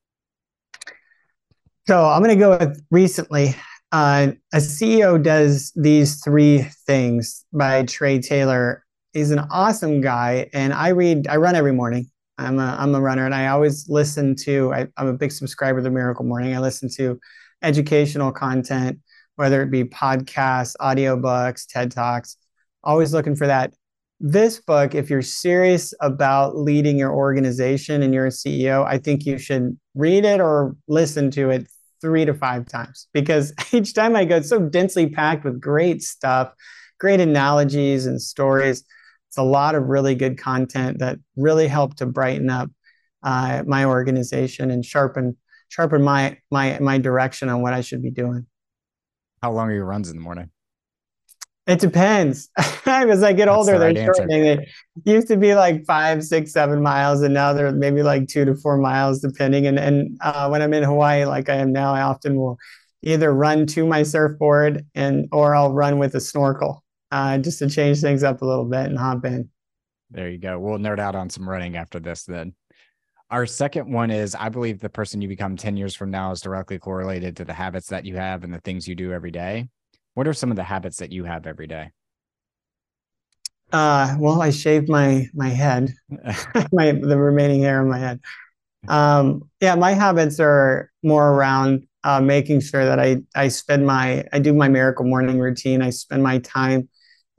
So 1.86 2.04
I'm 2.04 2.22
going 2.22 2.36
to 2.36 2.40
go 2.40 2.58
with 2.58 2.82
recently. 2.90 3.54
Uh, 3.92 4.32
a 4.52 4.58
CEO 4.58 5.20
does 5.20 5.72
these 5.74 6.22
three 6.22 6.62
things 6.86 7.44
by 7.52 7.84
Trey 7.84 8.20
Taylor. 8.20 8.84
He's 9.12 9.32
an 9.32 9.40
awesome 9.50 10.00
guy, 10.00 10.48
and 10.52 10.72
I 10.72 10.88
read. 10.90 11.26
I 11.26 11.36
run 11.36 11.56
every 11.56 11.72
morning. 11.72 12.08
I'm 12.38 12.58
a 12.60 12.76
I'm 12.78 12.94
a 12.94 13.00
runner, 13.00 13.24
and 13.24 13.34
I 13.34 13.48
always 13.48 13.88
listen 13.88 14.36
to. 14.44 14.72
I, 14.72 14.86
I'm 14.96 15.08
a 15.08 15.14
big 15.14 15.32
subscriber 15.32 15.82
to 15.82 15.90
Miracle 15.90 16.24
Morning. 16.24 16.54
I 16.54 16.60
listen 16.60 16.88
to 16.96 17.18
educational 17.62 18.30
content, 18.30 19.00
whether 19.34 19.60
it 19.62 19.70
be 19.72 19.82
podcasts, 19.82 20.76
audiobooks, 20.80 21.66
TED 21.66 21.90
Talks. 21.90 22.36
Always 22.84 23.12
looking 23.12 23.34
for 23.34 23.48
that. 23.48 23.74
This 24.22 24.60
book, 24.60 24.94
if 24.94 25.08
you're 25.08 25.22
serious 25.22 25.94
about 26.02 26.54
leading 26.54 26.98
your 26.98 27.10
organization 27.10 28.02
and 28.02 28.12
you're 28.12 28.26
a 28.26 28.30
CEO, 28.30 28.86
I 28.86 28.98
think 28.98 29.24
you 29.24 29.38
should 29.38 29.78
read 29.94 30.26
it 30.26 30.40
or 30.40 30.76
listen 30.88 31.30
to 31.32 31.48
it 31.48 31.66
three 32.02 32.26
to 32.26 32.34
five 32.34 32.66
times 32.66 33.08
because 33.14 33.54
each 33.72 33.94
time 33.94 34.14
I 34.14 34.26
go, 34.26 34.36
it's 34.36 34.48
so 34.50 34.60
densely 34.60 35.08
packed 35.08 35.44
with 35.44 35.58
great 35.58 36.02
stuff, 36.02 36.52
great 36.98 37.20
analogies 37.20 38.04
and 38.04 38.20
stories. 38.20 38.84
It's 39.28 39.38
a 39.38 39.42
lot 39.42 39.74
of 39.74 39.84
really 39.84 40.14
good 40.14 40.36
content 40.36 40.98
that 40.98 41.18
really 41.36 41.66
helped 41.66 41.98
to 41.98 42.06
brighten 42.06 42.50
up 42.50 42.68
uh, 43.22 43.62
my 43.66 43.86
organization 43.86 44.70
and 44.70 44.84
sharpen 44.84 45.36
sharpen 45.68 46.02
my 46.02 46.36
my 46.50 46.78
my 46.80 46.98
direction 46.98 47.48
on 47.48 47.62
what 47.62 47.72
I 47.72 47.80
should 47.80 48.02
be 48.02 48.10
doing. 48.10 48.46
How 49.42 49.52
long 49.52 49.70
are 49.70 49.74
your 49.74 49.86
runs 49.86 50.10
in 50.10 50.16
the 50.16 50.22
morning? 50.22 50.50
It 51.70 51.78
depends. 51.78 52.50
As 52.86 53.22
I 53.22 53.32
get 53.32 53.46
That's 53.46 53.56
older, 53.56 53.78
the 53.78 53.86
right 53.86 53.94
they're 53.94 54.12
shortening. 54.12 54.44
It 54.44 54.68
used 55.04 55.28
to 55.28 55.36
be 55.36 55.54
like 55.54 55.84
five, 55.84 56.24
six, 56.24 56.52
seven 56.52 56.82
miles, 56.82 57.22
and 57.22 57.32
now 57.32 57.52
they're 57.52 57.70
maybe 57.70 58.02
like 58.02 58.26
two 58.26 58.44
to 58.44 58.56
four 58.56 58.76
miles, 58.76 59.20
depending. 59.20 59.68
And 59.68 59.78
and 59.78 60.18
uh, 60.20 60.48
when 60.48 60.62
I'm 60.62 60.74
in 60.74 60.82
Hawaii, 60.82 61.24
like 61.26 61.48
I 61.48 61.54
am 61.54 61.72
now, 61.72 61.94
I 61.94 62.02
often 62.02 62.34
will 62.34 62.58
either 63.02 63.32
run 63.32 63.66
to 63.66 63.86
my 63.86 64.02
surfboard 64.02 64.84
and 64.96 65.28
or 65.30 65.54
I'll 65.54 65.72
run 65.72 66.00
with 66.00 66.16
a 66.16 66.20
snorkel, 66.20 66.82
uh, 67.12 67.38
just 67.38 67.60
to 67.60 67.70
change 67.70 68.00
things 68.00 68.24
up 68.24 68.42
a 68.42 68.44
little 68.44 68.64
bit 68.64 68.86
and 68.86 68.98
hop 68.98 69.24
in. 69.24 69.48
There 70.10 70.28
you 70.28 70.38
go. 70.38 70.58
We'll 70.58 70.78
nerd 70.78 70.98
out 70.98 71.14
on 71.14 71.30
some 71.30 71.48
running 71.48 71.76
after 71.76 72.00
this 72.00 72.24
then. 72.24 72.54
Our 73.30 73.46
second 73.46 73.92
one 73.92 74.10
is 74.10 74.34
I 74.34 74.48
believe 74.48 74.80
the 74.80 74.88
person 74.88 75.22
you 75.22 75.28
become 75.28 75.56
10 75.56 75.76
years 75.76 75.94
from 75.94 76.10
now 76.10 76.32
is 76.32 76.40
directly 76.40 76.80
correlated 76.80 77.36
to 77.36 77.44
the 77.44 77.54
habits 77.54 77.86
that 77.88 78.04
you 78.04 78.16
have 78.16 78.42
and 78.42 78.52
the 78.52 78.58
things 78.58 78.88
you 78.88 78.96
do 78.96 79.12
every 79.12 79.30
day. 79.30 79.68
What 80.14 80.26
are 80.28 80.32
some 80.32 80.50
of 80.50 80.56
the 80.56 80.64
habits 80.64 80.98
that 80.98 81.12
you 81.12 81.24
have 81.24 81.46
every 81.46 81.66
day? 81.66 81.92
Uh, 83.72 84.16
well, 84.18 84.42
I 84.42 84.50
shave 84.50 84.88
my 84.88 85.28
my 85.32 85.48
head, 85.48 85.94
my 86.72 86.92
the 86.92 87.16
remaining 87.18 87.62
hair 87.62 87.80
on 87.80 87.88
my 87.88 87.98
head. 87.98 88.20
Um, 88.88 89.50
yeah, 89.60 89.74
my 89.76 89.92
habits 89.92 90.40
are 90.40 90.90
more 91.02 91.32
around 91.32 91.86
uh, 92.04 92.20
making 92.20 92.60
sure 92.60 92.84
that 92.84 92.98
I 92.98 93.18
I 93.34 93.48
spend 93.48 93.86
my 93.86 94.24
I 94.32 94.38
do 94.40 94.52
my 94.54 94.68
miracle 94.68 95.04
morning 95.04 95.38
routine. 95.38 95.82
I 95.82 95.90
spend 95.90 96.22
my 96.22 96.38
time 96.38 96.88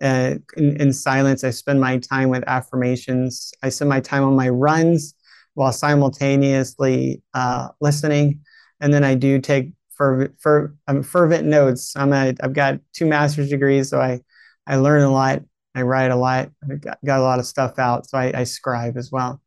uh, 0.02 0.36
in, 0.58 0.82
in 0.82 0.94
silence. 0.94 1.44
I 1.44 1.52
spend 1.52 1.82
my 1.82 1.98
time 1.98 2.30
with 2.30 2.44
affirmations. 2.48 3.54
I 3.64 3.70
spend 3.70 3.90
my 3.90 4.00
time 4.00 4.24
on 4.24 4.36
my 4.36 4.50
runs 4.50 5.16
while 5.56 5.74
simultaneously 5.74 7.22
uh, 7.34 7.70
listening. 7.82 8.42
And 8.80 8.94
then 8.94 9.04
I 9.04 9.16
do 9.16 9.40
take 9.40 9.74
fervent, 10.02 10.34
fer, 10.40 10.74
I'm 10.88 11.04
fervent 11.04 11.48
notes. 11.48 11.96
I'm 11.96 12.12
a, 12.12 12.34
I've 12.42 12.54
got 12.54 12.80
two 12.92 13.06
master's 13.06 13.50
degrees, 13.50 13.92
so 13.92 14.02
I, 14.02 14.22
I 14.66 14.78
learn 14.78 15.04
a 15.04 15.12
lot. 15.12 15.44
I 15.76 15.84
write 15.84 16.10
a 16.10 16.16
lot. 16.16 16.50
I've 16.64 16.82
got, 16.82 16.98
got 17.06 17.20
a 17.20 17.22
lot 17.22 17.38
of 17.38 17.46
stuff 17.46 17.78
out, 17.78 18.10
so 18.10 18.18
I, 18.18 18.32
I 18.40 18.44
scribe 18.46 18.98
as 18.98 19.12
well. 19.12 19.40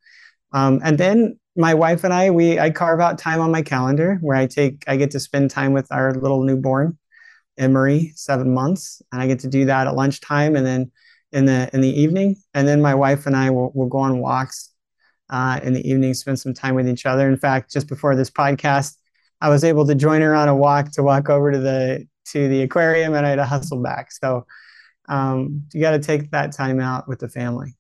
Um, 0.53 0.81
and 0.85 0.97
then 0.97 1.41
my 1.57 1.75
wife 1.75 2.05
and 2.05 2.15
I, 2.15 2.31
we 2.31 2.61
I 2.61 2.71
carve 2.71 3.01
out 3.01 3.19
time 3.19 3.41
on 3.41 3.51
my 3.51 3.63
calendar 3.63 4.19
where 4.21 4.37
I 4.37 4.47
take 4.47 4.85
I 4.87 4.97
get 4.97 5.11
to 5.11 5.21
spend 5.21 5.51
time 5.51 5.73
with 5.73 5.91
our 5.91 6.15
little 6.15 6.45
newborn, 6.45 6.99
Emery, 7.59 8.13
seven 8.15 8.55
months, 8.55 9.03
and 9.11 9.21
I 9.21 9.27
get 9.27 9.41
to 9.41 9.49
do 9.49 9.65
that 9.65 9.89
at 9.89 9.97
lunchtime 9.97 10.55
and 10.55 10.65
then 10.65 10.93
in 11.33 11.47
the 11.47 11.69
in 11.73 11.81
the 11.81 12.01
evening. 12.01 12.37
And 12.55 12.69
then 12.69 12.81
my 12.81 12.95
wife 12.95 13.27
and 13.27 13.37
I 13.37 13.51
will, 13.51 13.73
will 13.75 13.89
go 13.89 13.99
on 13.99 14.21
walks 14.21 14.71
uh, 15.31 15.59
in 15.65 15.73
the 15.73 15.89
evening, 15.89 16.15
spend 16.15 16.39
some 16.39 16.55
time 16.55 16.77
with 16.77 16.89
each 16.89 17.07
other. 17.07 17.29
In 17.29 17.39
fact, 17.39 17.73
just 17.73 17.89
before 17.89 18.15
this 18.15 18.31
podcast, 18.31 18.97
I 19.41 19.49
was 19.49 19.65
able 19.65 19.87
to 19.87 19.95
join 19.95 20.21
her 20.23 20.35
on 20.35 20.49
a 20.49 20.55
walk 20.55 20.93
to 20.93 21.03
walk 21.03 21.29
over 21.29 21.53
to 21.53 21.59
the 21.59 22.07
to 22.33 22.49
the 22.49 22.63
aquarium, 22.63 23.15
and 23.15 23.27
I 23.27 23.31
had 23.31 23.37
to 23.37 23.45
hustle 23.45 23.83
back. 23.83 24.11
So 24.13 24.47
um, 25.09 25.65
you 25.73 25.81
got 25.81 25.93
to 25.93 25.99
take 25.99 26.31
that 26.31 26.53
time 26.53 26.81
out 26.81 27.09
with 27.09 27.19
the 27.19 27.29
family. 27.29 27.77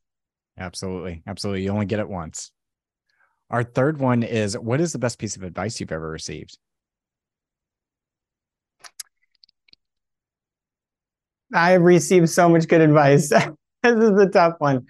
Absolutely, 0.58 1.22
absolutely. 1.26 1.62
You 1.62 1.70
only 1.70 1.86
get 1.86 2.00
it 2.00 2.08
once. 2.08 2.52
Our 3.50 3.64
third 3.64 3.98
one 3.98 4.22
is: 4.22 4.58
What 4.58 4.80
is 4.80 4.92
the 4.92 4.98
best 4.98 5.18
piece 5.18 5.36
of 5.36 5.42
advice 5.42 5.80
you've 5.80 5.92
ever 5.92 6.08
received? 6.08 6.58
I've 11.52 11.82
received 11.82 12.28
so 12.30 12.48
much 12.48 12.66
good 12.66 12.80
advice. 12.80 13.28
this 13.82 13.94
is 13.96 14.20
a 14.20 14.28
tough 14.28 14.54
one. 14.58 14.86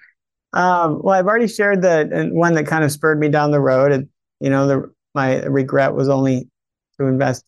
Um, 0.54 1.00
well, 1.02 1.18
I've 1.18 1.26
already 1.26 1.48
shared 1.48 1.82
the 1.82 2.30
one 2.32 2.54
that 2.54 2.66
kind 2.66 2.84
of 2.84 2.92
spurred 2.92 3.18
me 3.18 3.28
down 3.28 3.50
the 3.50 3.60
road. 3.60 3.92
And, 3.92 4.08
you 4.40 4.50
know, 4.50 4.66
the, 4.66 4.94
my 5.14 5.42
regret 5.44 5.94
was 5.94 6.08
only 6.08 6.48
to 6.94 7.06
invest 7.06 7.44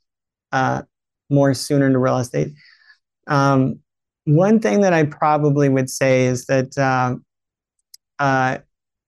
uh, 0.53 0.83
more 1.31 1.55
sooner 1.55 1.87
into 1.87 1.99
real 1.99 2.19
estate. 2.19 2.53
Um, 3.27 3.81
one 4.25 4.61
thing 4.61 4.81
that 4.81 4.93
I 4.93 5.05
probably 5.05 5.69
would 5.69 5.89
say 5.89 6.27
is 6.27 6.47
that 6.47 6.77
uh, 6.77 7.17
uh, 8.19 8.59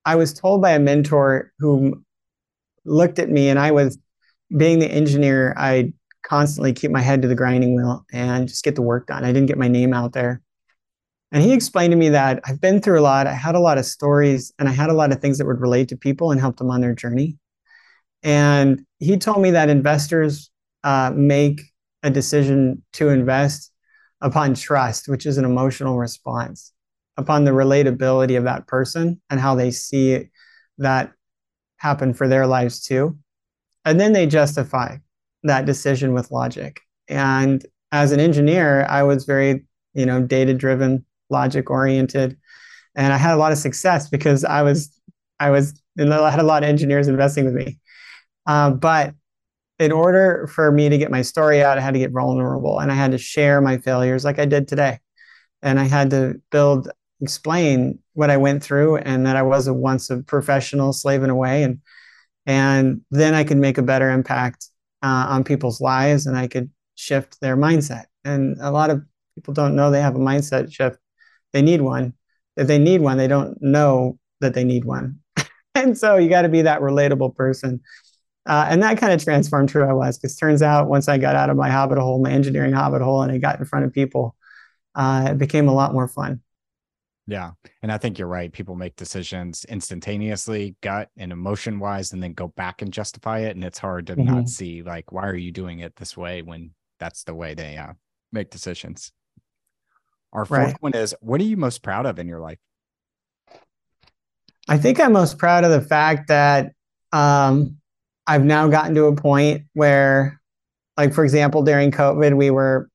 I 0.05 0.15
was 0.15 0.33
told 0.33 0.63
by 0.63 0.71
a 0.71 0.79
mentor 0.79 1.53
who 1.59 2.03
looked 2.85 3.19
at 3.19 3.29
me, 3.29 3.49
and 3.49 3.59
I 3.59 3.73
was 3.73 3.99
being 4.57 4.79
the 4.79 4.91
engineer, 4.91 5.55
I 5.57 5.93
constantly 6.23 6.73
keep 6.73 6.91
my 6.91 7.01
head 7.01 7.23
to 7.23 7.29
the 7.29 7.35
grinding 7.35 7.75
wheel 7.75 8.05
and 8.13 8.49
just 8.49 8.65
get 8.65 8.75
the 8.75 8.83
work 8.83 9.07
done. 9.07 9.25
I 9.25 9.33
didn't 9.33 9.47
get 9.47 9.59
my 9.59 9.69
name 9.69 9.93
out 9.93 10.13
there. 10.13 10.43
And 11.31 11.43
he 11.43 11.53
explained 11.53 11.91
to 11.93 11.97
me 11.97 12.09
that 12.11 12.41
I've 12.45 12.61
been 12.61 12.81
through 12.81 13.01
a 13.01 13.03
lot. 13.03 13.27
I 13.27 13.35
had 13.35 13.55
a 13.55 13.61
lot 13.61 13.77
of 13.77 13.85
stories 13.85 14.53
and 14.59 14.69
I 14.69 14.73
had 14.73 14.89
a 14.89 14.95
lot 14.95 15.13
of 15.13 15.21
things 15.21 15.39
that 15.39 15.47
would 15.47 15.61
relate 15.61 15.89
to 15.89 15.97
people 15.97 16.31
and 16.31 16.41
help 16.41 16.57
them 16.57 16.71
on 16.71 16.81
their 16.81 16.95
journey. 16.95 17.37
And 18.23 18.85
he 18.99 19.17
told 19.17 19.41
me 19.41 19.51
that 19.53 19.69
investors 19.69 20.51
uh, 20.85 21.13
make 21.15 21.61
a 22.03 22.11
decision 22.11 22.83
to 22.95 23.09
invest 23.09 23.73
upon 24.21 24.55
trust, 24.55 25.09
which 25.09 25.27
is 25.27 25.39
an 25.39 25.45
emotional 25.45 25.99
response, 25.99 26.73
upon 27.17 27.45
the 27.45 27.51
relatability 27.51 28.37
of 28.37 28.45
that 28.45 28.67
person 28.67 29.21
and 29.31 29.41
how 29.41 29.55
they 29.55 29.71
see 29.71 30.29
that 30.79 31.13
happen 31.77 32.13
for 32.15 32.29
their 32.29 32.47
lives 32.47 32.81
too. 32.81 33.17
And 33.85 33.99
then 33.99 34.13
they 34.13 34.27
justify 34.27 34.97
that 35.45 35.67
decision 35.67 36.13
with 36.13 36.31
logic. 36.31 36.81
And 37.09 37.65
as 37.93 38.13
an 38.13 38.21
engineer, 38.21 38.85
I 38.89 39.03
was 39.03 39.25
very, 39.25 39.65
you 39.95 40.07
know, 40.07 40.21
data 40.23 40.55
driven 40.55 41.05
logic 41.31 41.71
oriented, 41.71 42.37
and 42.95 43.13
I 43.13 43.17
had 43.17 43.35
a 43.35 43.37
lot 43.37 43.53
of 43.53 43.59
success 43.59 44.09
because 44.09 44.45
I 44.45 44.63
was 44.63 44.91
I 45.41 45.51
was 45.51 45.81
and 45.97 46.13
I 46.13 46.31
had 46.31 46.41
a 46.41 46.45
lot 46.45 46.63
of 46.63 46.69
engineers 46.69 47.09
investing 47.09 47.45
with 47.45 47.55
me. 47.55 47.79
Uh, 48.49 48.71
but 48.71 49.15
in 49.79 49.93
order 49.93 50.49
for 50.53 50.73
me 50.73 50.89
to 50.89 50.99
get 50.99 51.11
my 51.11 51.23
story 51.23 51.63
out, 51.63 51.79
I 51.79 51.83
had 51.83 51.95
to 51.95 52.01
get 52.01 52.11
vulnerable 52.11 52.81
and 52.81 52.91
I 52.91 52.95
had 52.95 53.13
to 53.13 53.19
share 53.19 53.61
my 53.61 53.79
failures 53.79 54.25
like 54.25 54.41
I 54.41 54.47
did 54.47 54.67
today. 54.67 54.99
And 55.63 55.79
I 55.79 55.85
had 55.85 56.11
to 56.11 56.41
build, 56.51 56.91
explain 57.21 58.01
what 58.15 58.31
I 58.31 58.39
went 58.39 58.63
through 58.63 58.97
and 58.97 59.27
that 59.27 59.37
I 59.37 59.43
was 59.43 59.69
a 59.69 59.75
once 59.75 60.11
a 60.11 60.19
professional 60.19 60.93
slaving 60.93 61.31
away. 61.31 61.63
And, 61.63 61.81
and 62.47 63.03
then 63.11 63.35
I 63.35 63.45
could 63.45 63.59
make 63.59 63.79
a 63.79 63.83
better 63.83 64.11
impact 64.11 64.67
uh, 65.03 65.27
on 65.29 65.45
people's 65.45 65.81
lives 65.81 66.27
and 66.27 66.37
I 66.37 66.49
could 66.49 66.71
shift 66.97 67.41
their 67.41 67.57
mindset. 67.57 68.07
And 68.25 68.57
a 68.61 68.73
lot 68.73 68.91
of 68.91 69.03
people 69.37 69.55
don't 69.55 69.77
know 69.77 69.91
they 69.91 70.01
have 70.01 70.17
a 70.17 70.21
mindset 70.21 70.73
shift 70.73 70.99
they 71.53 71.63
need 71.63 71.81
one. 71.81 72.15
If 72.57 72.67
they 72.67 72.79
need 72.79 73.01
one, 73.01 73.19
they 73.19 73.29
don't 73.29 73.61
know 73.61 74.19
that 74.41 74.55
they 74.55 74.65
need 74.65 74.85
one. 74.85 75.21
and 75.75 75.97
so 75.97 76.17
you 76.17 76.29
got 76.29 76.43
to 76.43 76.49
be 76.49 76.63
that 76.63 76.81
relatable 76.81 77.35
person. 77.37 77.81
Uh, 78.49 78.67
and 78.71 78.83
that 78.83 78.97
kind 78.97 79.13
of 79.13 79.23
transformed 79.23 79.71
who 79.71 79.83
I 79.83 79.93
was 79.93 80.17
because 80.17 80.35
turns 80.35 80.63
out 80.63 80.89
once 80.89 81.07
I 81.07 81.19
got 81.19 81.37
out 81.37 81.51
of 81.51 81.57
my 81.57 81.69
hobbit 81.69 81.99
hole, 81.99 82.19
my 82.19 82.31
engineering 82.31 82.73
hobbit 82.73 83.03
hole, 83.03 83.21
and 83.21 83.31
I 83.31 83.37
got 83.37 83.59
in 83.59 83.67
front 83.67 83.85
of 83.85 83.93
people, 83.93 84.35
uh, 84.95 85.29
it 85.31 85.39
became 85.39 85.69
a 85.69 85.75
lot 85.75 85.93
more 85.93 86.09
fun. 86.09 86.41
Yeah. 87.27 87.51
And 87.83 87.93
I 87.93 87.99
think 87.99 88.19
you're 88.19 88.27
right. 88.27 88.51
People 88.51 88.75
make 88.75 88.97
decisions 88.97 89.67
instantaneously, 89.67 90.77
gut 90.81 91.11
and 91.19 91.31
emotion 91.31 91.79
wise, 91.79 92.15
and 92.15 92.23
then 92.23 92.33
go 92.33 92.49
back 92.49 92.81
and 92.81 92.91
justify 92.91 93.41
it. 93.41 93.55
And 93.55 93.63
it's 93.63 93.79
hard 93.79 94.07
to 94.07 94.17
mm-hmm. 94.17 94.35
not 94.35 94.49
see, 94.49 94.83
like, 94.83 95.13
why 95.13 95.27
are 95.27 95.37
you 95.37 95.53
doing 95.53 95.81
it 95.81 95.95
this 95.97 96.17
way 96.17 96.41
when 96.41 96.71
that's 96.99 97.25
the 97.25 97.35
way 97.35 97.53
they 97.53 97.77
uh, 97.77 97.93
make 98.33 98.49
decisions? 98.49 99.13
Our 100.33 100.47
fourth 100.47 100.59
right. 100.59 100.77
one 100.81 100.95
is 100.95 101.15
what 101.21 101.39
are 101.43 101.45
you 101.45 101.59
most 101.59 101.83
proud 101.83 102.07
of 102.07 102.19
in 102.19 102.29
your 102.29 102.41
life? 102.41 102.59
I 104.67 104.79
think 104.79 104.99
I'm 104.99 105.13
most 105.13 105.37
proud 105.37 105.65
of 105.65 105.71
the 105.71 105.83
fact 105.83 106.29
that 106.29 106.73
um, 107.13 107.77
I've 108.29 108.45
now 108.45 108.69
gotten 108.69 108.95
to 108.95 109.07
a 109.07 109.17
point 109.17 109.65
where, 109.73 110.41
like, 110.99 111.15
for 111.15 111.25
example, 111.25 111.63
during 111.63 111.91
COVID, 111.91 112.37
we 112.37 112.51
were 112.51 112.91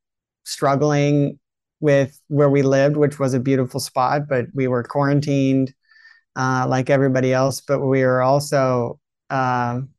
struggling 0.45 1.39
with 1.79 2.19
where 2.27 2.49
we 2.49 2.61
lived, 2.61 2.95
which 2.95 3.19
was 3.19 3.33
a 3.33 3.39
beautiful 3.39 3.79
spot, 3.79 4.21
but 4.29 4.45
we 4.53 4.67
were 4.67 4.83
quarantined 4.83 5.73
uh, 6.35 6.65
like 6.69 6.91
everybody 6.91 7.33
else. 7.33 7.61
But 7.61 7.79
we 7.81 8.03
were 8.03 8.21
also 8.21 8.99
um, 9.31 9.89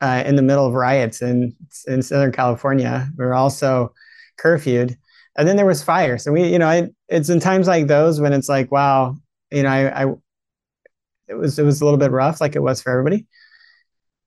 uh, 0.00 0.24
in 0.26 0.36
the 0.36 0.42
middle 0.42 0.66
of 0.66 0.72
riots 0.72 1.22
in 1.22 1.54
in 1.86 2.02
Southern 2.02 2.32
California. 2.32 3.08
We 3.18 3.24
were 3.24 3.34
also 3.34 3.92
curfewed, 4.40 4.96
and 5.36 5.46
then 5.46 5.56
there 5.56 5.66
was 5.66 5.82
fire. 5.82 6.18
So 6.18 6.32
we, 6.32 6.50
you 6.50 6.58
know, 6.58 6.70
it, 6.70 6.94
it's 7.08 7.28
in 7.28 7.38
times 7.38 7.68
like 7.68 7.86
those 7.86 8.20
when 8.20 8.32
it's 8.32 8.48
like, 8.48 8.72
wow, 8.72 9.16
you 9.50 9.62
know, 9.62 9.68
I, 9.68 10.04
I 10.04 10.14
it 11.28 11.34
was 11.34 11.58
it 11.58 11.64
was 11.64 11.80
a 11.80 11.84
little 11.84 11.98
bit 11.98 12.10
rough, 12.10 12.40
like 12.40 12.56
it 12.56 12.62
was 12.62 12.82
for 12.82 12.90
everybody. 12.90 13.26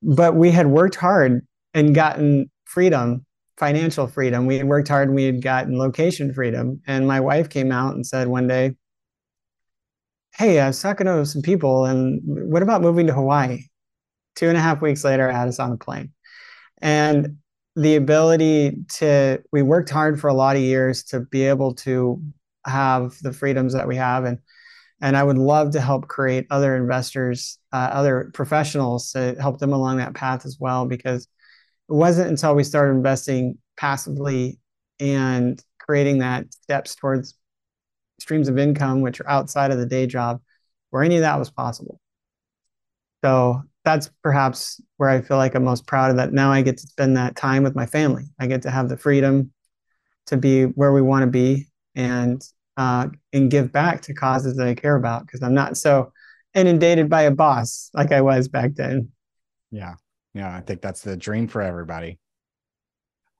But 0.05 0.35
we 0.35 0.51
had 0.51 0.67
worked 0.67 0.95
hard 0.95 1.45
and 1.73 1.95
gotten 1.95 2.49
freedom 2.65 3.25
financial 3.57 4.07
freedom. 4.07 4.45
We 4.45 4.57
had 4.57 4.67
worked 4.67 4.87
hard 4.87 5.07
and 5.07 5.15
we 5.15 5.23
had 5.23 5.41
gotten 5.41 5.77
location 5.77 6.33
freedom. 6.33 6.81
And 6.87 7.07
my 7.07 7.19
wife 7.19 7.49
came 7.49 7.71
out 7.71 7.95
and 7.95 8.05
said 8.05 8.27
one 8.27 8.47
day, 8.47 8.75
Hey, 10.35 10.59
I 10.59 10.67
was 10.67 10.81
talking 10.81 11.07
to 11.07 11.25
some 11.25 11.41
people, 11.41 11.85
and 11.85 12.19
what 12.25 12.61
about 12.61 12.81
moving 12.81 13.07
to 13.07 13.13
Hawaii? 13.13 13.61
Two 14.35 14.49
and 14.49 14.57
a 14.57 14.59
half 14.59 14.81
weeks 14.81 15.05
later, 15.05 15.29
I 15.29 15.31
had 15.31 15.47
us 15.47 15.59
on 15.59 15.71
a 15.71 15.77
plane. 15.77 16.11
And 16.81 17.37
the 17.77 17.95
ability 17.95 18.79
to, 18.95 19.41
we 19.53 19.61
worked 19.61 19.89
hard 19.89 20.19
for 20.19 20.27
a 20.27 20.33
lot 20.33 20.57
of 20.57 20.61
years 20.61 21.03
to 21.05 21.21
be 21.21 21.43
able 21.43 21.73
to 21.75 22.21
have 22.65 23.15
the 23.21 23.31
freedoms 23.31 23.71
that 23.75 23.87
we 23.87 23.95
have. 23.95 24.25
And 24.25 24.39
and 25.01 25.17
I 25.17 25.23
would 25.23 25.37
love 25.37 25.71
to 25.71 25.81
help 25.81 26.07
create 26.07 26.47
other 26.49 26.75
investors, 26.75 27.59
uh, 27.73 27.89
other 27.91 28.31
professionals 28.33 29.11
to 29.11 29.35
help 29.39 29.59
them 29.59 29.73
along 29.73 29.97
that 29.97 30.13
path 30.13 30.45
as 30.45 30.57
well, 30.59 30.85
because 30.85 31.27
it 31.89 31.93
wasn't 31.93 32.29
until 32.29 32.55
we 32.55 32.63
started 32.63 32.93
investing 32.93 33.57
passively 33.77 34.59
and 34.99 35.61
creating 35.79 36.19
that 36.19 36.51
steps 36.53 36.95
towards 36.95 37.35
streams 38.19 38.47
of 38.47 38.57
income 38.57 39.01
which 39.01 39.19
are 39.19 39.29
outside 39.29 39.71
of 39.71 39.77
the 39.77 39.85
day 39.85 40.07
job 40.07 40.41
where 40.89 41.03
any 41.03 41.15
of 41.15 41.21
that 41.21 41.37
was 41.37 41.49
possible. 41.49 41.99
So 43.23 43.61
that's 43.83 44.09
perhaps 44.23 44.81
where 44.97 45.09
i 45.09 45.21
feel 45.21 45.37
like 45.37 45.53
i'm 45.53 45.63
most 45.63 45.85
proud 45.85 46.09
of 46.09 46.17
that. 46.17 46.33
Now 46.33 46.51
i 46.51 46.61
get 46.61 46.77
to 46.77 46.87
spend 46.87 47.17
that 47.17 47.35
time 47.35 47.63
with 47.63 47.75
my 47.75 47.85
family. 47.85 48.23
I 48.39 48.47
get 48.47 48.63
to 48.63 48.71
have 48.71 48.89
the 48.89 48.97
freedom 48.97 49.51
to 50.27 50.37
be 50.37 50.63
where 50.63 50.91
we 50.91 51.01
want 51.01 51.23
to 51.23 51.27
be 51.27 51.67
and 51.93 52.41
uh, 52.77 53.07
and 53.33 53.51
give 53.51 53.71
back 53.71 54.01
to 54.01 54.13
causes 54.13 54.57
that 54.57 54.67
i 54.67 54.73
care 54.73 54.95
about 54.95 55.25
because 55.25 55.41
i'm 55.41 55.53
not 55.53 55.77
so 55.77 56.11
inundated 56.53 57.09
by 57.09 57.23
a 57.23 57.31
boss 57.31 57.89
like 57.93 58.11
i 58.11 58.21
was 58.21 58.47
back 58.47 58.73
then 58.75 59.09
yeah 59.71 59.95
yeah, 60.35 60.53
I 60.53 60.59
think 60.59 60.81
that's 60.81 61.01
the 61.01 61.15
dream 61.15 61.47
for 61.47 61.61
everybody. 61.61 62.19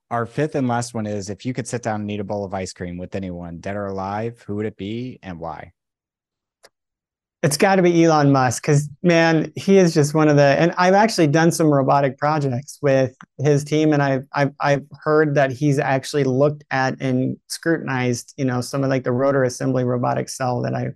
Our 0.10 0.26
fifth 0.26 0.56
and 0.56 0.68
last 0.68 0.94
one 0.94 1.06
is 1.06 1.30
if 1.30 1.46
you 1.46 1.54
could 1.54 1.68
sit 1.68 1.84
down 1.84 2.00
and 2.00 2.10
eat 2.10 2.22
a 2.22 2.24
bowl 2.24 2.46
of 2.46 2.54
ice 2.54 2.72
cream 2.72 2.98
with 2.98 3.16
anyone, 3.16 3.60
dead 3.60 3.76
or 3.76 3.88
alive, 3.88 4.42
who 4.48 4.56
would 4.56 4.66
it 4.66 4.78
be 4.78 5.20
and 5.22 5.38
why? 5.38 5.74
It's 7.46 7.58
got 7.58 7.76
to 7.76 7.84
be 7.84 8.04
Elon 8.04 8.32
Musk 8.32 8.64
because, 8.64 8.90
man, 9.04 9.54
he 9.56 9.78
is 9.78 9.94
just 9.94 10.16
one 10.16 10.30
of 10.30 10.36
the. 10.36 10.42
And 10.42 10.74
I've 10.80 10.96
actually 10.96 11.28
done 11.28 11.52
some 11.52 11.68
robotic 11.72 12.18
projects 12.18 12.80
with 12.82 13.16
his 13.38 13.64
team, 13.64 13.94
and 13.94 14.02
I've 14.02 14.26
I've, 14.34 14.52
I've 14.60 14.84
heard 15.04 15.36
that 15.36 15.52
he's 15.52 15.78
actually 15.78 16.24
looked 16.24 16.64
at 16.72 17.00
and 17.00 17.38
scrutinized, 17.46 18.34
you 18.36 18.46
know, 18.46 18.62
some 18.62 18.84
of 18.84 18.90
like 18.90 19.04
the 19.04 19.12
rotor 19.12 19.44
assembly 19.44 19.84
robotic 19.84 20.28
cell 20.28 20.64
that 20.64 20.74
I 20.74 20.88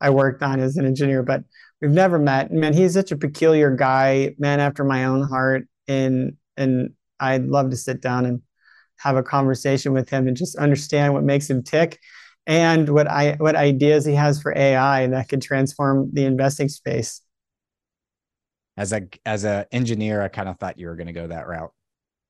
I 0.00 0.10
worked 0.10 0.42
on 0.42 0.58
as 0.58 0.76
an 0.76 0.86
engineer. 0.86 1.22
But 1.22 1.44
we've 1.80 1.92
never 1.92 2.18
met. 2.18 2.50
Man, 2.50 2.72
he's 2.72 2.94
such 2.94 3.12
a 3.12 3.16
peculiar 3.16 3.70
guy, 3.70 4.34
man 4.40 4.58
after 4.58 4.82
my 4.82 5.04
own 5.04 5.22
heart, 5.22 5.68
and 5.86 6.32
and 6.56 6.94
I'd 7.20 7.44
love 7.44 7.70
to 7.70 7.76
sit 7.76 8.00
down 8.02 8.26
and 8.26 8.42
have 8.96 9.16
a 9.16 9.22
conversation 9.22 9.92
with 9.92 10.10
him 10.10 10.26
and 10.26 10.36
just 10.36 10.56
understand 10.56 11.14
what 11.14 11.22
makes 11.22 11.48
him 11.48 11.62
tick 11.62 12.00
and 12.46 12.88
what 12.88 13.08
I 13.08 13.32
what 13.38 13.56
ideas 13.56 14.04
he 14.04 14.14
has 14.14 14.40
for 14.40 14.56
AI 14.56 15.08
that 15.08 15.28
could 15.28 15.42
transform 15.42 16.10
the 16.12 16.24
investing 16.24 16.68
space. 16.68 17.20
As 18.76 18.92
a 18.92 19.08
as 19.24 19.44
a 19.44 19.66
engineer, 19.72 20.22
I 20.22 20.28
kind 20.28 20.48
of 20.48 20.58
thought 20.58 20.78
you 20.78 20.86
were 20.86 20.96
going 20.96 21.08
to 21.08 21.12
go 21.12 21.26
that 21.26 21.48
route. 21.48 21.72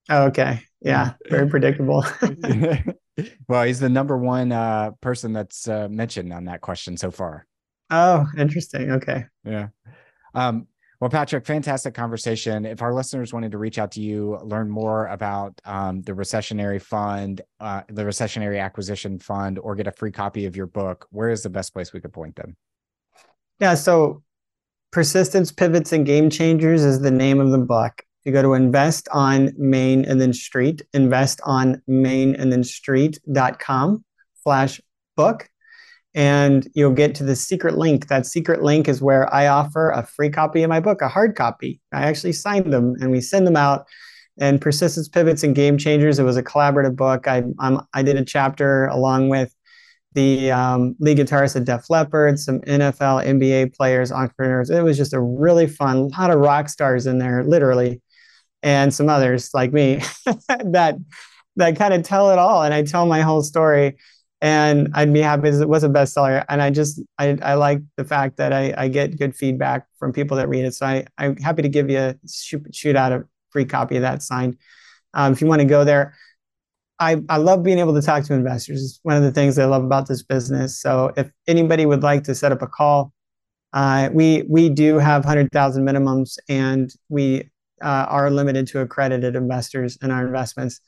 Oh, 0.08 0.26
okay. 0.26 0.60
Yeah, 0.80 1.14
very 1.30 1.48
predictable. 1.48 2.04
well, 3.48 3.64
he's 3.64 3.80
the 3.80 3.88
number 3.88 4.16
one 4.16 4.52
uh, 4.52 4.92
person 5.00 5.32
that's 5.32 5.68
uh, 5.68 5.88
mentioned 5.88 6.32
on 6.32 6.44
that 6.44 6.60
question 6.60 6.96
so 6.96 7.10
far. 7.10 7.46
Oh, 7.90 8.26
interesting. 8.38 8.92
Okay. 8.92 9.24
Yeah. 9.44 9.68
Um, 10.34 10.66
well, 11.00 11.10
Patrick, 11.10 11.44
fantastic 11.44 11.94
conversation. 11.94 12.64
If 12.64 12.80
our 12.80 12.94
listeners 12.94 13.32
wanted 13.32 13.52
to 13.52 13.58
reach 13.58 13.78
out 13.78 13.90
to 13.92 14.00
you, 14.00 14.38
learn 14.42 14.70
more 14.70 15.08
about 15.08 15.60
um, 15.64 16.00
the 16.02 16.12
recessionary 16.12 16.80
fund, 16.80 17.42
uh, 17.60 17.82
the 17.88 18.02
recessionary 18.02 18.62
acquisition 18.62 19.18
fund, 19.18 19.58
or 19.58 19.74
get 19.74 19.86
a 19.86 19.92
free 19.92 20.12
copy 20.12 20.46
of 20.46 20.56
your 20.56 20.66
book, 20.66 21.06
where 21.10 21.28
is 21.28 21.42
the 21.42 21.50
best 21.50 21.74
place 21.74 21.92
we 21.92 22.00
could 22.00 22.12
point 22.12 22.36
them? 22.36 22.56
Yeah. 23.60 23.74
So, 23.74 24.22
Persistence, 24.90 25.52
Pivots, 25.52 25.92
and 25.92 26.06
Game 26.06 26.30
Changers 26.30 26.82
is 26.82 27.00
the 27.00 27.10
name 27.10 27.40
of 27.40 27.50
the 27.50 27.58
book. 27.58 28.02
You 28.24 28.32
go 28.32 28.42
to 28.42 28.54
invest 28.54 29.08
on 29.12 29.52
Main 29.58 30.04
and 30.04 30.20
then 30.20 30.32
Street, 30.32 30.82
invest 30.94 31.40
on 31.44 31.82
Main 31.86 32.34
and 32.34 32.50
then 32.50 32.64
Street.com 32.64 34.04
slash 34.42 34.80
book 35.16 35.48
and 36.16 36.66
you'll 36.74 36.94
get 36.94 37.14
to 37.16 37.24
the 37.24 37.36
secret 37.36 37.76
link. 37.76 38.08
That 38.08 38.24
secret 38.24 38.62
link 38.62 38.88
is 38.88 39.02
where 39.02 39.32
I 39.32 39.48
offer 39.48 39.90
a 39.90 40.02
free 40.02 40.30
copy 40.30 40.62
of 40.62 40.70
my 40.70 40.80
book, 40.80 41.02
a 41.02 41.08
hard 41.08 41.36
copy. 41.36 41.78
I 41.92 42.04
actually 42.04 42.32
signed 42.32 42.72
them 42.72 42.96
and 43.00 43.10
we 43.10 43.20
send 43.20 43.46
them 43.46 43.56
out. 43.56 43.86
And 44.40 44.60
Persistence 44.60 45.08
Pivots 45.08 45.42
and 45.42 45.54
Game 45.54 45.76
Changers, 45.76 46.18
it 46.18 46.22
was 46.22 46.38
a 46.38 46.42
collaborative 46.42 46.96
book. 46.96 47.28
I, 47.28 47.42
I'm, 47.58 47.82
I 47.92 48.02
did 48.02 48.16
a 48.16 48.24
chapter 48.24 48.86
along 48.86 49.28
with 49.28 49.54
the 50.14 50.50
um, 50.50 50.96
lead 50.98 51.18
guitarist 51.18 51.56
at 51.56 51.66
Def 51.66 51.90
Leppard, 51.90 52.38
some 52.38 52.60
NFL, 52.62 53.26
NBA 53.26 53.76
players, 53.76 54.10
entrepreneurs. 54.10 54.70
It 54.70 54.82
was 54.82 54.96
just 54.96 55.12
a 55.12 55.20
really 55.20 55.66
fun, 55.66 55.96
a 55.96 56.20
lot 56.20 56.30
of 56.30 56.40
rock 56.40 56.70
stars 56.70 57.06
in 57.06 57.18
there, 57.18 57.44
literally, 57.44 58.00
and 58.62 58.92
some 58.92 59.10
others 59.10 59.50
like 59.52 59.74
me 59.74 59.96
that 60.48 60.96
that 61.56 61.76
kind 61.76 61.92
of 61.94 62.02
tell 62.02 62.30
it 62.30 62.38
all. 62.38 62.62
And 62.62 62.72
I 62.72 62.82
tell 62.82 63.06
my 63.06 63.20
whole 63.20 63.42
story 63.42 63.96
and 64.40 64.90
I'd 64.94 65.12
be 65.12 65.20
happy 65.20 65.48
it 65.48 65.68
was 65.68 65.84
a 65.84 65.88
bestseller. 65.88 66.44
And 66.48 66.60
I 66.60 66.70
just 66.70 67.00
I, 67.18 67.38
I 67.42 67.54
like 67.54 67.80
the 67.96 68.04
fact 68.04 68.36
that 68.36 68.52
I, 68.52 68.74
I 68.76 68.88
get 68.88 69.18
good 69.18 69.34
feedback 69.34 69.86
from 69.98 70.12
people 70.12 70.36
that 70.36 70.48
read 70.48 70.64
it. 70.64 70.74
So 70.74 70.86
I, 70.86 71.06
I'm 71.18 71.36
happy 71.36 71.62
to 71.62 71.68
give 71.68 71.88
you 71.90 71.98
a 71.98 72.14
shoot, 72.28 72.74
shoot 72.74 72.96
out 72.96 73.12
a 73.12 73.24
free 73.50 73.64
copy 73.64 73.96
of 73.96 74.02
that 74.02 74.22
signed. 74.22 74.56
Um, 75.14 75.32
if 75.32 75.40
you 75.40 75.46
want 75.46 75.60
to 75.60 75.66
go 75.66 75.84
there, 75.84 76.14
I, 76.98 77.22
I 77.28 77.36
love 77.36 77.62
being 77.62 77.78
able 77.78 77.94
to 77.94 78.02
talk 78.02 78.24
to 78.24 78.34
investors. 78.34 78.82
It's 78.82 79.00
one 79.02 79.16
of 79.16 79.22
the 79.22 79.32
things 79.32 79.58
I 79.58 79.66
love 79.66 79.84
about 79.84 80.08
this 80.08 80.22
business. 80.22 80.80
So 80.80 81.12
if 81.16 81.30
anybody 81.46 81.86
would 81.86 82.02
like 82.02 82.24
to 82.24 82.34
set 82.34 82.52
up 82.52 82.62
a 82.62 82.66
call, 82.66 83.12
uh, 83.72 84.08
we 84.12 84.44
we 84.48 84.70
do 84.70 84.98
have 84.98 85.24
hundred 85.24 85.50
thousand 85.52 85.84
minimums, 85.84 86.38
and 86.48 86.90
we 87.10 87.50
uh, 87.82 88.06
are 88.08 88.30
limited 88.30 88.66
to 88.68 88.80
accredited 88.80 89.36
investors 89.36 89.98
in 90.02 90.10
our 90.10 90.24
investments. 90.24 90.80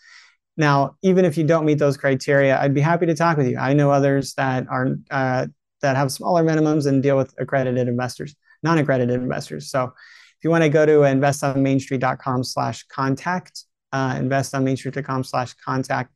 Now, 0.58 0.96
even 1.02 1.24
if 1.24 1.38
you 1.38 1.44
don't 1.44 1.64
meet 1.64 1.78
those 1.78 1.96
criteria, 1.96 2.60
I'd 2.60 2.74
be 2.74 2.80
happy 2.80 3.06
to 3.06 3.14
talk 3.14 3.36
with 3.38 3.46
you. 3.46 3.56
I 3.56 3.72
know 3.72 3.92
others 3.92 4.34
that 4.34 4.66
are 4.68 4.96
uh, 5.10 5.46
that 5.80 5.96
have 5.96 6.10
smaller 6.10 6.42
minimums 6.42 6.86
and 6.86 7.00
deal 7.00 7.16
with 7.16 7.32
accredited 7.38 7.86
investors, 7.86 8.34
non-accredited 8.64 9.14
investors. 9.14 9.70
So 9.70 9.84
if 9.84 10.44
you 10.44 10.50
want 10.50 10.64
to 10.64 10.68
go 10.68 10.84
to 10.84 10.92
investonmainstreet.com 10.92 12.42
slash 12.42 12.82
contact, 12.88 13.64
uh, 13.92 14.14
investonmainstreet.com 14.16 15.22
slash 15.22 15.54
contact, 15.54 16.12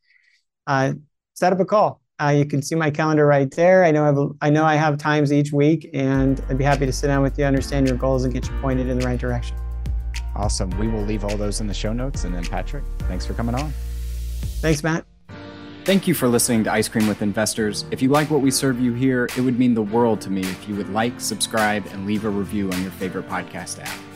uh, 0.66 0.94
set 1.34 1.52
up 1.52 1.60
a 1.60 1.64
call. 1.64 2.00
Uh, 2.20 2.30
you 2.30 2.44
can 2.44 2.62
see 2.62 2.74
my 2.74 2.90
calendar 2.90 3.26
right 3.26 3.50
there. 3.52 3.84
I 3.84 3.92
know 3.92 4.04
I've, 4.08 4.48
I 4.48 4.50
know 4.50 4.64
I 4.64 4.74
have 4.74 4.98
times 4.98 5.32
each 5.32 5.52
week, 5.52 5.88
and 5.94 6.42
I'd 6.48 6.58
be 6.58 6.64
happy 6.64 6.86
to 6.86 6.92
sit 6.92 7.06
down 7.06 7.22
with 7.22 7.38
you, 7.38 7.44
understand 7.44 7.86
your 7.86 7.96
goals, 7.96 8.24
and 8.24 8.32
get 8.32 8.48
you 8.48 8.54
pointed 8.60 8.88
in 8.88 8.98
the 8.98 9.06
right 9.06 9.18
direction. 9.18 9.56
Awesome. 10.34 10.70
We 10.78 10.88
will 10.88 11.02
leave 11.02 11.24
all 11.24 11.36
those 11.36 11.60
in 11.60 11.66
the 11.68 11.74
show 11.74 11.92
notes. 11.92 12.24
And 12.24 12.34
then, 12.34 12.44
Patrick, 12.44 12.84
thanks 13.08 13.24
for 13.24 13.34
coming 13.34 13.54
on. 13.54 13.72
Thanks, 14.42 14.82
Matt. 14.82 15.04
Thank 15.84 16.06
you 16.06 16.14
for 16.14 16.28
listening 16.28 16.62
to 16.64 16.72
Ice 16.72 16.88
Cream 16.88 17.08
with 17.08 17.22
Investors. 17.22 17.84
If 17.90 18.00
you 18.02 18.08
like 18.08 18.30
what 18.30 18.40
we 18.40 18.52
serve 18.52 18.80
you 18.80 18.92
here, 18.92 19.28
it 19.36 19.40
would 19.40 19.58
mean 19.58 19.74
the 19.74 19.82
world 19.82 20.20
to 20.20 20.30
me 20.30 20.42
if 20.42 20.68
you 20.68 20.76
would 20.76 20.90
like, 20.90 21.20
subscribe, 21.20 21.84
and 21.86 22.06
leave 22.06 22.24
a 22.24 22.30
review 22.30 22.70
on 22.70 22.80
your 22.82 22.92
favorite 22.92 23.28
podcast 23.28 23.80
app. 23.80 24.11